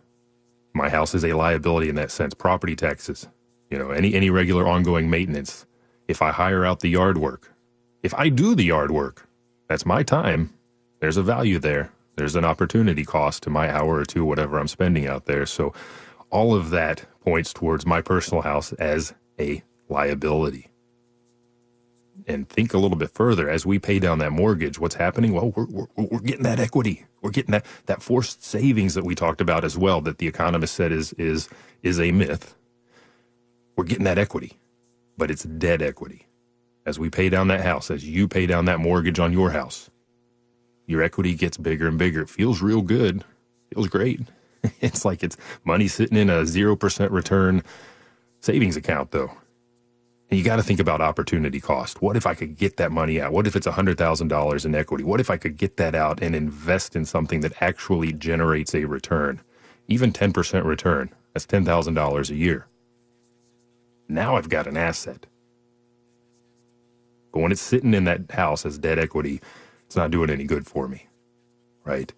My 0.73 0.89
house 0.89 1.15
is 1.15 1.25
a 1.25 1.33
liability 1.33 1.89
in 1.89 1.95
that 1.95 2.11
sense. 2.11 2.33
Property 2.33 2.75
taxes, 2.75 3.27
you 3.69 3.77
know, 3.77 3.91
any 3.91 4.13
any 4.13 4.29
regular 4.29 4.67
ongoing 4.67 5.09
maintenance. 5.09 5.65
If 6.07 6.21
I 6.21 6.31
hire 6.31 6.65
out 6.65 6.79
the 6.79 6.89
yard 6.89 7.17
work, 7.17 7.53
if 8.03 8.13
I 8.13 8.29
do 8.29 8.55
the 8.55 8.63
yard 8.63 8.91
work, 8.91 9.27
that's 9.67 9.85
my 9.85 10.03
time. 10.03 10.53
There's 10.99 11.17
a 11.17 11.23
value 11.23 11.59
there. 11.59 11.91
There's 12.15 12.35
an 12.35 12.45
opportunity 12.45 13.05
cost 13.05 13.43
to 13.43 13.49
my 13.49 13.71
hour 13.73 13.95
or 13.95 14.05
two, 14.05 14.25
whatever 14.25 14.59
I'm 14.59 14.67
spending 14.67 15.07
out 15.07 15.25
there. 15.25 15.45
So 15.45 15.73
all 16.29 16.53
of 16.53 16.69
that 16.71 17.05
points 17.21 17.53
towards 17.53 17.85
my 17.85 18.01
personal 18.01 18.41
house 18.41 18.73
as 18.73 19.13
a 19.39 19.63
liability. 19.87 20.67
And 22.29 22.47
think 22.47 22.73
a 22.73 22.77
little 22.77 22.97
bit 22.97 23.11
further 23.11 23.49
as 23.49 23.65
we 23.65 23.79
pay 23.79 23.99
down 23.99 24.19
that 24.19 24.31
mortgage. 24.31 24.79
What's 24.79 24.95
happening? 24.95 25.33
Well, 25.33 25.51
we're, 25.55 25.65
we're, 25.65 25.87
we're 25.97 26.19
getting 26.19 26.43
that 26.43 26.59
equity. 26.59 27.05
We're 27.21 27.31
getting 27.31 27.51
that, 27.51 27.65
that 27.87 28.03
forced 28.03 28.45
savings 28.45 28.93
that 28.93 29.03
we 29.03 29.15
talked 29.15 29.41
about 29.41 29.65
as 29.65 29.77
well, 29.77 29.99
that 30.01 30.19
the 30.19 30.27
economist 30.27 30.75
said 30.75 30.91
is 30.93 31.11
is 31.13 31.49
is 31.83 31.99
a 31.99 32.11
myth. 32.11 32.55
We're 33.75 33.85
getting 33.85 34.05
that 34.05 34.19
equity, 34.19 34.59
but 35.17 35.31
it's 35.31 35.43
dead 35.43 35.81
equity 35.81 36.27
as 36.89 36.99
we 36.99 37.09
pay 37.09 37.29
down 37.29 37.47
that 37.49 37.61
house, 37.61 37.91
as 37.91 38.03
you 38.07 38.27
pay 38.27 38.47
down 38.47 38.65
that 38.65 38.79
mortgage 38.79 39.19
on 39.19 39.31
your 39.31 39.51
house, 39.51 39.91
your 40.87 41.03
equity 41.03 41.35
gets 41.35 41.57
bigger 41.57 41.87
and 41.87 41.99
bigger. 41.99 42.21
It 42.21 42.29
feels 42.29 42.61
real 42.61 42.81
good. 42.81 43.23
Feels 43.73 43.87
great. 43.87 44.21
it's 44.81 45.05
like 45.05 45.23
it's 45.23 45.37
money 45.63 45.87
sitting 45.87 46.17
in 46.17 46.29
a 46.29 46.41
0% 46.41 47.11
return 47.11 47.63
savings 48.41 48.75
account, 48.75 49.11
though. 49.11 49.31
And 50.29 50.37
you 50.37 50.45
got 50.45 50.57
to 50.57 50.63
think 50.63 50.79
about 50.79 51.01
opportunity 51.01 51.59
cost. 51.59 52.01
What 52.01 52.15
if 52.15 52.27
I 52.27 52.35
could 52.35 52.55
get 52.55 52.77
that 52.77 52.91
money 52.91 53.19
out? 53.19 53.31
What 53.31 53.47
if 53.47 53.55
it's 53.55 53.65
$100,000 53.65 54.65
in 54.65 54.75
equity? 54.75 55.03
What 55.03 55.19
if 55.19 55.31
I 55.31 55.37
could 55.37 55.57
get 55.57 55.77
that 55.77 55.95
out 55.95 56.21
and 56.21 56.35
invest 56.35 56.95
in 56.95 57.05
something 57.05 57.41
that 57.41 57.61
actually 57.61 58.13
generates 58.13 58.75
a 58.75 58.85
return? 58.85 59.41
Even 59.87 60.13
10% 60.13 60.65
return, 60.65 61.09
that's 61.33 61.47
$10,000 61.47 62.29
a 62.29 62.35
year. 62.35 62.67
Now 64.07 64.35
I've 64.35 64.49
got 64.49 64.67
an 64.67 64.77
asset. 64.77 65.25
But 67.31 67.39
when 67.39 67.51
it's 67.51 67.61
sitting 67.61 67.95
in 67.95 68.05
that 68.05 68.31
house 68.31 68.65
as 68.65 68.77
dead 68.77 68.99
equity, 68.99 69.41
it's 69.85 69.95
not 69.95 70.11
doing 70.11 70.29
any 70.29 70.43
good 70.43 70.67
for 70.67 70.87
me, 70.87 71.07
right? 71.85 72.13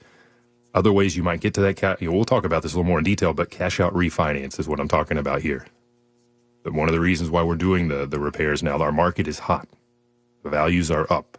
Other 0.74 0.91
ways 0.91 1.15
you 1.15 1.24
might 1.24 1.41
get 1.41 1.54
to 1.56 1.62
that 1.62 1.78
cash, 1.78 2.02
you 2.02 2.10
know, 2.10 2.15
we'll 2.15 2.26
talk 2.26 2.45
about 2.45 2.63
this 2.63 2.74
a 2.74 2.78
little 2.78 2.88
more 2.88 3.00
in 3.00 3.04
detail, 3.06 3.34
but 3.34 3.50
cash 3.52 3.80
out 3.80 3.93
refinance 3.93 4.60
is 4.60 4.67
what 4.67 4.80
I'm 4.80 4.88
talking 4.88 5.17
about 5.17 5.41
here. 5.41 5.65
One 6.63 6.88
of 6.88 6.93
the 6.93 7.00
reasons 7.00 7.30
why 7.30 7.43
we're 7.43 7.56
doing 7.56 7.88
the, 7.88 8.06
the 8.06 8.19
repairs 8.19 8.62
now, 8.62 8.78
our 8.80 8.91
market 8.91 9.28
is 9.28 9.39
hot. 9.39 9.67
The 10.43 10.50
values 10.50 10.91
are 10.91 11.12
up. 11.12 11.38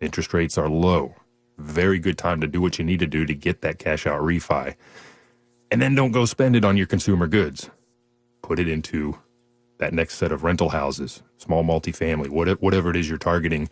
Interest 0.00 0.32
rates 0.34 0.58
are 0.58 0.68
low. 0.68 1.14
Very 1.58 1.98
good 1.98 2.18
time 2.18 2.40
to 2.40 2.46
do 2.46 2.60
what 2.60 2.78
you 2.78 2.84
need 2.84 3.00
to 3.00 3.06
do 3.06 3.24
to 3.26 3.34
get 3.34 3.62
that 3.62 3.78
cash 3.78 4.06
out 4.06 4.20
refi. 4.20 4.74
And 5.70 5.82
then 5.82 5.94
don't 5.94 6.12
go 6.12 6.24
spend 6.24 6.56
it 6.56 6.64
on 6.64 6.76
your 6.76 6.86
consumer 6.86 7.26
goods. 7.26 7.70
Put 8.42 8.58
it 8.58 8.68
into 8.68 9.18
that 9.78 9.92
next 9.92 10.14
set 10.14 10.32
of 10.32 10.44
rental 10.44 10.70
houses, 10.70 11.22
small 11.36 11.64
multifamily, 11.64 12.28
whatever 12.60 12.90
it 12.90 12.96
is 12.96 13.08
you're 13.08 13.18
targeting 13.18 13.68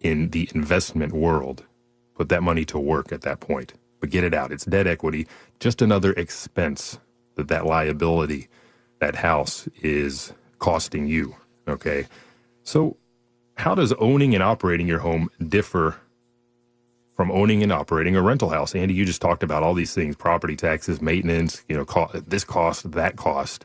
in 0.00 0.30
the 0.30 0.48
investment 0.54 1.12
world, 1.12 1.64
put 2.14 2.28
that 2.28 2.42
money 2.42 2.64
to 2.66 2.78
work 2.78 3.10
at 3.10 3.22
that 3.22 3.40
point. 3.40 3.74
But 4.00 4.10
get 4.10 4.22
it 4.24 4.34
out. 4.34 4.52
It's 4.52 4.66
debt 4.66 4.86
equity, 4.86 5.26
just 5.60 5.80
another 5.80 6.12
expense 6.12 6.98
that 7.36 7.48
that 7.48 7.64
liability, 7.66 8.48
that 9.00 9.16
house 9.16 9.68
is 9.82 10.32
costing 10.58 11.06
you. 11.06 11.36
Okay. 11.68 12.06
So, 12.62 12.96
how 13.56 13.74
does 13.74 13.92
owning 13.94 14.34
and 14.34 14.42
operating 14.42 14.88
your 14.88 14.98
home 14.98 15.30
differ 15.46 15.96
from 17.16 17.30
owning 17.30 17.62
and 17.62 17.72
operating 17.72 18.16
a 18.16 18.22
rental 18.22 18.48
house? 18.48 18.74
Andy, 18.74 18.94
you 18.94 19.04
just 19.04 19.22
talked 19.22 19.42
about 19.42 19.62
all 19.62 19.74
these 19.74 19.94
things 19.94 20.16
property 20.16 20.56
taxes, 20.56 21.00
maintenance, 21.00 21.64
you 21.68 21.76
know, 21.76 21.84
this 22.26 22.44
cost, 22.44 22.90
that 22.92 23.16
cost 23.16 23.64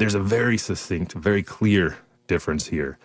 there's 0.00 0.14
a 0.14 0.20
very 0.20 0.56
succinct, 0.56 1.12
very 1.12 1.42
clear 1.42 1.98
difference 2.26 2.66
here. 2.66 2.98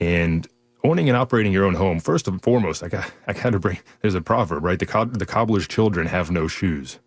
And 0.00 0.46
owning 0.82 1.08
and 1.08 1.16
operating 1.16 1.52
your 1.52 1.64
own 1.64 1.74
home, 1.74 2.00
first 2.00 2.26
and 2.26 2.42
foremost, 2.42 2.82
I 2.82 2.88
got 2.88 3.10
I 3.26 3.32
got 3.32 3.50
to 3.50 3.60
bring. 3.60 3.78
There's 4.02 4.16
a 4.16 4.20
proverb, 4.20 4.64
right? 4.64 4.78
The 4.78 4.86
co- 4.86 5.04
the 5.04 5.24
cobbler's 5.26 5.68
children 5.68 6.08
have 6.08 6.30
no 6.30 6.48
shoes, 6.48 6.98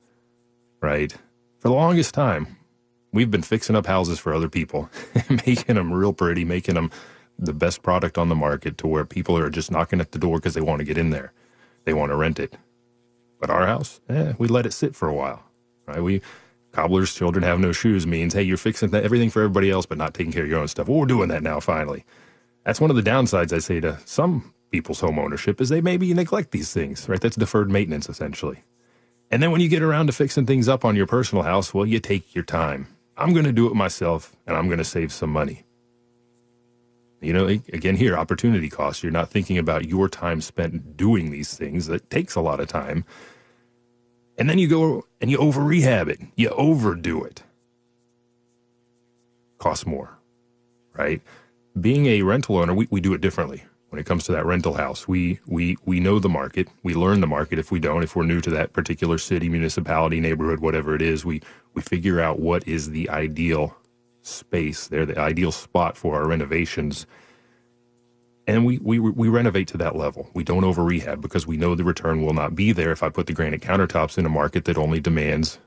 right? 0.81 1.11
For 1.59 1.67
the 1.67 1.75
longest 1.75 2.13
time, 2.13 2.55
we've 3.11 3.31
been 3.31 3.41
fixing 3.41 3.75
up 3.75 3.85
houses 3.85 4.19
for 4.19 4.33
other 4.33 4.49
people, 4.49 4.89
making 5.45 5.75
them 5.75 5.93
real 5.93 6.13
pretty, 6.13 6.45
making 6.45 6.75
them 6.75 6.91
the 7.37 7.53
best 7.53 7.81
product 7.81 8.17
on 8.17 8.29
the 8.29 8.35
market, 8.35 8.77
to 8.79 8.87
where 8.87 9.05
people 9.05 9.37
are 9.37 9.49
just 9.49 9.71
knocking 9.71 9.99
at 9.99 10.11
the 10.11 10.19
door 10.19 10.37
because 10.37 10.53
they 10.53 10.61
want 10.61 10.79
to 10.79 10.85
get 10.85 10.97
in 10.97 11.09
there, 11.09 11.33
they 11.85 11.93
want 11.93 12.11
to 12.11 12.15
rent 12.15 12.39
it. 12.39 12.55
But 13.39 13.49
our 13.49 13.65
house, 13.65 13.99
eh, 14.09 14.33
we 14.37 14.47
let 14.47 14.65
it 14.65 14.73
sit 14.73 14.95
for 14.95 15.07
a 15.07 15.13
while, 15.13 15.43
right? 15.87 16.01
We 16.01 16.21
cobbler's 16.71 17.13
children 17.13 17.43
have 17.43 17.59
no 17.59 17.71
shoes 17.71 18.07
means 18.07 18.33
hey, 18.33 18.43
you're 18.43 18.57
fixing 18.57 18.93
everything 18.93 19.29
for 19.29 19.41
everybody 19.41 19.69
else, 19.69 19.85
but 19.85 19.97
not 19.97 20.13
taking 20.13 20.31
care 20.31 20.43
of 20.43 20.49
your 20.49 20.59
own 20.59 20.67
stuff. 20.67 20.87
Well, 20.87 20.99
we're 20.99 21.05
doing 21.05 21.29
that 21.29 21.43
now 21.43 21.59
finally. 21.59 22.05
That's 22.65 22.79
one 22.79 22.91
of 22.91 22.95
the 22.95 23.01
downsides 23.01 23.51
I 23.51 23.59
say 23.59 23.79
to 23.79 23.97
some 24.05 24.53
people's 24.71 25.01
home 25.01 25.19
ownership 25.19 25.59
is 25.59 25.69
they 25.69 25.81
maybe 25.81 26.13
neglect 26.13 26.51
these 26.51 26.71
things, 26.71 27.09
right? 27.09 27.19
That's 27.19 27.35
deferred 27.35 27.69
maintenance 27.69 28.07
essentially. 28.07 28.63
And 29.31 29.41
then 29.41 29.51
when 29.51 29.61
you 29.61 29.69
get 29.69 29.81
around 29.81 30.07
to 30.07 30.13
fixing 30.13 30.45
things 30.45 30.67
up 30.69 30.85
on 30.85 30.95
your 30.95 31.07
personal 31.07 31.43
house, 31.43 31.73
well, 31.73 31.85
you 31.85 31.99
take 31.99 32.35
your 32.35 32.43
time. 32.43 32.87
I'm 33.17 33.33
going 33.33 33.45
to 33.45 33.51
do 33.51 33.67
it 33.67 33.75
myself 33.75 34.35
and 34.47 34.57
I'm 34.57 34.67
going 34.67 34.79
to 34.79 34.85
save 34.85 35.11
some 35.11 35.29
money. 35.31 35.63
You 37.21 37.33
know, 37.33 37.45
again, 37.45 37.95
here, 37.95 38.17
opportunity 38.17 38.69
costs. 38.69 39.03
You're 39.03 39.11
not 39.11 39.29
thinking 39.29 39.57
about 39.57 39.87
your 39.87 40.09
time 40.09 40.41
spent 40.41 40.97
doing 40.97 41.29
these 41.29 41.55
things. 41.55 41.87
That 41.87 42.09
takes 42.09 42.35
a 42.35 42.41
lot 42.41 42.59
of 42.59 42.67
time. 42.67 43.05
And 44.37 44.49
then 44.49 44.57
you 44.57 44.67
go 44.67 45.05
and 45.19 45.29
you 45.29 45.37
over 45.37 45.61
rehab 45.61 46.07
it, 46.09 46.19
you 46.35 46.49
overdo 46.49 47.23
it. 47.23 47.43
Costs 49.59 49.85
more, 49.85 50.17
right? 50.93 51.21
being 51.79 52.05
a 52.07 52.21
rental 52.23 52.57
owner, 52.57 52.73
we, 52.73 52.87
we 52.89 52.99
do 52.99 53.13
it 53.13 53.21
differently 53.21 53.63
when 53.91 53.99
it 54.01 54.07
comes 54.07 54.25
to 54.25 54.33
that 54.33 54.45
rental 54.47 54.75
house. 54.75 55.07
We 55.07 55.39
we 55.47 55.77
we 55.85 56.01
know 56.01 56.19
the 56.19 56.29
market. 56.29 56.69
We 56.83 56.95
learn 56.95 57.21
the 57.21 57.27
market 57.27 57.59
if 57.59 57.71
we 57.71 57.79
don't, 57.79 58.03
if 58.03 58.15
we're 58.15 58.25
new 58.25 58.41
to 58.41 58.51
that 58.51 58.73
particular 58.73 59.19
city, 59.19 59.49
municipality, 59.49 60.21
neighborhood, 60.21 60.61
whatever 60.61 60.95
it 60.95 61.03
is, 61.03 61.25
we 61.25 61.41
we 61.75 61.83
figure 61.83 62.21
out 62.21 62.39
what 62.39 62.67
is 62.67 62.91
the 62.91 63.09
ideal 63.11 63.77
space 64.23 64.87
there, 64.89 65.05
the 65.05 65.19
ideal 65.19 65.53
spot 65.53 65.97
for 65.97 66.15
our 66.17 66.27
renovations. 66.27 67.07
And 68.47 68.65
we, 68.65 68.79
we 68.79 68.99
we 68.99 69.29
renovate 69.29 69.69
to 69.69 69.77
that 69.79 69.95
level. 69.97 70.29
We 70.35 70.43
don't 70.43 70.65
over 70.65 70.83
rehab 70.83 71.21
because 71.21 71.47
we 71.47 71.57
know 71.57 71.75
the 71.75 71.85
return 71.85 72.23
will 72.23 72.33
not 72.33 72.55
be 72.55 72.73
there 72.73 72.91
if 72.91 73.03
I 73.03 73.09
put 73.09 73.27
the 73.27 73.33
granite 73.33 73.61
countertops 73.61 74.17
in 74.17 74.25
a 74.25 74.29
market 74.29 74.65
that 74.65 74.77
only 74.77 74.99
demands 75.01 75.59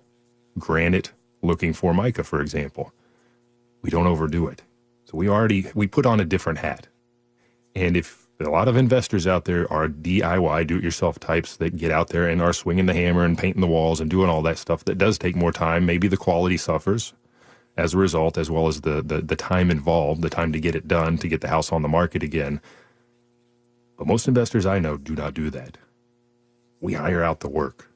granite 0.58 1.12
looking 1.42 1.72
Formica, 1.74 2.24
for 2.24 2.40
example. 2.42 2.92
We 3.82 3.90
don't 3.90 4.06
overdo 4.08 4.48
it 4.48 4.62
So 5.06 5.18
we 5.18 5.28
already 5.28 5.66
we 5.74 5.86
put 5.88 6.06
on 6.06 6.20
a 6.20 6.26
different 6.26 6.60
hat. 6.60 6.88
And 7.74 7.96
if 7.96 8.26
a 8.40 8.50
lot 8.50 8.68
of 8.68 8.76
investors 8.76 9.26
out 9.26 9.46
there 9.46 9.70
are 9.72 9.88
DIY, 9.88 10.66
do-it-yourself 10.66 11.18
types 11.20 11.56
that 11.58 11.76
get 11.76 11.90
out 11.90 12.08
there 12.08 12.28
and 12.28 12.42
are 12.42 12.52
swinging 12.52 12.86
the 12.86 12.94
hammer 12.94 13.24
and 13.24 13.38
painting 13.38 13.60
the 13.60 13.66
walls 13.66 14.00
and 14.00 14.10
doing 14.10 14.28
all 14.30 14.42
that 14.42 14.58
stuff, 14.58 14.84
that 14.84 14.98
does 14.98 15.18
take 15.18 15.36
more 15.36 15.52
time. 15.52 15.86
Maybe 15.86 16.08
the 16.08 16.16
quality 16.16 16.56
suffers 16.56 17.14
as 17.76 17.94
a 17.94 17.98
result, 17.98 18.38
as 18.38 18.50
well 18.50 18.68
as 18.68 18.82
the 18.82 19.02
the, 19.02 19.22
the 19.22 19.36
time 19.36 19.70
involved, 19.70 20.22
the 20.22 20.30
time 20.30 20.52
to 20.52 20.60
get 20.60 20.74
it 20.74 20.88
done, 20.88 21.18
to 21.18 21.28
get 21.28 21.40
the 21.40 21.48
house 21.48 21.72
on 21.72 21.82
the 21.82 21.88
market 21.88 22.22
again. 22.22 22.60
But 23.96 24.06
most 24.06 24.28
investors 24.28 24.66
I 24.66 24.78
know 24.78 24.96
do 24.96 25.14
not 25.14 25.34
do 25.34 25.50
that. 25.50 25.78
We 26.80 26.94
hire 26.94 27.22
out 27.22 27.40
the 27.40 27.48
work, 27.48 27.90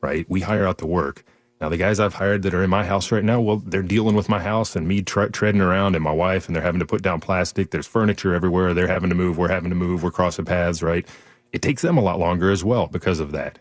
right? 0.00 0.26
We 0.28 0.40
hire 0.42 0.66
out 0.66 0.78
the 0.78 0.86
work 0.86 1.24
now, 1.64 1.70
the 1.70 1.78
guys 1.78 1.98
I've 1.98 2.12
hired 2.12 2.42
that 2.42 2.52
are 2.52 2.62
in 2.62 2.68
my 2.68 2.84
house 2.84 3.10
right 3.10 3.24
now, 3.24 3.40
well, 3.40 3.56
they're 3.56 3.80
dealing 3.80 4.14
with 4.14 4.28
my 4.28 4.38
house 4.38 4.76
and 4.76 4.86
me 4.86 5.00
tre- 5.00 5.30
treading 5.30 5.62
around 5.62 5.94
and 5.94 6.04
my 6.04 6.12
wife, 6.12 6.46
and 6.46 6.54
they're 6.54 6.62
having 6.62 6.80
to 6.80 6.84
put 6.84 7.00
down 7.00 7.20
plastic. 7.20 7.70
There's 7.70 7.86
furniture 7.86 8.34
everywhere. 8.34 8.74
They're 8.74 8.86
having 8.86 9.08
to 9.08 9.14
move. 9.14 9.38
We're 9.38 9.48
having 9.48 9.70
to 9.70 9.74
move. 9.74 10.02
We're 10.02 10.10
crossing 10.10 10.44
paths, 10.44 10.82
right? 10.82 11.08
It 11.52 11.62
takes 11.62 11.80
them 11.80 11.96
a 11.96 12.02
lot 12.02 12.18
longer 12.18 12.50
as 12.50 12.62
well 12.62 12.86
because 12.86 13.18
of 13.18 13.32
that. 13.32 13.58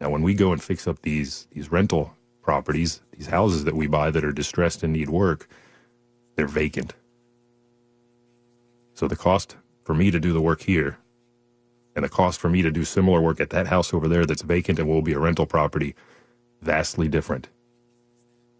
Now, 0.00 0.10
when 0.10 0.22
we 0.22 0.34
go 0.34 0.50
and 0.50 0.60
fix 0.60 0.88
up 0.88 1.02
these 1.02 1.46
these 1.52 1.70
rental 1.70 2.16
properties, 2.42 3.00
these 3.16 3.28
houses 3.28 3.62
that 3.62 3.76
we 3.76 3.86
buy 3.86 4.10
that 4.10 4.24
are 4.24 4.32
distressed 4.32 4.82
and 4.82 4.92
need 4.92 5.08
work, 5.08 5.46
they're 6.34 6.48
vacant. 6.48 6.94
So 8.94 9.06
the 9.06 9.14
cost 9.14 9.54
for 9.84 9.94
me 9.94 10.10
to 10.10 10.18
do 10.18 10.32
the 10.32 10.40
work 10.40 10.62
here 10.62 10.98
and 11.94 12.04
the 12.04 12.08
cost 12.08 12.40
for 12.40 12.50
me 12.50 12.62
to 12.62 12.72
do 12.72 12.84
similar 12.84 13.20
work 13.20 13.38
at 13.38 13.50
that 13.50 13.68
house 13.68 13.94
over 13.94 14.08
there 14.08 14.26
that's 14.26 14.42
vacant 14.42 14.80
and 14.80 14.88
will 14.88 15.00
be 15.00 15.12
a 15.12 15.20
rental 15.20 15.46
property 15.46 15.94
vastly 16.64 17.08
different. 17.08 17.48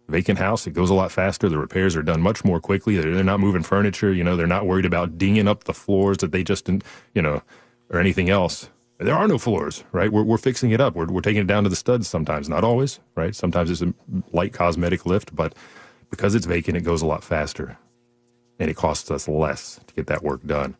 Vacant 0.07 0.37
house, 0.37 0.67
it 0.67 0.71
goes 0.73 0.91
a 0.91 0.93
lot 0.93 1.11
faster. 1.11 1.49
The 1.49 1.57
repairs 1.57 1.95
are 1.95 2.03
done 2.03 2.21
much 2.21 2.45
more 2.45 2.59
quickly. 2.59 2.95
They're, 2.95 3.23
not 3.23 3.39
moving 3.39 3.63
furniture. 3.63 4.13
You 4.13 4.23
know, 4.23 4.35
they're 4.35 4.45
not 4.45 4.67
worried 4.67 4.85
about 4.85 5.17
dinging 5.17 5.47
up 5.47 5.63
the 5.63 5.73
floors 5.73 6.17
that 6.19 6.31
they 6.31 6.43
just, 6.43 6.69
you 6.69 7.21
know, 7.21 7.41
or 7.89 7.99
anything 7.99 8.29
else. 8.29 8.69
There 8.99 9.15
are 9.15 9.27
no 9.27 9.39
floors, 9.39 9.83
right? 9.91 10.11
We're, 10.11 10.23
we're 10.23 10.37
fixing 10.37 10.71
it 10.71 10.79
up. 10.79 10.95
We're, 10.95 11.07
we're 11.07 11.21
taking 11.21 11.41
it 11.41 11.47
down 11.47 11.63
to 11.63 11.69
the 11.69 11.75
studs 11.75 12.07
sometimes, 12.07 12.47
not 12.47 12.63
always, 12.63 12.99
right? 13.15 13.35
Sometimes 13.35 13.71
it's 13.71 13.81
a 13.81 13.93
light 14.31 14.53
cosmetic 14.53 15.05
lift, 15.07 15.35
but 15.35 15.55
because 16.11 16.35
it's 16.35 16.45
vacant, 16.45 16.77
it 16.77 16.81
goes 16.81 17.01
a 17.01 17.07
lot 17.07 17.23
faster 17.23 17.77
and 18.59 18.69
it 18.69 18.75
costs 18.75 19.09
us 19.09 19.27
less 19.27 19.79
to 19.87 19.93
get 19.95 20.07
that 20.07 20.23
work 20.23 20.45
done. 20.45 20.77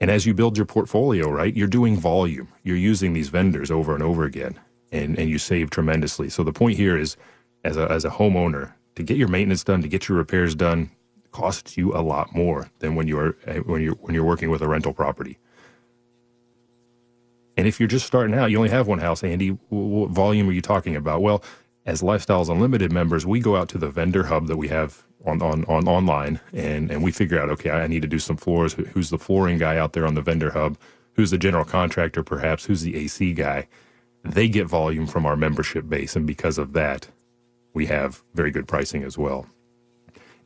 And 0.00 0.12
as 0.12 0.26
you 0.26 0.32
build 0.32 0.56
your 0.56 0.64
portfolio, 0.64 1.28
right, 1.28 1.54
you're 1.54 1.66
doing 1.66 1.96
volume. 1.96 2.48
You're 2.62 2.76
using 2.76 3.12
these 3.12 3.28
vendors 3.28 3.70
over 3.70 3.94
and 3.94 4.02
over 4.02 4.24
again 4.24 4.58
and, 4.92 5.18
and 5.18 5.28
you 5.28 5.38
save 5.38 5.70
tremendously. 5.70 6.28
So 6.28 6.42
the 6.42 6.52
point 6.52 6.76
here 6.76 6.96
is, 6.96 7.16
as 7.64 7.76
a, 7.76 7.90
as 7.90 8.04
a 8.04 8.10
homeowner, 8.10 8.72
to 8.94 9.02
get 9.02 9.16
your 9.16 9.28
maintenance 9.28 9.64
done, 9.64 9.82
to 9.82 9.88
get 9.88 10.08
your 10.08 10.18
repairs 10.18 10.54
done, 10.54 10.90
costs 11.30 11.76
you 11.76 11.94
a 11.94 12.00
lot 12.00 12.34
more 12.34 12.70
than 12.80 12.94
when 12.94 13.06
you're 13.06 13.36
eh, 13.46 13.58
when 13.58 13.82
you're 13.82 13.94
when 14.00 14.14
you're 14.14 14.24
working 14.24 14.50
with 14.50 14.62
a 14.62 14.68
rental 14.68 14.92
property. 14.92 15.38
And 17.56 17.66
if 17.66 17.80
you're 17.80 17.88
just 17.88 18.06
starting 18.06 18.34
out, 18.36 18.50
you 18.50 18.56
only 18.56 18.70
have 18.70 18.86
one 18.86 19.00
house, 19.00 19.24
Andy. 19.24 19.48
What 19.68 20.10
volume 20.10 20.48
are 20.48 20.52
you 20.52 20.62
talking 20.62 20.94
about? 20.96 21.22
Well, 21.22 21.42
as 21.86 22.02
Lifestyles 22.02 22.48
Unlimited 22.48 22.92
members, 22.92 23.26
we 23.26 23.40
go 23.40 23.56
out 23.56 23.68
to 23.70 23.78
the 23.78 23.88
vendor 23.90 24.24
hub 24.24 24.46
that 24.46 24.56
we 24.56 24.68
have 24.68 25.04
on, 25.24 25.42
on, 25.42 25.64
on 25.64 25.88
online, 25.88 26.40
and 26.52 26.90
and 26.90 27.02
we 27.02 27.10
figure 27.10 27.40
out, 27.40 27.50
okay, 27.50 27.70
I 27.70 27.86
need 27.86 28.02
to 28.02 28.08
do 28.08 28.18
some 28.18 28.36
floors. 28.36 28.74
Who's 28.74 29.10
the 29.10 29.18
flooring 29.18 29.58
guy 29.58 29.76
out 29.76 29.92
there 29.92 30.06
on 30.06 30.14
the 30.14 30.22
vendor 30.22 30.50
hub? 30.50 30.78
Who's 31.14 31.30
the 31.30 31.38
general 31.38 31.64
contractor, 31.64 32.22
perhaps? 32.22 32.64
Who's 32.66 32.82
the 32.82 32.96
AC 32.96 33.32
guy? 33.32 33.66
They 34.28 34.48
get 34.48 34.66
volume 34.66 35.06
from 35.06 35.26
our 35.26 35.36
membership 35.36 35.88
base, 35.88 36.16
and 36.16 36.26
because 36.26 36.58
of 36.58 36.72
that, 36.74 37.08
we 37.74 37.86
have 37.86 38.22
very 38.34 38.50
good 38.50 38.68
pricing 38.68 39.02
as 39.04 39.18
well. 39.18 39.46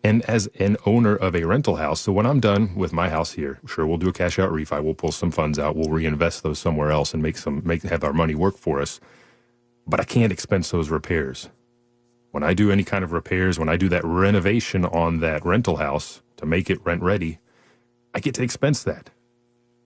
And 0.05 0.23
as 0.25 0.49
an 0.59 0.77
owner 0.87 1.16
of 1.16 1.37
a 1.37 1.45
rental 1.45 1.77
house, 1.77 2.01
so 2.01 2.12
when 2.12 2.27
I'm 2.27 2.40
done 2.40 2.75
with 2.77 2.92
my 2.92 3.09
house 3.09 3.33
here, 3.33 3.61
sure 3.66 3.87
we'll 3.87 3.99
do 3.99 4.09
a 4.09 4.12
cash 4.12 4.38
out 4.38 4.51
refi, 4.51 4.83
we'll 4.83 4.95
pull 4.95 5.12
some 5.12 5.31
funds 5.31 5.59
out, 5.59 5.77
we'll 5.77 5.90
reinvest 5.90 6.42
those 6.42 6.59
somewhere 6.59 6.90
else 6.90 7.14
and 7.14 7.23
make 7.23 7.37
some 7.38 7.62
make 7.64 7.83
have 7.85 8.05
our 8.05 8.12
money 8.12 8.35
work 8.35 8.57
for 8.59 8.81
us. 8.81 9.01
But 9.87 10.01
I 10.01 10.05
can't 10.05 10.33
expense 10.33 10.71
those 10.71 10.90
repairs. 10.90 11.51
When 12.33 12.42
I 12.45 12.55
do 12.55 12.71
any 12.73 12.85
kind 12.85 13.05
of 13.05 13.12
repairs, 13.12 13.59
when 13.59 13.68
I 13.68 13.77
do 13.77 13.88
that 13.90 14.05
renovation 14.05 14.85
on 14.87 15.21
that 15.21 15.45
rental 15.47 15.77
house 15.77 16.23
to 16.38 16.47
make 16.47 16.71
it 16.71 16.85
rent 16.85 17.03
ready, 17.03 17.38
I 18.14 18.21
get 18.21 18.35
to 18.37 18.42
expense 18.45 18.83
that. 18.85 19.11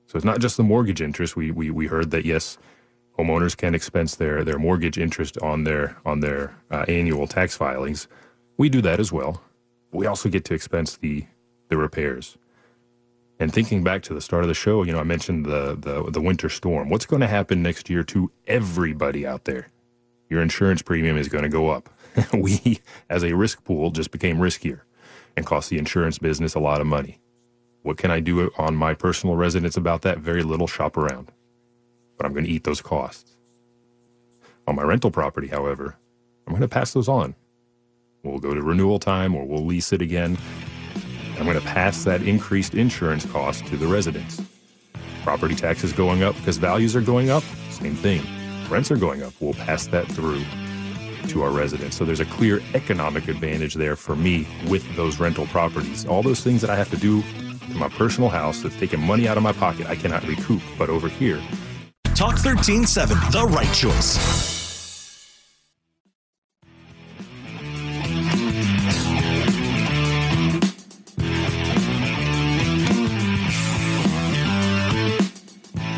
So 0.06 0.16
it's 0.16 0.24
not 0.26 0.40
just 0.40 0.56
the 0.56 0.64
mortgage 0.64 1.02
interest. 1.02 1.36
We 1.36 1.50
we 1.50 1.70
we 1.70 1.86
heard 1.88 2.10
that 2.12 2.24
yes, 2.26 2.58
homeowners 3.18 3.56
can 3.56 3.74
expense 3.74 4.16
their 4.16 4.44
their 4.44 4.58
mortgage 4.58 4.98
interest 4.98 5.38
on 5.38 5.64
their 5.64 5.96
on 6.04 6.20
their 6.20 6.56
uh, 6.70 6.84
annual 6.88 7.26
tax 7.26 7.56
filings. 7.56 8.08
We 8.56 8.68
do 8.68 8.80
that 8.82 9.00
as 9.00 9.12
well. 9.12 9.42
We 9.92 10.06
also 10.06 10.28
get 10.28 10.44
to 10.46 10.54
expense 10.54 10.96
the 10.96 11.26
the 11.68 11.76
repairs. 11.76 12.36
And 13.38 13.52
thinking 13.52 13.84
back 13.84 14.02
to 14.04 14.14
the 14.14 14.20
start 14.22 14.44
of 14.44 14.48
the 14.48 14.54
show, 14.54 14.82
you 14.82 14.92
know, 14.92 15.00
I 15.00 15.04
mentioned 15.04 15.46
the 15.46 15.76
the, 15.78 16.10
the 16.10 16.20
winter 16.20 16.48
storm. 16.48 16.90
What's 16.90 17.06
going 17.06 17.20
to 17.20 17.28
happen 17.28 17.62
next 17.62 17.90
year 17.90 18.02
to 18.04 18.30
everybody 18.46 19.26
out 19.26 19.44
there? 19.44 19.68
Your 20.28 20.42
insurance 20.42 20.82
premium 20.82 21.16
is 21.16 21.28
going 21.28 21.44
to 21.44 21.50
go 21.50 21.68
up. 21.68 21.88
we, 22.34 22.80
as 23.10 23.22
a 23.22 23.34
risk 23.34 23.64
pool, 23.64 23.90
just 23.90 24.10
became 24.10 24.38
riskier 24.38 24.80
and 25.36 25.46
cost 25.46 25.70
the 25.70 25.78
insurance 25.78 26.18
business 26.18 26.54
a 26.54 26.60
lot 26.60 26.80
of 26.80 26.86
money. 26.86 27.20
What 27.82 27.98
can 27.98 28.10
I 28.10 28.20
do 28.20 28.50
on 28.58 28.74
my 28.74 28.94
personal 28.94 29.36
residence 29.36 29.76
about 29.76 30.02
that? 30.02 30.18
Very 30.18 30.42
little. 30.42 30.66
Shop 30.66 30.96
around 30.96 31.30
but 32.16 32.26
I'm 32.26 32.32
going 32.32 32.44
to 32.44 32.50
eat 32.50 32.64
those 32.64 32.80
costs. 32.80 33.36
On 34.66 34.74
my 34.74 34.82
rental 34.82 35.10
property, 35.10 35.46
however, 35.48 35.96
I'm 36.46 36.52
going 36.52 36.62
to 36.62 36.68
pass 36.68 36.92
those 36.92 37.08
on. 37.08 37.34
We'll 38.22 38.38
go 38.38 38.54
to 38.54 38.62
renewal 38.62 38.98
time 38.98 39.34
or 39.34 39.44
we'll 39.44 39.64
lease 39.64 39.92
it 39.92 40.02
again. 40.02 40.36
I'm 41.38 41.44
going 41.44 41.58
to 41.58 41.66
pass 41.66 42.04
that 42.04 42.22
increased 42.22 42.74
insurance 42.74 43.24
cost 43.26 43.66
to 43.66 43.76
the 43.76 43.86
residents. 43.86 44.42
Property 45.22 45.54
taxes 45.54 45.92
going 45.92 46.22
up 46.22 46.34
because 46.36 46.56
values 46.56 46.96
are 46.96 47.00
going 47.00 47.30
up, 47.30 47.42
same 47.70 47.94
thing. 47.94 48.22
Rents 48.68 48.90
are 48.90 48.96
going 48.96 49.22
up, 49.22 49.32
we'll 49.40 49.54
pass 49.54 49.86
that 49.88 50.06
through 50.08 50.42
to 51.28 51.42
our 51.42 51.50
residents. 51.50 51.96
So 51.96 52.04
there's 52.04 52.20
a 52.20 52.24
clear 52.26 52.62
economic 52.74 53.28
advantage 53.28 53.74
there 53.74 53.96
for 53.96 54.16
me 54.16 54.46
with 54.68 54.96
those 54.96 55.20
rental 55.20 55.46
properties. 55.46 56.06
All 56.06 56.22
those 56.22 56.40
things 56.40 56.60
that 56.62 56.70
I 56.70 56.76
have 56.76 56.90
to 56.90 56.96
do 56.96 57.22
to 57.22 57.74
my 57.74 57.88
personal 57.90 58.30
house 58.30 58.62
that's 58.62 58.76
taking 58.76 59.00
money 59.00 59.28
out 59.28 59.36
of 59.36 59.42
my 59.42 59.52
pocket, 59.52 59.86
I 59.86 59.96
cannot 59.96 60.26
recoup. 60.26 60.62
But 60.78 60.88
over 60.88 61.08
here, 61.08 61.40
Talk 62.16 62.42
1370, 62.42 63.30
the 63.30 63.44
right 63.44 63.70
choice. 63.74 64.16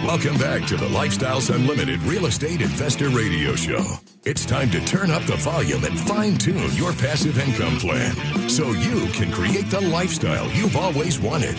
Welcome 0.03 0.37
back 0.39 0.67
to 0.67 0.77
the 0.77 0.89
Lifestyles 0.89 1.55
Unlimited 1.55 2.03
Real 2.03 2.27
Estate 2.27 2.63
Investor 2.63 3.11
Radio 3.11 3.55
Show. 3.55 3.85
It's 4.25 4.45
time 4.45 4.73
to 4.73 4.85
turn 4.85 5.13
up 5.13 5.23
the 5.23 5.37
volume 5.37 5.85
and 5.85 6.01
fine 6.01 6.37
tune 6.37 6.73
your 6.73 6.93
passive 6.95 7.39
income 7.39 7.79
plan 7.79 8.49
so 8.49 8.73
you 8.73 9.07
can 9.13 9.31
create 9.31 9.71
the 9.71 9.83
lifestyle 9.83 10.51
you've 10.51 10.77
always 10.77 11.21
wanted. 11.21 11.57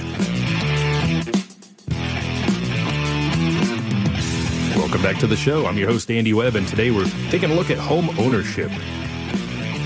Welcome 4.89 5.03
back 5.03 5.19
to 5.19 5.27
the 5.27 5.37
show. 5.37 5.67
I'm 5.67 5.77
your 5.77 5.87
host, 5.87 6.09
Andy 6.09 6.33
Webb, 6.33 6.55
and 6.55 6.67
today 6.67 6.89
we're 6.89 7.07
taking 7.29 7.51
a 7.51 7.53
look 7.53 7.69
at 7.69 7.77
home 7.77 8.09
ownership. 8.17 8.71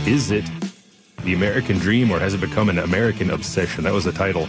Is 0.08 0.32
it 0.32 0.50
the 1.26 1.34
American 1.34 1.78
dream 1.78 2.10
or 2.10 2.20
has 2.20 2.34
it 2.34 2.40
become 2.40 2.70
an 2.70 2.80
American 2.80 3.30
obsession? 3.30 3.84
That 3.84 3.92
was 3.92 4.06
the 4.06 4.14
title 4.14 4.48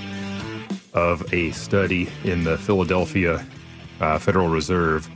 of 0.93 1.35
a 1.35 1.51
study 1.51 2.09
in 2.23 2.45
the 2.45 2.57
Philadelphia 2.57 3.45
uh, 3.99 4.21
Federal 4.21 4.47
Reserve. 4.47 5.11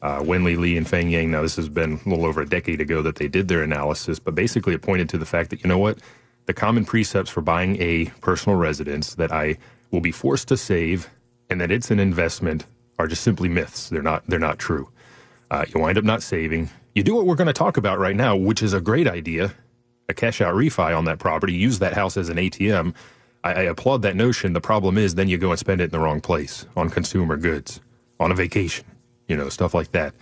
Uh, 0.00 0.20
Wenli 0.20 0.56
Li 0.56 0.76
and 0.76 0.86
Feng 0.86 1.10
Yang. 1.10 1.32
Now, 1.32 1.42
this 1.42 1.56
has 1.56 1.68
been 1.68 2.00
a 2.06 2.08
little 2.08 2.24
over 2.24 2.42
a 2.42 2.48
decade 2.48 2.80
ago 2.80 3.02
that 3.02 3.16
they 3.16 3.26
did 3.26 3.48
their 3.48 3.64
analysis, 3.64 4.20
but 4.20 4.36
basically 4.36 4.74
it 4.74 4.82
pointed 4.82 5.08
to 5.08 5.18
the 5.18 5.26
fact 5.26 5.50
that, 5.50 5.64
you 5.64 5.68
know 5.68 5.78
what? 5.78 5.98
The 6.46 6.54
common 6.54 6.84
precepts 6.84 7.30
for 7.30 7.40
buying 7.40 7.82
a 7.82 8.12
personal 8.20 8.56
residence 8.56 9.16
that 9.16 9.32
I 9.32 9.58
will 9.90 10.02
be 10.02 10.12
forced 10.12 10.46
to 10.48 10.56
save 10.56 11.10
and 11.50 11.60
that 11.60 11.72
it's 11.72 11.90
an 11.90 11.98
investment 11.98 12.64
are 12.98 13.06
just 13.06 13.22
simply 13.22 13.48
myths. 13.48 13.88
They're 13.88 14.02
not, 14.02 14.24
they're 14.26 14.38
not 14.38 14.58
true. 14.58 14.90
Uh, 15.50 15.64
you 15.68 15.80
wind 15.80 15.98
up 15.98 16.04
not 16.04 16.22
saving. 16.22 16.70
You 16.94 17.02
do 17.02 17.14
what 17.14 17.26
we're 17.26 17.34
going 17.34 17.48
to 17.48 17.52
talk 17.52 17.76
about 17.76 17.98
right 17.98 18.16
now, 18.16 18.36
which 18.36 18.62
is 18.62 18.72
a 18.72 18.80
great 18.80 19.06
idea 19.08 19.54
a 20.08 20.14
cash 20.14 20.40
out 20.40 20.54
refi 20.54 20.96
on 20.96 21.04
that 21.06 21.18
property, 21.18 21.52
use 21.52 21.78
that 21.78 21.94
house 21.94 22.16
as 22.16 22.28
an 22.28 22.36
ATM. 22.36 22.94
I, 23.42 23.52
I 23.52 23.62
applaud 23.62 24.02
that 24.02 24.16
notion. 24.16 24.52
The 24.52 24.60
problem 24.60 24.98
is 24.98 25.14
then 25.14 25.28
you 25.28 25.38
go 25.38 25.50
and 25.50 25.58
spend 25.58 25.80
it 25.80 25.84
in 25.84 25.90
the 25.90 25.98
wrong 25.98 26.20
place 26.20 26.66
on 26.76 26.90
consumer 26.90 27.36
goods 27.36 27.80
on 28.20 28.30
a 28.30 28.34
vacation, 28.34 28.84
you 29.28 29.36
know, 29.36 29.48
stuff 29.48 29.74
like 29.74 29.92
that, 29.92 30.14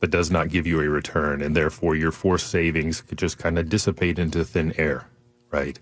that 0.00 0.10
does 0.10 0.30
not 0.30 0.48
give 0.48 0.66
you 0.66 0.80
a 0.80 0.88
return. 0.88 1.42
And 1.42 1.56
therefore, 1.56 1.94
your 1.94 2.12
forced 2.12 2.48
savings 2.48 3.00
could 3.00 3.18
just 3.18 3.38
kind 3.38 3.58
of 3.58 3.68
dissipate 3.68 4.18
into 4.18 4.44
thin 4.44 4.74
air, 4.78 5.06
right? 5.50 5.78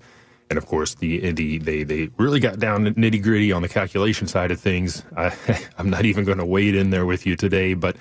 And 0.50 0.58
of 0.58 0.66
course, 0.66 0.94
the, 0.96 1.32
the 1.32 1.58
they 1.58 1.84
they 1.84 2.10
really 2.18 2.40
got 2.40 2.58
down 2.58 2.86
nitty 2.86 3.22
gritty 3.22 3.52
on 3.52 3.62
the 3.62 3.68
calculation 3.68 4.28
side 4.28 4.50
of 4.50 4.60
things. 4.60 5.02
I, 5.16 5.34
I'm 5.78 5.90
not 5.90 6.04
even 6.04 6.24
going 6.24 6.38
to 6.38 6.44
wade 6.46 6.74
in 6.74 6.90
there 6.90 7.06
with 7.06 7.26
you 7.26 7.36
today, 7.36 7.74
but 7.74 7.96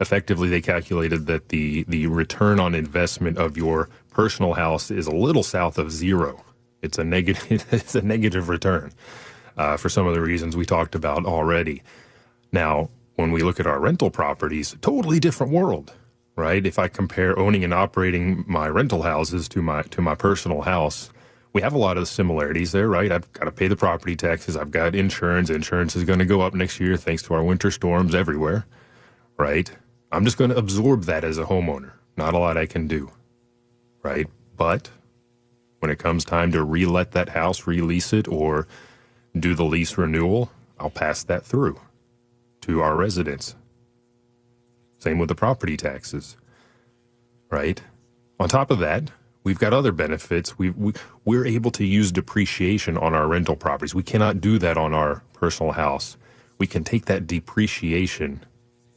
effectively 0.00 0.48
they 0.48 0.60
calculated 0.60 1.26
that 1.26 1.50
the 1.50 1.84
the 1.88 2.06
return 2.06 2.60
on 2.60 2.74
investment 2.74 3.38
of 3.38 3.56
your 3.56 3.88
personal 4.10 4.54
house 4.54 4.90
is 4.90 5.06
a 5.06 5.14
little 5.14 5.42
south 5.42 5.78
of 5.78 5.92
zero. 5.92 6.44
It's 6.82 6.98
a 6.98 7.04
negative. 7.04 7.66
It's 7.72 7.94
a 7.94 8.02
negative 8.02 8.48
return 8.48 8.92
uh, 9.56 9.76
for 9.76 9.88
some 9.88 10.06
of 10.06 10.14
the 10.14 10.20
reasons 10.20 10.56
we 10.56 10.64
talked 10.66 10.94
about 10.94 11.26
already. 11.26 11.82
Now, 12.52 12.90
when 13.16 13.32
we 13.32 13.42
look 13.42 13.60
at 13.60 13.66
our 13.66 13.80
rental 13.80 14.10
properties, 14.10 14.76
totally 14.80 15.20
different 15.20 15.52
world, 15.52 15.92
right? 16.36 16.64
If 16.64 16.78
I 16.78 16.88
compare 16.88 17.38
owning 17.38 17.64
and 17.64 17.74
operating 17.74 18.44
my 18.48 18.68
rental 18.68 19.02
houses 19.02 19.48
to 19.50 19.62
my 19.62 19.82
to 19.82 20.00
my 20.00 20.14
personal 20.14 20.62
house, 20.62 21.10
we 21.58 21.62
have 21.62 21.74
a 21.74 21.78
lot 21.78 21.98
of 21.98 22.06
similarities 22.06 22.70
there, 22.70 22.86
right? 22.86 23.10
I've 23.10 23.32
got 23.32 23.46
to 23.46 23.50
pay 23.50 23.66
the 23.66 23.74
property 23.74 24.14
taxes, 24.14 24.56
I've 24.56 24.70
got 24.70 24.94
insurance, 24.94 25.50
insurance 25.50 25.96
is 25.96 26.04
going 26.04 26.20
to 26.20 26.24
go 26.24 26.40
up 26.40 26.54
next 26.54 26.78
year 26.78 26.96
thanks 26.96 27.20
to 27.24 27.34
our 27.34 27.42
winter 27.42 27.72
storms 27.72 28.14
everywhere, 28.14 28.64
right? 29.38 29.68
I'm 30.12 30.24
just 30.24 30.38
going 30.38 30.50
to 30.50 30.56
absorb 30.56 31.02
that 31.06 31.24
as 31.24 31.36
a 31.36 31.46
homeowner. 31.46 31.90
Not 32.16 32.34
a 32.34 32.38
lot 32.38 32.56
I 32.56 32.66
can 32.66 32.86
do, 32.86 33.10
right? 34.04 34.28
But 34.56 34.88
when 35.80 35.90
it 35.90 35.98
comes 35.98 36.24
time 36.24 36.52
to 36.52 36.64
relet 36.64 37.10
that 37.10 37.30
house, 37.30 37.66
release 37.66 38.12
it, 38.12 38.28
or 38.28 38.68
do 39.36 39.56
the 39.56 39.64
lease 39.64 39.98
renewal, 39.98 40.52
I'll 40.78 40.90
pass 40.90 41.24
that 41.24 41.44
through 41.44 41.80
to 42.60 42.82
our 42.82 42.94
residents. 42.94 43.56
Same 44.98 45.18
with 45.18 45.28
the 45.28 45.34
property 45.34 45.76
taxes, 45.76 46.36
right? 47.50 47.82
On 48.38 48.48
top 48.48 48.70
of 48.70 48.78
that, 48.78 49.10
we've 49.48 49.60
got 49.60 49.74
other 49.74 49.92
benefits. 49.92 50.58
we 50.58 50.70
we, 50.70 50.94
we're 51.26 51.46
able 51.46 51.72
to 51.72 51.84
use 51.86 52.12
depreciation 52.12 52.98
on 52.98 53.14
our 53.14 53.28
rental 53.28 53.56
properties. 53.56 53.96
We 53.96 54.04
cannot 54.04 54.40
do 54.42 54.58
that 54.60 54.78
on 54.78 54.94
our 54.94 55.24
personal 55.34 55.72
house. 55.72 56.18
We 56.58 56.68
can 56.68 56.84
take 56.84 57.06
that 57.06 57.26
depreciation, 57.26 58.44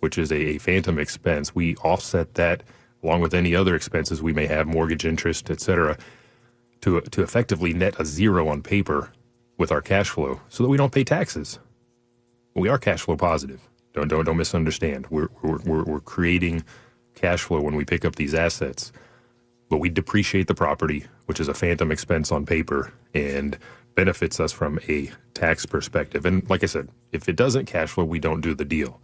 which 0.01 0.19
is 0.19 0.31
a, 0.31 0.37
a 0.37 0.59
phantom 0.59 0.99
expense, 0.99 1.55
we 1.55 1.77
offset 1.77 2.35
that 2.35 2.63
along 3.03 3.21
with 3.21 3.35
any 3.35 3.55
other 3.55 3.75
expenses 3.75 4.21
we 4.23 4.33
may 4.33 4.47
have, 4.47 4.67
mortgage 4.67 5.05
interest, 5.05 5.51
etc., 5.51 5.97
to, 6.81 7.01
to 7.01 7.23
effectively 7.23 7.73
net 7.73 7.95
a 7.99 8.05
zero 8.05 8.47
on 8.49 8.63
paper 8.63 9.11
with 9.57 9.71
our 9.73 9.81
cash 9.81 10.09
flow 10.09 10.41
so 10.49 10.63
that 10.63 10.69
we 10.69 10.77
don't 10.77 10.93
pay 10.93 11.03
taxes 11.05 11.59
we 12.55 12.69
are 12.69 12.77
cash 12.77 13.01
flow 13.01 13.17
positive. 13.17 13.61
Don't 13.93 14.09
don't 14.09 14.25
don't 14.25 14.37
misunderstand. 14.37 15.07
We're 15.09 15.29
we're, 15.43 15.83
we're 15.83 16.01
creating 16.01 16.65
cash 17.15 17.43
flow 17.43 17.61
when 17.61 17.75
we 17.75 17.85
pick 17.85 18.05
up 18.05 18.17
these 18.17 18.35
assets, 18.35 18.93
but 19.71 19.77
we 19.77 19.87
depreciate 19.87 20.47
the 20.47 20.53
property, 20.53 21.05
which 21.27 21.39
is 21.39 21.47
a 21.47 21.53
phantom 21.53 21.93
expense 21.93 22.29
on 22.29 22.45
paper 22.45 22.91
and 23.13 23.57
benefits 23.95 24.37
us 24.37 24.51
from 24.51 24.77
a 24.89 25.09
tax 25.33 25.65
perspective. 25.65 26.25
And 26.25 26.47
like 26.49 26.61
I 26.61 26.65
said, 26.65 26.89
if 27.13 27.29
it 27.29 27.37
doesn't 27.37 27.67
cash 27.67 27.91
flow, 27.91 28.03
we 28.03 28.19
don't 28.19 28.41
do 28.41 28.53
the 28.53 28.65
deal. 28.65 28.99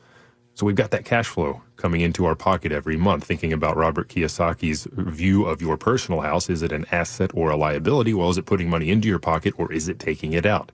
So 0.55 0.65
we've 0.65 0.75
got 0.75 0.91
that 0.91 1.05
cash 1.05 1.27
flow 1.27 1.61
coming 1.77 2.01
into 2.01 2.25
our 2.25 2.35
pocket 2.35 2.73
every 2.73 2.97
month. 2.97 3.23
Thinking 3.23 3.53
about 3.53 3.77
Robert 3.77 4.09
Kiyosaki's 4.09 4.89
view 4.91 5.45
of 5.45 5.61
your 5.61 5.77
personal 5.77 6.19
house, 6.19 6.49
is 6.49 6.61
it 6.61 6.73
an 6.73 6.85
asset 6.91 7.31
or 7.33 7.49
a 7.49 7.55
liability? 7.55 8.13
Well, 8.13 8.29
is 8.29 8.37
it 8.37 8.45
putting 8.45 8.69
money 8.69 8.89
into 8.89 9.07
your 9.07 9.19
pocket 9.19 9.53
or 9.57 9.71
is 9.71 9.87
it 9.87 9.99
taking 9.99 10.33
it 10.33 10.45
out? 10.45 10.73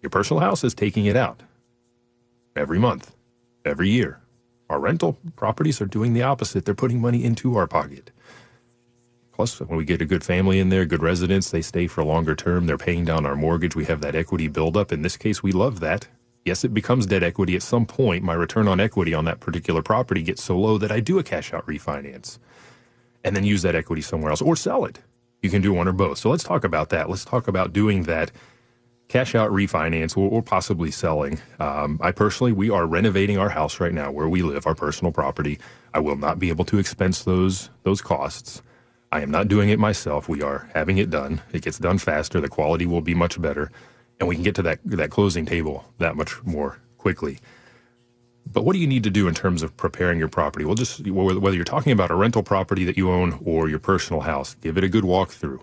Your 0.00 0.08
personal 0.08 0.40
house 0.40 0.64
is 0.64 0.72
taking 0.72 1.04
it 1.04 1.16
out 1.16 1.42
every 2.56 2.78
month, 2.78 3.14
every 3.62 3.90
year. 3.90 4.20
Our 4.70 4.80
rental 4.80 5.18
properties 5.36 5.82
are 5.82 5.86
doing 5.86 6.14
the 6.14 6.22
opposite. 6.22 6.64
They're 6.64 6.74
putting 6.74 7.02
money 7.02 7.24
into 7.24 7.56
our 7.56 7.66
pocket. 7.66 8.10
Plus, 9.36 9.60
when 9.60 9.76
we 9.76 9.84
get 9.84 10.00
a 10.00 10.06
good 10.06 10.24
family 10.24 10.58
in 10.60 10.70
there, 10.70 10.86
good 10.86 11.02
residents, 11.02 11.50
they 11.50 11.60
stay 11.60 11.86
for 11.86 12.02
longer 12.02 12.34
term. 12.34 12.64
They're 12.64 12.78
paying 12.78 13.04
down 13.04 13.26
our 13.26 13.36
mortgage. 13.36 13.76
We 13.76 13.84
have 13.84 14.00
that 14.00 14.14
equity 14.14 14.48
buildup. 14.48 14.92
In 14.92 15.02
this 15.02 15.18
case, 15.18 15.42
we 15.42 15.52
love 15.52 15.80
that. 15.80 16.08
Yes, 16.46 16.64
it 16.64 16.72
becomes 16.72 17.04
dead 17.04 17.22
equity. 17.22 17.54
At 17.54 17.62
some 17.62 17.84
point, 17.84 18.24
my 18.24 18.32
return 18.32 18.66
on 18.66 18.80
equity 18.80 19.12
on 19.12 19.26
that 19.26 19.40
particular 19.40 19.82
property 19.82 20.22
gets 20.22 20.42
so 20.42 20.58
low 20.58 20.78
that 20.78 20.90
I 20.90 21.00
do 21.00 21.18
a 21.18 21.22
cash 21.22 21.52
out 21.52 21.66
refinance 21.66 22.38
and 23.24 23.36
then 23.36 23.44
use 23.44 23.60
that 23.60 23.74
equity 23.74 24.00
somewhere 24.00 24.30
else 24.30 24.40
or 24.40 24.56
sell 24.56 24.86
it. 24.86 25.00
You 25.42 25.50
can 25.50 25.60
do 25.60 25.74
one 25.74 25.86
or 25.86 25.92
both. 25.92 26.16
So 26.16 26.30
let's 26.30 26.44
talk 26.44 26.64
about 26.64 26.88
that. 26.88 27.10
Let's 27.10 27.26
talk 27.26 27.46
about 27.46 27.74
doing 27.74 28.04
that 28.04 28.30
cash 29.08 29.34
out 29.34 29.50
refinance 29.50 30.16
or, 30.16 30.30
or 30.30 30.42
possibly 30.42 30.90
selling. 30.90 31.38
Um, 31.60 31.98
I 32.02 32.10
personally, 32.10 32.52
we 32.52 32.70
are 32.70 32.86
renovating 32.86 33.36
our 33.36 33.50
house 33.50 33.80
right 33.80 33.92
now 33.92 34.10
where 34.10 34.30
we 34.30 34.40
live, 34.40 34.66
our 34.66 34.74
personal 34.74 35.12
property. 35.12 35.58
I 35.92 35.98
will 35.98 36.16
not 36.16 36.38
be 36.38 36.48
able 36.48 36.64
to 36.64 36.78
expense 36.78 37.24
those 37.24 37.68
those 37.82 38.00
costs. 38.00 38.62
I 39.16 39.22
am 39.22 39.30
not 39.30 39.48
doing 39.48 39.70
it 39.70 39.78
myself. 39.78 40.28
We 40.28 40.42
are 40.42 40.68
having 40.74 40.98
it 40.98 41.08
done. 41.08 41.40
It 41.52 41.62
gets 41.62 41.78
done 41.78 41.96
faster. 41.96 42.38
The 42.38 42.48
quality 42.48 42.84
will 42.84 43.00
be 43.00 43.14
much 43.14 43.40
better, 43.40 43.70
and 44.20 44.28
we 44.28 44.34
can 44.34 44.44
get 44.44 44.54
to 44.56 44.62
that 44.62 44.80
that 44.84 45.10
closing 45.10 45.46
table 45.46 45.86
that 45.98 46.16
much 46.16 46.42
more 46.44 46.78
quickly. 46.98 47.38
But 48.52 48.64
what 48.64 48.74
do 48.74 48.78
you 48.78 48.86
need 48.86 49.04
to 49.04 49.10
do 49.10 49.26
in 49.26 49.34
terms 49.34 49.62
of 49.62 49.74
preparing 49.76 50.18
your 50.18 50.28
property? 50.28 50.66
Well, 50.66 50.74
just 50.74 51.06
whether 51.08 51.56
you're 51.56 51.64
talking 51.64 51.92
about 51.92 52.10
a 52.10 52.14
rental 52.14 52.42
property 52.42 52.84
that 52.84 52.98
you 52.98 53.10
own 53.10 53.40
or 53.44 53.70
your 53.70 53.78
personal 53.78 54.20
house, 54.20 54.54
give 54.60 54.76
it 54.76 54.84
a 54.84 54.88
good 54.88 55.04
walkthrough 55.04 55.60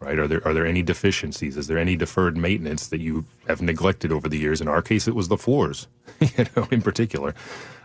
right? 0.00 0.18
Are 0.18 0.26
there 0.26 0.46
are 0.46 0.54
there 0.54 0.66
any 0.66 0.82
deficiencies? 0.82 1.56
Is 1.56 1.66
there 1.66 1.78
any 1.78 1.96
deferred 1.96 2.36
maintenance 2.36 2.88
that 2.88 3.00
you 3.00 3.24
have 3.46 3.62
neglected 3.62 4.10
over 4.12 4.28
the 4.28 4.38
years? 4.38 4.60
In 4.60 4.68
our 4.68 4.82
case, 4.82 5.06
it 5.06 5.14
was 5.14 5.28
the 5.28 5.36
floors, 5.36 5.88
you 6.20 6.46
know, 6.56 6.66
in 6.70 6.82
particular. 6.82 7.34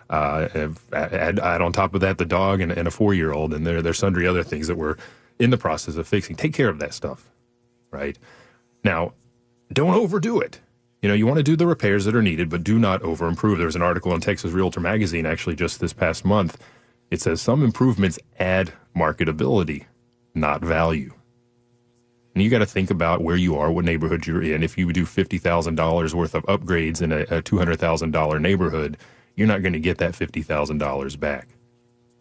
Uh, 0.09 0.69
add, 0.93 1.39
add, 1.39 1.61
on 1.61 1.71
top 1.73 1.95
of 1.95 2.01
that 2.01 2.19
the 2.19 2.25
dog 2.25 2.61
and, 2.61 2.71
and 2.71 2.87
a 2.87 2.91
four 2.91 3.13
year 3.13 3.31
old, 3.31 3.53
and 3.53 3.65
there 3.65 3.81
there's 3.81 3.97
sundry 3.97 4.27
other 4.27 4.43
things 4.43 4.67
that 4.67 4.75
we're 4.77 4.97
in 5.39 5.49
the 5.49 5.57
process 5.57 5.95
of 5.95 6.07
fixing. 6.07 6.35
Take 6.35 6.53
care 6.53 6.69
of 6.69 6.79
that 6.79 6.93
stuff, 6.93 7.29
right? 7.91 8.17
Now, 8.83 9.13
don't 9.73 9.95
overdo 9.95 10.39
it. 10.39 10.59
You 11.01 11.09
know, 11.09 11.15
you 11.15 11.25
want 11.27 11.37
to 11.37 11.43
do 11.43 11.55
the 11.55 11.67
repairs 11.67 12.05
that 12.05 12.15
are 12.15 12.21
needed, 12.21 12.49
but 12.49 12.63
do 12.63 12.79
not 12.79 13.01
over 13.01 13.27
improve. 13.27 13.57
There 13.57 13.65
was 13.65 13.75
an 13.75 13.81
article 13.81 14.13
in 14.13 14.21
Texas 14.21 14.51
Realtor 14.51 14.79
Magazine 14.79 15.25
actually 15.25 15.55
just 15.55 15.79
this 15.79 15.93
past 15.93 16.23
month. 16.23 16.57
It 17.11 17.21
says 17.21 17.41
some 17.41 17.63
improvements 17.63 18.17
add 18.39 18.73
marketability, 18.95 19.85
not 20.33 20.61
value. 20.61 21.13
And 22.33 22.43
you 22.43 22.49
got 22.49 22.59
to 22.59 22.65
think 22.65 22.91
about 22.91 23.21
where 23.21 23.37
you 23.37 23.55
are, 23.55 23.71
what 23.71 23.85
neighborhood 23.85 24.27
you're 24.27 24.41
in. 24.41 24.61
If 24.61 24.77
you 24.77 24.91
do 24.91 25.05
$50,000 25.05 26.13
worth 26.13 26.35
of 26.35 26.43
upgrades 26.43 27.01
in 27.01 27.11
a, 27.11 27.21
a 27.21 27.41
$200,000 27.41 28.41
neighborhood, 28.41 28.97
you're 29.35 29.47
not 29.47 29.61
going 29.61 29.73
to 29.73 29.79
get 29.79 29.97
that 29.99 30.13
$50,000 30.13 31.19
back. 31.19 31.49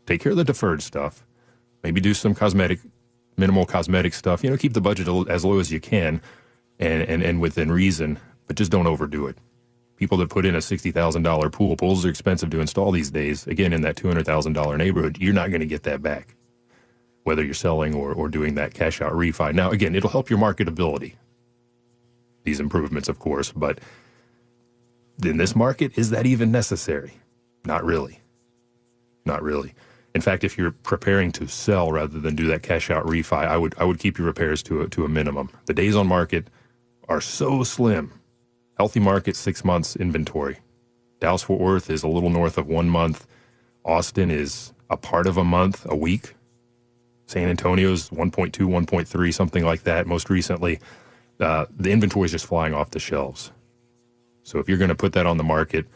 Take 0.06 0.20
care 0.20 0.32
of 0.32 0.38
the 0.38 0.44
deferred 0.44 0.82
stuff. 0.82 1.24
Maybe 1.82 2.00
do 2.00 2.14
some 2.14 2.34
cosmetic, 2.34 2.80
minimal 3.36 3.66
cosmetic 3.66 4.14
stuff. 4.14 4.42
You 4.42 4.50
know, 4.50 4.56
keep 4.56 4.72
the 4.72 4.80
budget 4.80 5.08
as 5.28 5.44
low 5.44 5.58
as 5.58 5.72
you 5.72 5.80
can 5.80 6.20
and, 6.78 7.02
and, 7.02 7.22
and 7.22 7.40
within 7.40 7.70
reason, 7.70 8.18
but 8.46 8.56
just 8.56 8.70
don't 8.70 8.86
overdo 8.86 9.26
it. 9.26 9.38
People 9.96 10.18
that 10.18 10.28
put 10.28 10.44
in 10.44 10.54
a 10.54 10.58
$60,000 10.58 11.52
pool, 11.52 11.76
pools 11.76 12.04
are 12.04 12.08
expensive 12.08 12.50
to 12.50 12.60
install 12.60 12.90
these 12.90 13.10
days. 13.10 13.46
Again, 13.46 13.72
in 13.72 13.82
that 13.82 13.96
$200,000 13.96 14.76
neighborhood, 14.76 15.18
you're 15.20 15.32
not 15.32 15.50
going 15.50 15.60
to 15.60 15.66
get 15.66 15.84
that 15.84 16.02
back 16.02 16.34
whether 17.24 17.42
you're 17.42 17.54
selling 17.54 17.94
or, 17.94 18.12
or 18.12 18.28
doing 18.28 18.54
that 18.54 18.74
cash 18.74 19.00
out 19.00 19.12
refi. 19.12 19.52
Now, 19.54 19.70
again, 19.70 19.94
it'll 19.94 20.10
help 20.10 20.30
your 20.30 20.38
marketability, 20.38 21.14
these 22.44 22.60
improvements, 22.60 23.08
of 23.08 23.18
course, 23.18 23.50
but 23.50 23.80
in 25.22 25.36
this 25.36 25.54
market, 25.54 25.96
is 25.96 26.10
that 26.10 26.26
even 26.26 26.50
necessary? 26.50 27.14
Not 27.64 27.84
really. 27.84 28.20
Not 29.24 29.42
really. 29.42 29.74
In 30.14 30.20
fact, 30.20 30.44
if 30.44 30.56
you're 30.56 30.70
preparing 30.70 31.32
to 31.32 31.48
sell 31.48 31.90
rather 31.90 32.20
than 32.20 32.36
do 32.36 32.46
that 32.46 32.62
cash 32.62 32.90
out 32.90 33.04
refi, 33.04 33.46
I 33.46 33.56
would 33.56 33.74
I 33.78 33.84
would 33.84 33.98
keep 33.98 34.18
your 34.18 34.26
repairs 34.26 34.62
to 34.64 34.82
a, 34.82 34.88
to 34.90 35.04
a 35.04 35.08
minimum. 35.08 35.50
The 35.66 35.74
days 35.74 35.96
on 35.96 36.06
market 36.06 36.48
are 37.08 37.20
so 37.20 37.62
slim. 37.64 38.12
Healthy 38.76 39.00
market, 39.00 39.36
six 39.36 39.64
months 39.64 39.96
inventory. 39.96 40.58
Dallas 41.20 41.42
Fort 41.42 41.60
Worth 41.60 41.90
is 41.90 42.02
a 42.02 42.08
little 42.08 42.30
north 42.30 42.58
of 42.58 42.68
one 42.68 42.88
month. 42.88 43.26
Austin 43.84 44.30
is 44.30 44.72
a 44.90 44.96
part 44.96 45.26
of 45.26 45.36
a 45.36 45.44
month, 45.44 45.86
a 45.88 45.96
week. 45.96 46.34
San 47.26 47.48
Antonio's 47.48 48.10
1.2, 48.10 48.52
1.3, 48.52 49.34
something 49.34 49.64
like 49.64 49.84
that. 49.84 50.06
Most 50.06 50.28
recently, 50.28 50.78
uh, 51.40 51.66
the 51.74 51.90
inventory 51.90 52.26
is 52.26 52.32
just 52.32 52.46
flying 52.46 52.74
off 52.74 52.90
the 52.90 52.98
shelves. 53.00 53.50
So 54.44 54.58
if 54.60 54.68
you're 54.68 54.78
going 54.78 54.88
to 54.90 54.94
put 54.94 55.12
that 55.14 55.26
on 55.26 55.36
the 55.36 55.44
market, 55.44 55.86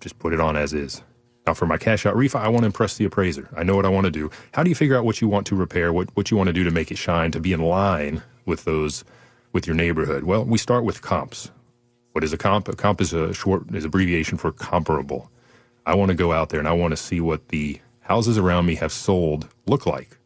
just 0.00 0.18
put 0.18 0.34
it 0.34 0.40
on 0.40 0.56
as 0.56 0.74
is. 0.74 1.02
Now, 1.46 1.54
for 1.54 1.66
my 1.66 1.78
cash 1.78 2.04
out 2.04 2.16
refi, 2.16 2.40
I 2.40 2.48
want 2.48 2.62
to 2.62 2.66
impress 2.66 2.96
the 2.96 3.04
appraiser. 3.04 3.48
I 3.56 3.62
know 3.62 3.76
what 3.76 3.86
I 3.86 3.88
want 3.88 4.04
to 4.04 4.10
do. 4.10 4.30
How 4.52 4.62
do 4.64 4.68
you 4.68 4.74
figure 4.74 4.96
out 4.96 5.04
what 5.04 5.20
you 5.20 5.28
want 5.28 5.46
to 5.46 5.56
repair, 5.56 5.92
what, 5.92 6.14
what 6.16 6.30
you 6.30 6.36
want 6.36 6.48
to 6.48 6.52
do 6.52 6.64
to 6.64 6.70
make 6.72 6.90
it 6.90 6.98
shine, 6.98 7.30
to 7.30 7.40
be 7.40 7.52
in 7.52 7.62
line 7.62 8.22
with 8.44 8.64
those, 8.64 9.04
with 9.52 9.66
your 9.66 9.76
neighborhood? 9.76 10.24
Well, 10.24 10.44
we 10.44 10.58
start 10.58 10.84
with 10.84 11.02
comps. 11.02 11.52
What 12.12 12.24
is 12.24 12.32
a 12.32 12.38
comp? 12.38 12.68
A 12.68 12.74
comp 12.74 13.00
is 13.00 13.12
a 13.12 13.32
short, 13.32 13.72
is 13.74 13.84
abbreviation 13.84 14.38
for 14.38 14.50
comparable. 14.50 15.30
I 15.86 15.94
want 15.94 16.10
to 16.10 16.16
go 16.16 16.32
out 16.32 16.48
there 16.48 16.58
and 16.58 16.68
I 16.68 16.72
want 16.72 16.92
to 16.92 16.96
see 16.96 17.20
what 17.20 17.48
the 17.48 17.80
houses 18.00 18.38
around 18.38 18.66
me 18.66 18.74
have 18.76 18.92
sold 18.92 19.48
look 19.66 19.86
like. 19.86 20.18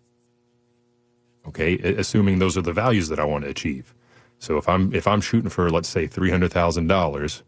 Okay, 1.47 1.79
assuming 1.79 2.39
those 2.39 2.57
are 2.57 2.63
the 2.63 2.73
values 2.73 3.09
that 3.09 3.19
I 3.21 3.25
want 3.25 3.45
to 3.45 3.51
achieve. 3.51 3.95
So 4.39 4.57
if 4.57 4.69
I'm 4.69 4.95
if 4.95 5.07
I'm 5.07 5.21
shooting 5.21 5.51
for 5.51 5.71
let's 5.71 5.89
say 5.89 6.07
three 6.07 6.31
hundred 6.31 6.53
thousand 6.53 6.87
dollars, 6.87 7.43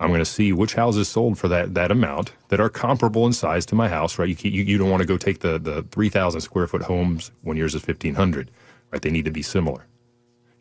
I'm 0.00 0.08
going 0.08 0.20
to 0.20 0.24
see 0.24 0.52
which 0.52 0.74
houses 0.74 1.08
sold 1.08 1.38
for 1.38 1.48
that 1.48 1.74
that 1.74 1.90
amount 1.90 2.32
that 2.48 2.60
are 2.60 2.68
comparable 2.68 3.26
in 3.26 3.32
size 3.32 3.66
to 3.66 3.74
my 3.74 3.88
house. 3.88 4.18
Right? 4.18 4.28
You 4.28 4.50
you, 4.50 4.62
you 4.64 4.78
don't 4.78 4.90
want 4.90 5.00
to 5.00 5.06
go 5.06 5.16
take 5.16 5.40
the 5.40 5.58
the 5.58 5.82
three 5.90 6.08
thousand 6.08 6.40
square 6.42 6.66
foot 6.66 6.82
homes 6.82 7.32
when 7.42 7.56
yours 7.56 7.74
is 7.74 7.82
fifteen 7.82 8.14
hundred. 8.14 8.50
Right? 8.92 9.02
They 9.02 9.10
need 9.10 9.24
to 9.24 9.30
be 9.30 9.42
similar. 9.42 9.86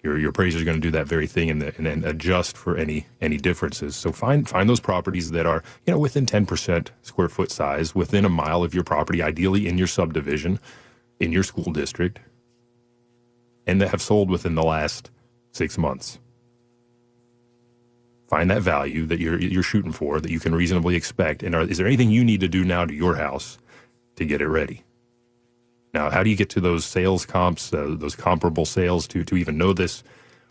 Your 0.03 0.17
your 0.17 0.29
appraiser 0.29 0.57
is 0.57 0.63
going 0.63 0.77
to 0.77 0.81
do 0.81 0.91
that 0.91 1.07
very 1.07 1.27
thing 1.27 1.49
and, 1.49 1.61
the, 1.61 1.73
and 1.77 1.85
then 1.85 2.03
adjust 2.03 2.57
for 2.57 2.77
any 2.77 3.05
any 3.21 3.37
differences. 3.37 3.95
So 3.95 4.11
find 4.11 4.47
find 4.47 4.69
those 4.69 4.79
properties 4.79 5.31
that 5.31 5.45
are 5.45 5.63
you 5.85 5.93
know 5.93 5.99
within 5.99 6.25
ten 6.25 6.45
percent 6.45 6.91
square 7.01 7.29
foot 7.29 7.51
size, 7.51 7.93
within 7.93 8.25
a 8.25 8.29
mile 8.29 8.63
of 8.63 8.73
your 8.73 8.83
property, 8.83 9.21
ideally 9.21 9.67
in 9.67 9.77
your 9.77 9.87
subdivision, 9.87 10.59
in 11.19 11.31
your 11.31 11.43
school 11.43 11.71
district, 11.71 12.19
and 13.65 13.81
that 13.81 13.89
have 13.89 14.01
sold 14.01 14.29
within 14.29 14.55
the 14.55 14.63
last 14.63 15.11
six 15.51 15.77
months. 15.77 16.19
Find 18.27 18.51
that 18.51 18.61
value 18.61 19.05
that 19.05 19.19
you're 19.19 19.39
you're 19.39 19.63
shooting 19.63 19.93
for 19.93 20.19
that 20.19 20.31
you 20.31 20.39
can 20.39 20.53
reasonably 20.53 20.95
expect, 20.95 21.43
and 21.43 21.55
are, 21.55 21.61
is 21.61 21.77
there 21.77 21.87
anything 21.87 22.09
you 22.09 22.23
need 22.23 22.41
to 22.41 22.47
do 22.47 22.65
now 22.65 22.85
to 22.85 22.93
your 22.93 23.15
house 23.15 23.57
to 24.17 24.25
get 24.25 24.41
it 24.41 24.47
ready? 24.47 24.83
Now, 25.93 26.09
how 26.09 26.23
do 26.23 26.29
you 26.29 26.35
get 26.35 26.49
to 26.49 26.59
those 26.59 26.85
sales 26.85 27.25
comps, 27.25 27.73
uh, 27.73 27.95
those 27.97 28.15
comparable 28.15 28.65
sales 28.65 29.07
to 29.09 29.23
to 29.23 29.37
even 29.37 29.57
know 29.57 29.73
this? 29.73 30.03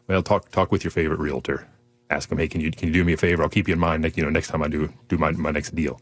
Well, 0.09 0.23
talk 0.23 0.51
talk 0.51 0.73
with 0.73 0.85
your 0.85 0.91
favorite 0.91 1.21
realtor. 1.21 1.67
Ask 2.09 2.29
them, 2.29 2.39
hey, 2.39 2.49
can 2.49 2.61
you 2.61 2.71
can 2.71 2.89
you 2.89 2.95
do 2.95 3.05
me 3.05 3.13
a 3.13 3.17
favor? 3.17 3.43
I'll 3.43 3.49
keep 3.51 3.69
you 3.69 3.75
in 3.75 3.81
mind. 3.81 4.11
You 4.17 4.25
know, 4.25 4.31
next 4.31 4.49
time 4.49 4.63
I 4.63 4.69
do 4.69 4.93
do 5.09 5.19
my 5.19 5.33
my 5.33 5.51
next 5.51 5.75
deal 5.75 6.01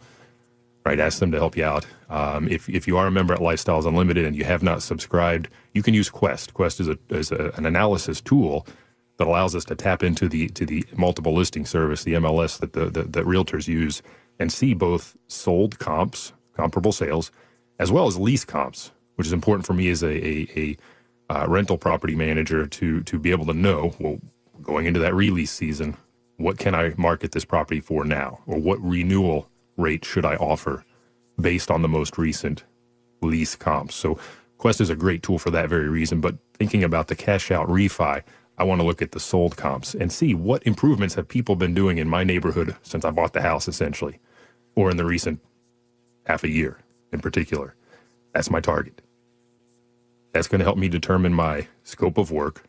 right? 0.84 1.00
Ask 1.00 1.18
them 1.18 1.32
to 1.32 1.38
help 1.38 1.56
you 1.56 1.64
out. 1.64 1.86
Um, 2.10 2.48
if, 2.48 2.68
if 2.68 2.86
you 2.86 2.96
are 2.98 3.06
a 3.06 3.10
member 3.10 3.34
at 3.34 3.40
Lifestyles 3.40 3.86
Unlimited 3.86 4.26
and 4.26 4.36
you 4.36 4.44
have 4.44 4.62
not 4.62 4.82
subscribed, 4.82 5.48
you 5.72 5.82
can 5.82 5.94
use 5.94 6.10
Quest. 6.10 6.54
Quest 6.54 6.80
is, 6.80 6.88
a, 6.88 6.98
is 7.08 7.32
a, 7.32 7.52
an 7.56 7.66
analysis 7.66 8.20
tool 8.20 8.66
that 9.18 9.26
allows 9.26 9.54
us 9.54 9.64
to 9.66 9.74
tap 9.74 10.02
into 10.02 10.28
the 10.28 10.48
to 10.48 10.66
the 10.66 10.84
multiple 10.96 11.34
listing 11.34 11.66
service, 11.66 12.04
the 12.04 12.14
MLS 12.14 12.58
that 12.58 12.72
the, 12.72 12.86
the 12.86 13.04
that 13.04 13.24
realtors 13.24 13.68
use, 13.68 14.02
and 14.38 14.52
see 14.52 14.74
both 14.74 15.16
sold 15.28 15.78
comps, 15.78 16.32
comparable 16.56 16.92
sales, 16.92 17.30
as 17.78 17.92
well 17.92 18.06
as 18.06 18.18
lease 18.18 18.44
comps, 18.44 18.92
which 19.16 19.26
is 19.26 19.32
important 19.32 19.66
for 19.66 19.74
me 19.74 19.88
as 19.88 20.02
a, 20.02 20.26
a, 20.26 20.48
a 20.56 20.76
uh, 21.30 21.46
rental 21.48 21.78
property 21.78 22.14
manager 22.14 22.66
to 22.66 23.02
to 23.02 23.18
be 23.18 23.30
able 23.30 23.46
to 23.46 23.54
know 23.54 23.94
well 24.00 24.18
going 24.62 24.86
into 24.86 25.00
that 25.00 25.14
release 25.14 25.50
season, 25.52 25.96
what 26.36 26.58
can 26.58 26.74
I 26.74 26.94
market 26.96 27.32
this 27.32 27.44
property 27.44 27.80
for 27.80 28.04
now, 28.04 28.40
or 28.46 28.58
what 28.58 28.80
renewal 28.82 29.48
rate 29.76 30.04
should 30.04 30.24
I 30.24 30.36
offer 30.36 30.84
based 31.40 31.70
on 31.70 31.82
the 31.82 31.88
most 31.88 32.16
recent 32.18 32.64
lease 33.20 33.56
comps. 33.56 33.94
So 33.94 34.18
Quest 34.58 34.80
is 34.80 34.90
a 34.90 34.96
great 34.96 35.22
tool 35.22 35.38
for 35.38 35.50
that 35.50 35.68
very 35.68 35.88
reason. 35.88 36.20
But 36.20 36.36
thinking 36.54 36.84
about 36.84 37.08
the 37.08 37.16
cash 37.16 37.50
out 37.50 37.68
refi, 37.68 38.22
I 38.58 38.64
want 38.64 38.80
to 38.80 38.86
look 38.86 39.02
at 39.02 39.12
the 39.12 39.20
sold 39.20 39.56
comps 39.56 39.94
and 39.94 40.12
see 40.12 40.34
what 40.34 40.62
improvements 40.64 41.14
have 41.14 41.28
people 41.28 41.56
been 41.56 41.74
doing 41.74 41.98
in 41.98 42.08
my 42.08 42.24
neighborhood 42.24 42.76
since 42.82 43.04
I 43.04 43.10
bought 43.10 43.32
the 43.32 43.42
house, 43.42 43.68
essentially, 43.68 44.20
or 44.76 44.90
in 44.90 44.96
the 44.96 45.04
recent 45.04 45.40
half 46.26 46.44
a 46.44 46.50
year 46.50 46.78
in 47.12 47.20
particular. 47.20 47.74
That's 48.32 48.50
my 48.50 48.60
target. 48.60 49.02
That's 50.32 50.48
going 50.48 50.60
to 50.60 50.64
help 50.64 50.78
me 50.78 50.88
determine 50.88 51.34
my 51.34 51.66
scope 51.84 52.18
of 52.18 52.30
work. 52.30 52.64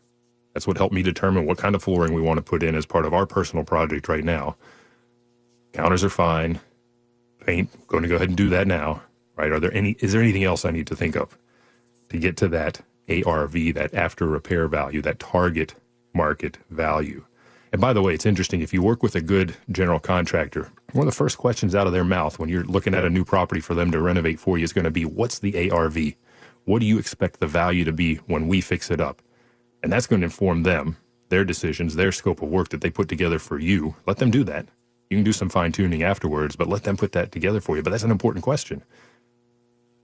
That's 0.54 0.66
what 0.66 0.76
helped 0.76 0.94
me 0.94 1.02
determine 1.02 1.46
what 1.46 1.58
kind 1.58 1.74
of 1.74 1.82
flooring 1.82 2.14
we 2.14 2.22
want 2.22 2.38
to 2.38 2.42
put 2.42 2.62
in 2.62 2.74
as 2.74 2.86
part 2.86 3.04
of 3.06 3.14
our 3.14 3.26
personal 3.26 3.64
project 3.64 4.08
right 4.08 4.24
now. 4.24 4.56
Counters 5.72 6.04
are 6.04 6.10
fine 6.10 6.60
paint. 7.46 7.70
Going 7.88 8.02
to 8.02 8.08
go 8.08 8.16
ahead 8.16 8.28
and 8.28 8.36
do 8.36 8.48
that 8.50 8.66
now, 8.66 9.02
right? 9.36 9.52
Are 9.52 9.60
there 9.60 9.72
any? 9.74 9.96
Is 10.00 10.12
there 10.12 10.22
anything 10.22 10.44
else 10.44 10.64
I 10.64 10.70
need 10.70 10.86
to 10.88 10.96
think 10.96 11.16
of 11.16 11.38
to 12.10 12.18
get 12.18 12.36
to 12.38 12.48
that 12.48 12.80
ARV, 13.08 13.74
that 13.74 13.94
after 13.94 14.26
repair 14.26 14.68
value, 14.68 15.02
that 15.02 15.18
target 15.18 15.74
market 16.14 16.58
value? 16.70 17.24
And 17.72 17.80
by 17.80 17.92
the 17.92 18.00
way, 18.02 18.14
it's 18.14 18.26
interesting 18.26 18.62
if 18.62 18.72
you 18.72 18.80
work 18.80 19.02
with 19.02 19.14
a 19.14 19.20
good 19.20 19.56
general 19.70 19.98
contractor. 19.98 20.70
One 20.92 21.06
of 21.06 21.12
the 21.12 21.16
first 21.16 21.36
questions 21.36 21.74
out 21.74 21.86
of 21.86 21.92
their 21.92 22.04
mouth 22.04 22.38
when 22.38 22.48
you're 22.48 22.64
looking 22.64 22.94
at 22.94 23.04
a 23.04 23.10
new 23.10 23.24
property 23.24 23.60
for 23.60 23.74
them 23.74 23.90
to 23.90 24.00
renovate 24.00 24.40
for 24.40 24.56
you 24.56 24.64
is 24.64 24.72
going 24.72 24.84
to 24.84 24.90
be, 24.90 25.04
"What's 25.04 25.40
the 25.40 25.70
ARV? 25.70 26.14
What 26.64 26.78
do 26.78 26.86
you 26.86 26.98
expect 26.98 27.38
the 27.38 27.46
value 27.46 27.84
to 27.84 27.92
be 27.92 28.16
when 28.26 28.48
we 28.48 28.60
fix 28.60 28.90
it 28.90 29.00
up?" 29.00 29.20
And 29.82 29.92
that's 29.92 30.06
going 30.06 30.20
to 30.20 30.26
inform 30.26 30.62
them, 30.62 30.96
their 31.28 31.44
decisions, 31.44 31.96
their 31.96 32.12
scope 32.12 32.40
of 32.40 32.48
work 32.48 32.70
that 32.70 32.80
they 32.80 32.90
put 32.90 33.08
together 33.08 33.38
for 33.38 33.58
you. 33.58 33.96
Let 34.06 34.18
them 34.18 34.30
do 34.30 34.42
that. 34.44 34.66
You 35.10 35.18
can 35.18 35.24
do 35.24 35.32
some 35.32 35.48
fine 35.48 35.72
tuning 35.72 36.02
afterwards, 36.02 36.56
but 36.56 36.68
let 36.68 36.84
them 36.84 36.96
put 36.96 37.12
that 37.12 37.30
together 37.30 37.60
for 37.60 37.76
you. 37.76 37.82
But 37.82 37.90
that's 37.90 38.04
an 38.04 38.10
important 38.10 38.42
question. 38.44 38.82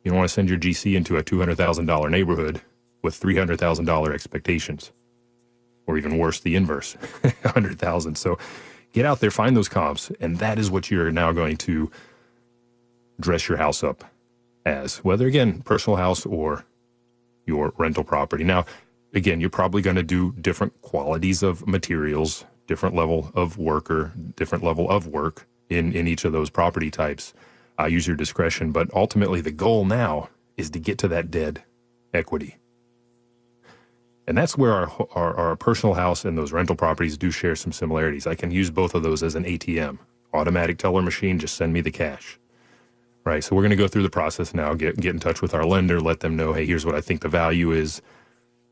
You 0.04 0.10
don't 0.10 0.18
want 0.18 0.28
to 0.28 0.34
send 0.34 0.48
your 0.48 0.58
GC 0.58 0.94
into 0.94 1.16
a 1.16 1.22
$200,000 1.22 2.10
neighborhood 2.10 2.60
with 3.02 3.18
$300,000 3.20 4.12
expectations, 4.12 4.92
or 5.86 5.98
even 5.98 6.18
worse, 6.18 6.40
the 6.40 6.56
inverse, 6.56 6.94
100,000. 7.42 8.16
So 8.16 8.38
get 8.92 9.04
out 9.04 9.20
there, 9.20 9.30
find 9.30 9.56
those 9.56 9.68
comps, 9.68 10.10
and 10.20 10.38
that 10.38 10.58
is 10.58 10.70
what 10.70 10.90
you're 10.90 11.10
now 11.10 11.32
going 11.32 11.56
to 11.58 11.90
dress 13.20 13.48
your 13.48 13.58
house 13.58 13.82
up 13.82 14.04
as, 14.64 14.98
whether 14.98 15.26
again, 15.26 15.62
personal 15.62 15.96
house 15.96 16.24
or 16.24 16.64
your 17.46 17.72
rental 17.76 18.04
property. 18.04 18.44
Now, 18.44 18.64
again, 19.14 19.40
you're 19.40 19.50
probably 19.50 19.82
going 19.82 19.96
to 19.96 20.02
do 20.02 20.32
different 20.40 20.80
qualities 20.82 21.42
of 21.42 21.66
materials, 21.66 22.44
different 22.66 22.94
level 22.94 23.30
of 23.34 23.58
worker, 23.58 24.12
different 24.36 24.64
level 24.64 24.88
of 24.90 25.06
work 25.06 25.46
in, 25.68 25.92
in 25.92 26.06
each 26.06 26.24
of 26.24 26.32
those 26.32 26.50
property 26.50 26.90
types. 26.90 27.34
Uh, 27.78 27.86
use 27.86 28.06
your 28.06 28.16
discretion. 28.16 28.70
But 28.70 28.92
ultimately, 28.94 29.40
the 29.40 29.50
goal 29.50 29.84
now 29.84 30.28
is 30.56 30.70
to 30.70 30.78
get 30.78 30.98
to 30.98 31.08
that 31.08 31.30
dead 31.30 31.62
equity. 32.14 32.56
And 34.26 34.38
that's 34.38 34.56
where 34.56 34.72
our, 34.72 35.06
our, 35.14 35.36
our, 35.36 35.56
personal 35.56 35.94
house 35.94 36.24
and 36.24 36.38
those 36.38 36.52
rental 36.52 36.76
properties 36.76 37.16
do 37.16 37.30
share 37.30 37.56
some 37.56 37.72
similarities. 37.72 38.26
I 38.26 38.36
can 38.36 38.50
use 38.52 38.70
both 38.70 38.94
of 38.94 39.02
those 39.02 39.22
as 39.22 39.34
an 39.34 39.44
ATM, 39.44 39.98
automatic 40.32 40.78
teller 40.78 41.02
machine, 41.02 41.38
just 41.38 41.56
send 41.56 41.72
me 41.72 41.80
the 41.80 41.90
cash. 41.90 42.38
Right. 43.24 43.42
So 43.42 43.54
we're 43.54 43.62
going 43.62 43.70
to 43.70 43.76
go 43.76 43.88
through 43.88 44.02
the 44.02 44.10
process 44.10 44.54
now, 44.54 44.74
get, 44.74 44.96
get 44.96 45.14
in 45.14 45.20
touch 45.20 45.42
with 45.42 45.54
our 45.54 45.64
lender, 45.64 46.00
let 46.00 46.20
them 46.20 46.36
know, 46.36 46.52
hey, 46.52 46.66
here's 46.66 46.86
what 46.86 46.94
I 46.94 47.00
think 47.00 47.22
the 47.22 47.28
value 47.28 47.72
is 47.72 48.02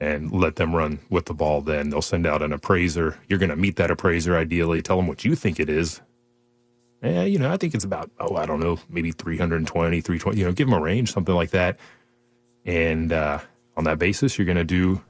and 0.00 0.32
let 0.32 0.56
them 0.56 0.74
run 0.74 0.98
with 1.10 1.26
the 1.26 1.34
ball 1.34 1.60
then. 1.60 1.90
They'll 1.90 2.02
send 2.02 2.26
out 2.26 2.42
an 2.42 2.52
appraiser. 2.52 3.18
You're 3.28 3.38
going 3.38 3.50
to 3.50 3.56
meet 3.56 3.76
that 3.76 3.90
appraiser 3.90 4.36
ideally, 4.36 4.82
tell 4.82 4.96
them 4.96 5.06
what 5.06 5.24
you 5.24 5.34
think 5.34 5.60
it 5.60 5.68
is. 5.68 6.00
Yeah, 7.02 7.22
you 7.22 7.38
know, 7.38 7.50
I 7.50 7.56
think 7.56 7.74
it's 7.74 7.84
about, 7.84 8.10
oh, 8.18 8.36
I 8.36 8.46
don't 8.46 8.60
know, 8.60 8.78
maybe 8.88 9.12
320, 9.12 10.00
320, 10.00 10.38
you 10.38 10.44
know, 10.44 10.52
give 10.52 10.68
them 10.68 10.78
a 10.78 10.80
range, 10.80 11.12
something 11.12 11.34
like 11.34 11.50
that. 11.50 11.78
And 12.64 13.12
uh, 13.12 13.40
on 13.76 13.84
that 13.84 13.98
basis, 13.98 14.38
you're 14.38 14.46
going 14.46 14.56
to 14.56 14.64
do 14.64 15.02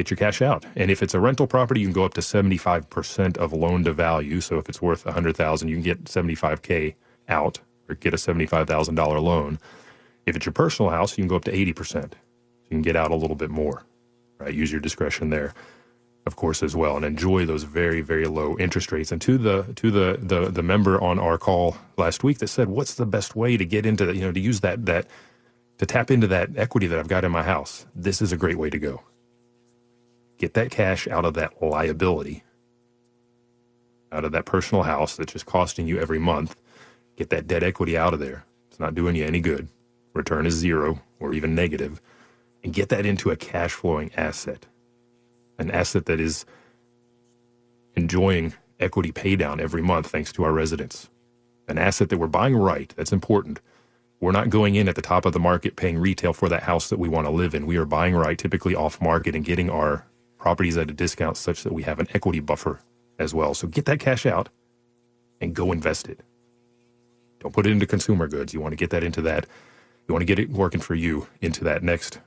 get 0.00 0.10
your 0.10 0.18
cash 0.18 0.42
out. 0.42 0.66
And 0.76 0.90
if 0.90 1.02
it's 1.02 1.14
a 1.14 1.20
rental 1.20 1.46
property, 1.48 1.80
you 1.80 1.86
can 1.88 1.94
go 1.94 2.04
up 2.04 2.14
to 2.14 2.22
75% 2.22 3.38
of 3.38 3.52
loan 3.52 3.84
to 3.84 3.92
value. 3.94 4.40
So 4.40 4.58
if 4.58 4.68
it's 4.68 4.82
worth 4.82 5.04
100,000, 5.06 5.68
you 5.68 5.76
can 5.76 5.84
get 5.84 6.04
75k 6.04 6.94
out 7.28 7.60
or 7.88 7.96
get 7.96 8.14
a 8.14 8.18
$75,000 8.18 9.22
loan. 9.22 9.58
If 10.26 10.36
it's 10.36 10.46
your 10.46 10.54
personal 10.54 10.90
house, 10.92 11.18
you 11.18 11.22
can 11.24 11.28
go 11.28 11.36
up 11.36 11.44
to 11.46 11.52
80%. 11.52 12.14
You 12.64 12.70
can 12.70 12.82
get 12.82 12.96
out 12.96 13.12
a 13.12 13.16
little 13.16 13.36
bit 13.36 13.50
more 13.50 13.84
right? 14.40 14.54
Use 14.54 14.72
your 14.72 14.80
discretion 14.80 15.30
there, 15.30 15.54
of 16.26 16.36
course, 16.36 16.62
as 16.62 16.76
well, 16.76 16.96
and 16.96 17.06
enjoy 17.06 17.46
those 17.46 17.64
very, 17.64 18.00
very 18.00 18.26
low 18.26 18.58
interest 18.58 18.92
rates. 18.92 19.12
And 19.12 19.20
to 19.22 19.38
the 19.38 19.64
to 19.76 19.90
the 19.90 20.18
the 20.22 20.50
the 20.50 20.64
member 20.64 21.00
on 21.02 21.20
our 21.20 21.38
call 21.38 21.76
last 21.98 22.24
week 22.24 22.38
that 22.40 22.48
said, 22.48 22.68
"What's 22.68 22.94
the 22.94 23.06
best 23.06 23.36
way 23.36 23.56
to 23.56 23.66
get 23.66 23.86
into 23.86 24.06
that? 24.06 24.16
You 24.16 24.22
know, 24.22 24.32
to 24.32 24.40
use 24.40 24.60
that 24.60 24.86
that 24.86 25.06
to 25.78 25.86
tap 25.86 26.10
into 26.10 26.28
that 26.28 26.50
equity 26.56 26.88
that 26.88 26.98
I've 26.98 27.08
got 27.08 27.24
in 27.24 27.32
my 27.32 27.42
house? 27.42 27.86
This 27.94 28.22
is 28.22 28.32
a 28.32 28.38
great 28.38 28.58
way 28.58 28.70
to 28.70 28.78
go. 28.78 29.02
Get 30.40 30.54
that 30.56 30.72
cash 30.72 31.08
out 31.08 31.26
of 31.26 31.34
that 31.36 31.62
liability." 31.62 32.44
Out 34.12 34.24
of 34.26 34.32
that 34.32 34.46
personal 34.46 34.84
house 34.84 35.16
that's 35.16 35.32
just 35.34 35.46
costing 35.46 35.86
you 35.88 36.00
every 36.00 36.20
month, 36.20 36.56
Get 37.16 37.30
that 37.30 37.46
dead 37.48 37.64
equity 37.64 37.96
out 37.98 38.14
of 38.14 38.20
there. 38.20 38.44
It's 38.70 38.80
not 38.80 38.94
doing 38.96 39.16
you 39.16 39.24
any 39.24 39.40
good. 39.40 39.68
Return 40.14 40.46
is 40.46 40.54
zero 40.54 41.00
or 41.20 41.34
even 41.34 41.54
negative. 41.54 42.00
and 42.64 42.74
get 42.74 42.90
that 42.90 43.06
into 43.06 43.30
a 43.30 43.36
cash 43.36 43.72
flowing 43.72 44.10
asset, 44.16 44.66
an 45.58 45.70
asset 45.70 46.06
that 46.06 46.20
is 46.20 46.46
enjoying 47.96 48.54
equity 48.80 49.12
paydown 49.12 49.60
every 49.60 49.82
month 49.82 50.08
thanks 50.08 50.32
to 50.32 50.44
our 50.44 50.52
residents, 50.52 51.10
an 51.68 51.78
asset 51.78 52.10
that 52.10 52.18
we're 52.18 52.26
buying 52.28 52.56
right. 52.56 52.94
That's 52.96 53.12
important. 53.12 53.60
We're 54.20 54.32
not 54.32 54.50
going 54.50 54.76
in 54.76 54.88
at 54.88 54.96
the 54.96 55.02
top 55.02 55.26
of 55.26 55.32
the 55.34 55.40
market 55.40 55.76
paying 55.76 55.98
retail 55.98 56.32
for 56.32 56.48
that 56.50 56.64
house 56.64 56.90
that 56.90 56.98
we 56.98 57.08
want 57.08 57.26
to 57.26 57.32
live 57.32 57.54
in. 57.54 57.66
We 57.66 57.76
are 57.78 57.86
buying 57.86 58.14
right, 58.16 58.38
typically 58.38 58.74
off 58.74 59.00
market, 59.00 59.36
and 59.36 59.44
getting 59.44 59.70
our 59.70 60.06
properties 60.40 60.76
at 60.78 60.90
a 60.90 60.94
discount 60.94 61.36
such 61.36 61.62
that 61.62 61.72
we 61.72 61.82
have 61.82 62.00
an 62.00 62.08
equity 62.14 62.40
buffer 62.40 62.80
as 63.18 63.34
well. 63.34 63.52
So 63.52 63.68
get 63.68 63.84
that 63.84 64.00
cash 64.00 64.24
out 64.24 64.48
and 65.40 65.54
go 65.54 65.70
invest 65.70 66.08
it. 66.08 66.20
Don't 67.40 67.52
put 67.52 67.66
it 67.66 67.72
into 67.72 67.86
consumer 67.86 68.26
goods. 68.26 68.54
You 68.54 68.60
want 68.60 68.72
to 68.72 68.76
get 68.76 68.90
that 68.90 69.04
into 69.04 69.20
that. 69.22 69.46
You 70.08 70.14
want 70.14 70.22
to 70.22 70.26
get 70.26 70.38
it 70.38 70.50
working 70.50 70.80
for 70.80 70.94
you 70.94 71.26
into 71.42 71.62
that 71.64 71.82
next, 71.82 72.20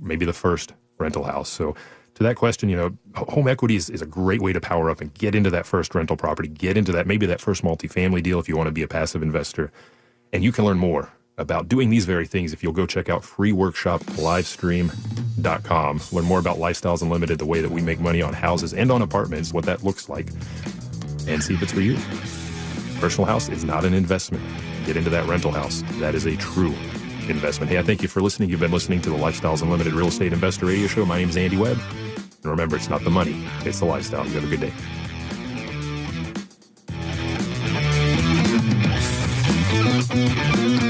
maybe 0.00 0.26
the 0.26 0.32
first 0.32 0.74
rental 0.98 1.24
house. 1.24 1.48
So 1.48 1.76
to 2.14 2.22
that 2.24 2.36
question, 2.36 2.68
you 2.68 2.76
know, 2.76 2.96
home 3.14 3.48
equity 3.48 3.76
is, 3.76 3.88
is 3.88 4.02
a 4.02 4.06
great 4.06 4.42
way 4.42 4.52
to 4.52 4.60
power 4.60 4.90
up 4.90 5.00
and 5.00 5.14
get 5.14 5.34
into 5.34 5.50
that 5.50 5.64
first 5.64 5.94
rental 5.94 6.16
property, 6.16 6.48
get 6.48 6.76
into 6.76 6.92
that, 6.92 7.06
maybe 7.06 7.24
that 7.26 7.40
first 7.40 7.62
multifamily 7.62 8.22
deal 8.22 8.40
if 8.40 8.48
you 8.48 8.56
want 8.56 8.66
to 8.66 8.72
be 8.72 8.82
a 8.82 8.88
passive 8.88 9.22
investor. 9.22 9.72
And 10.32 10.42
you 10.42 10.50
can 10.52 10.64
learn 10.64 10.78
more 10.78 11.12
about 11.40 11.68
doing 11.68 11.90
these 11.90 12.04
very 12.04 12.26
things 12.26 12.52
if 12.52 12.62
you'll 12.62 12.72
go 12.72 12.86
check 12.86 13.08
out 13.08 13.22
freeworkshoplivestream.com. 13.22 16.00
Learn 16.12 16.24
more 16.24 16.38
about 16.38 16.58
Lifestyles 16.58 17.02
Unlimited, 17.02 17.38
the 17.38 17.46
way 17.46 17.60
that 17.60 17.70
we 17.70 17.82
make 17.82 17.98
money 17.98 18.22
on 18.22 18.32
houses 18.32 18.72
and 18.74 18.92
on 18.92 19.02
apartments, 19.02 19.52
what 19.52 19.64
that 19.64 19.82
looks 19.82 20.08
like, 20.08 20.28
and 21.26 21.42
see 21.42 21.54
if 21.54 21.62
it's 21.62 21.72
for 21.72 21.80
you. 21.80 21.98
Personal 23.00 23.26
house 23.26 23.48
is 23.48 23.64
not 23.64 23.84
an 23.84 23.94
investment. 23.94 24.44
Get 24.84 24.96
into 24.96 25.10
that 25.10 25.26
rental 25.26 25.50
house. 25.50 25.82
That 25.94 26.14
is 26.14 26.26
a 26.26 26.36
true 26.36 26.74
investment. 27.28 27.70
Hey, 27.70 27.78
I 27.78 27.82
thank 27.82 28.02
you 28.02 28.08
for 28.08 28.20
listening. 28.20 28.50
You've 28.50 28.60
been 28.60 28.70
listening 28.70 29.00
to 29.02 29.10
the 29.10 29.16
Lifestyles 29.16 29.62
Unlimited 29.62 29.94
Real 29.94 30.08
Estate 30.08 30.32
Investor 30.32 30.66
Radio 30.66 30.86
Show. 30.86 31.04
My 31.06 31.18
name 31.18 31.30
is 31.30 31.36
Andy 31.36 31.56
Webb. 31.56 31.80
And 32.42 32.50
remember, 32.50 32.76
it's 32.76 32.90
not 32.90 33.02
the 33.02 33.10
money, 33.10 33.44
it's 33.64 33.80
the 33.80 33.86
lifestyle. 33.86 34.26
You 34.26 34.34
have 34.34 34.44
a 34.44 34.48
good 34.48 34.60
day. 34.60 34.72
Thank 40.12 40.82
you 40.82 40.89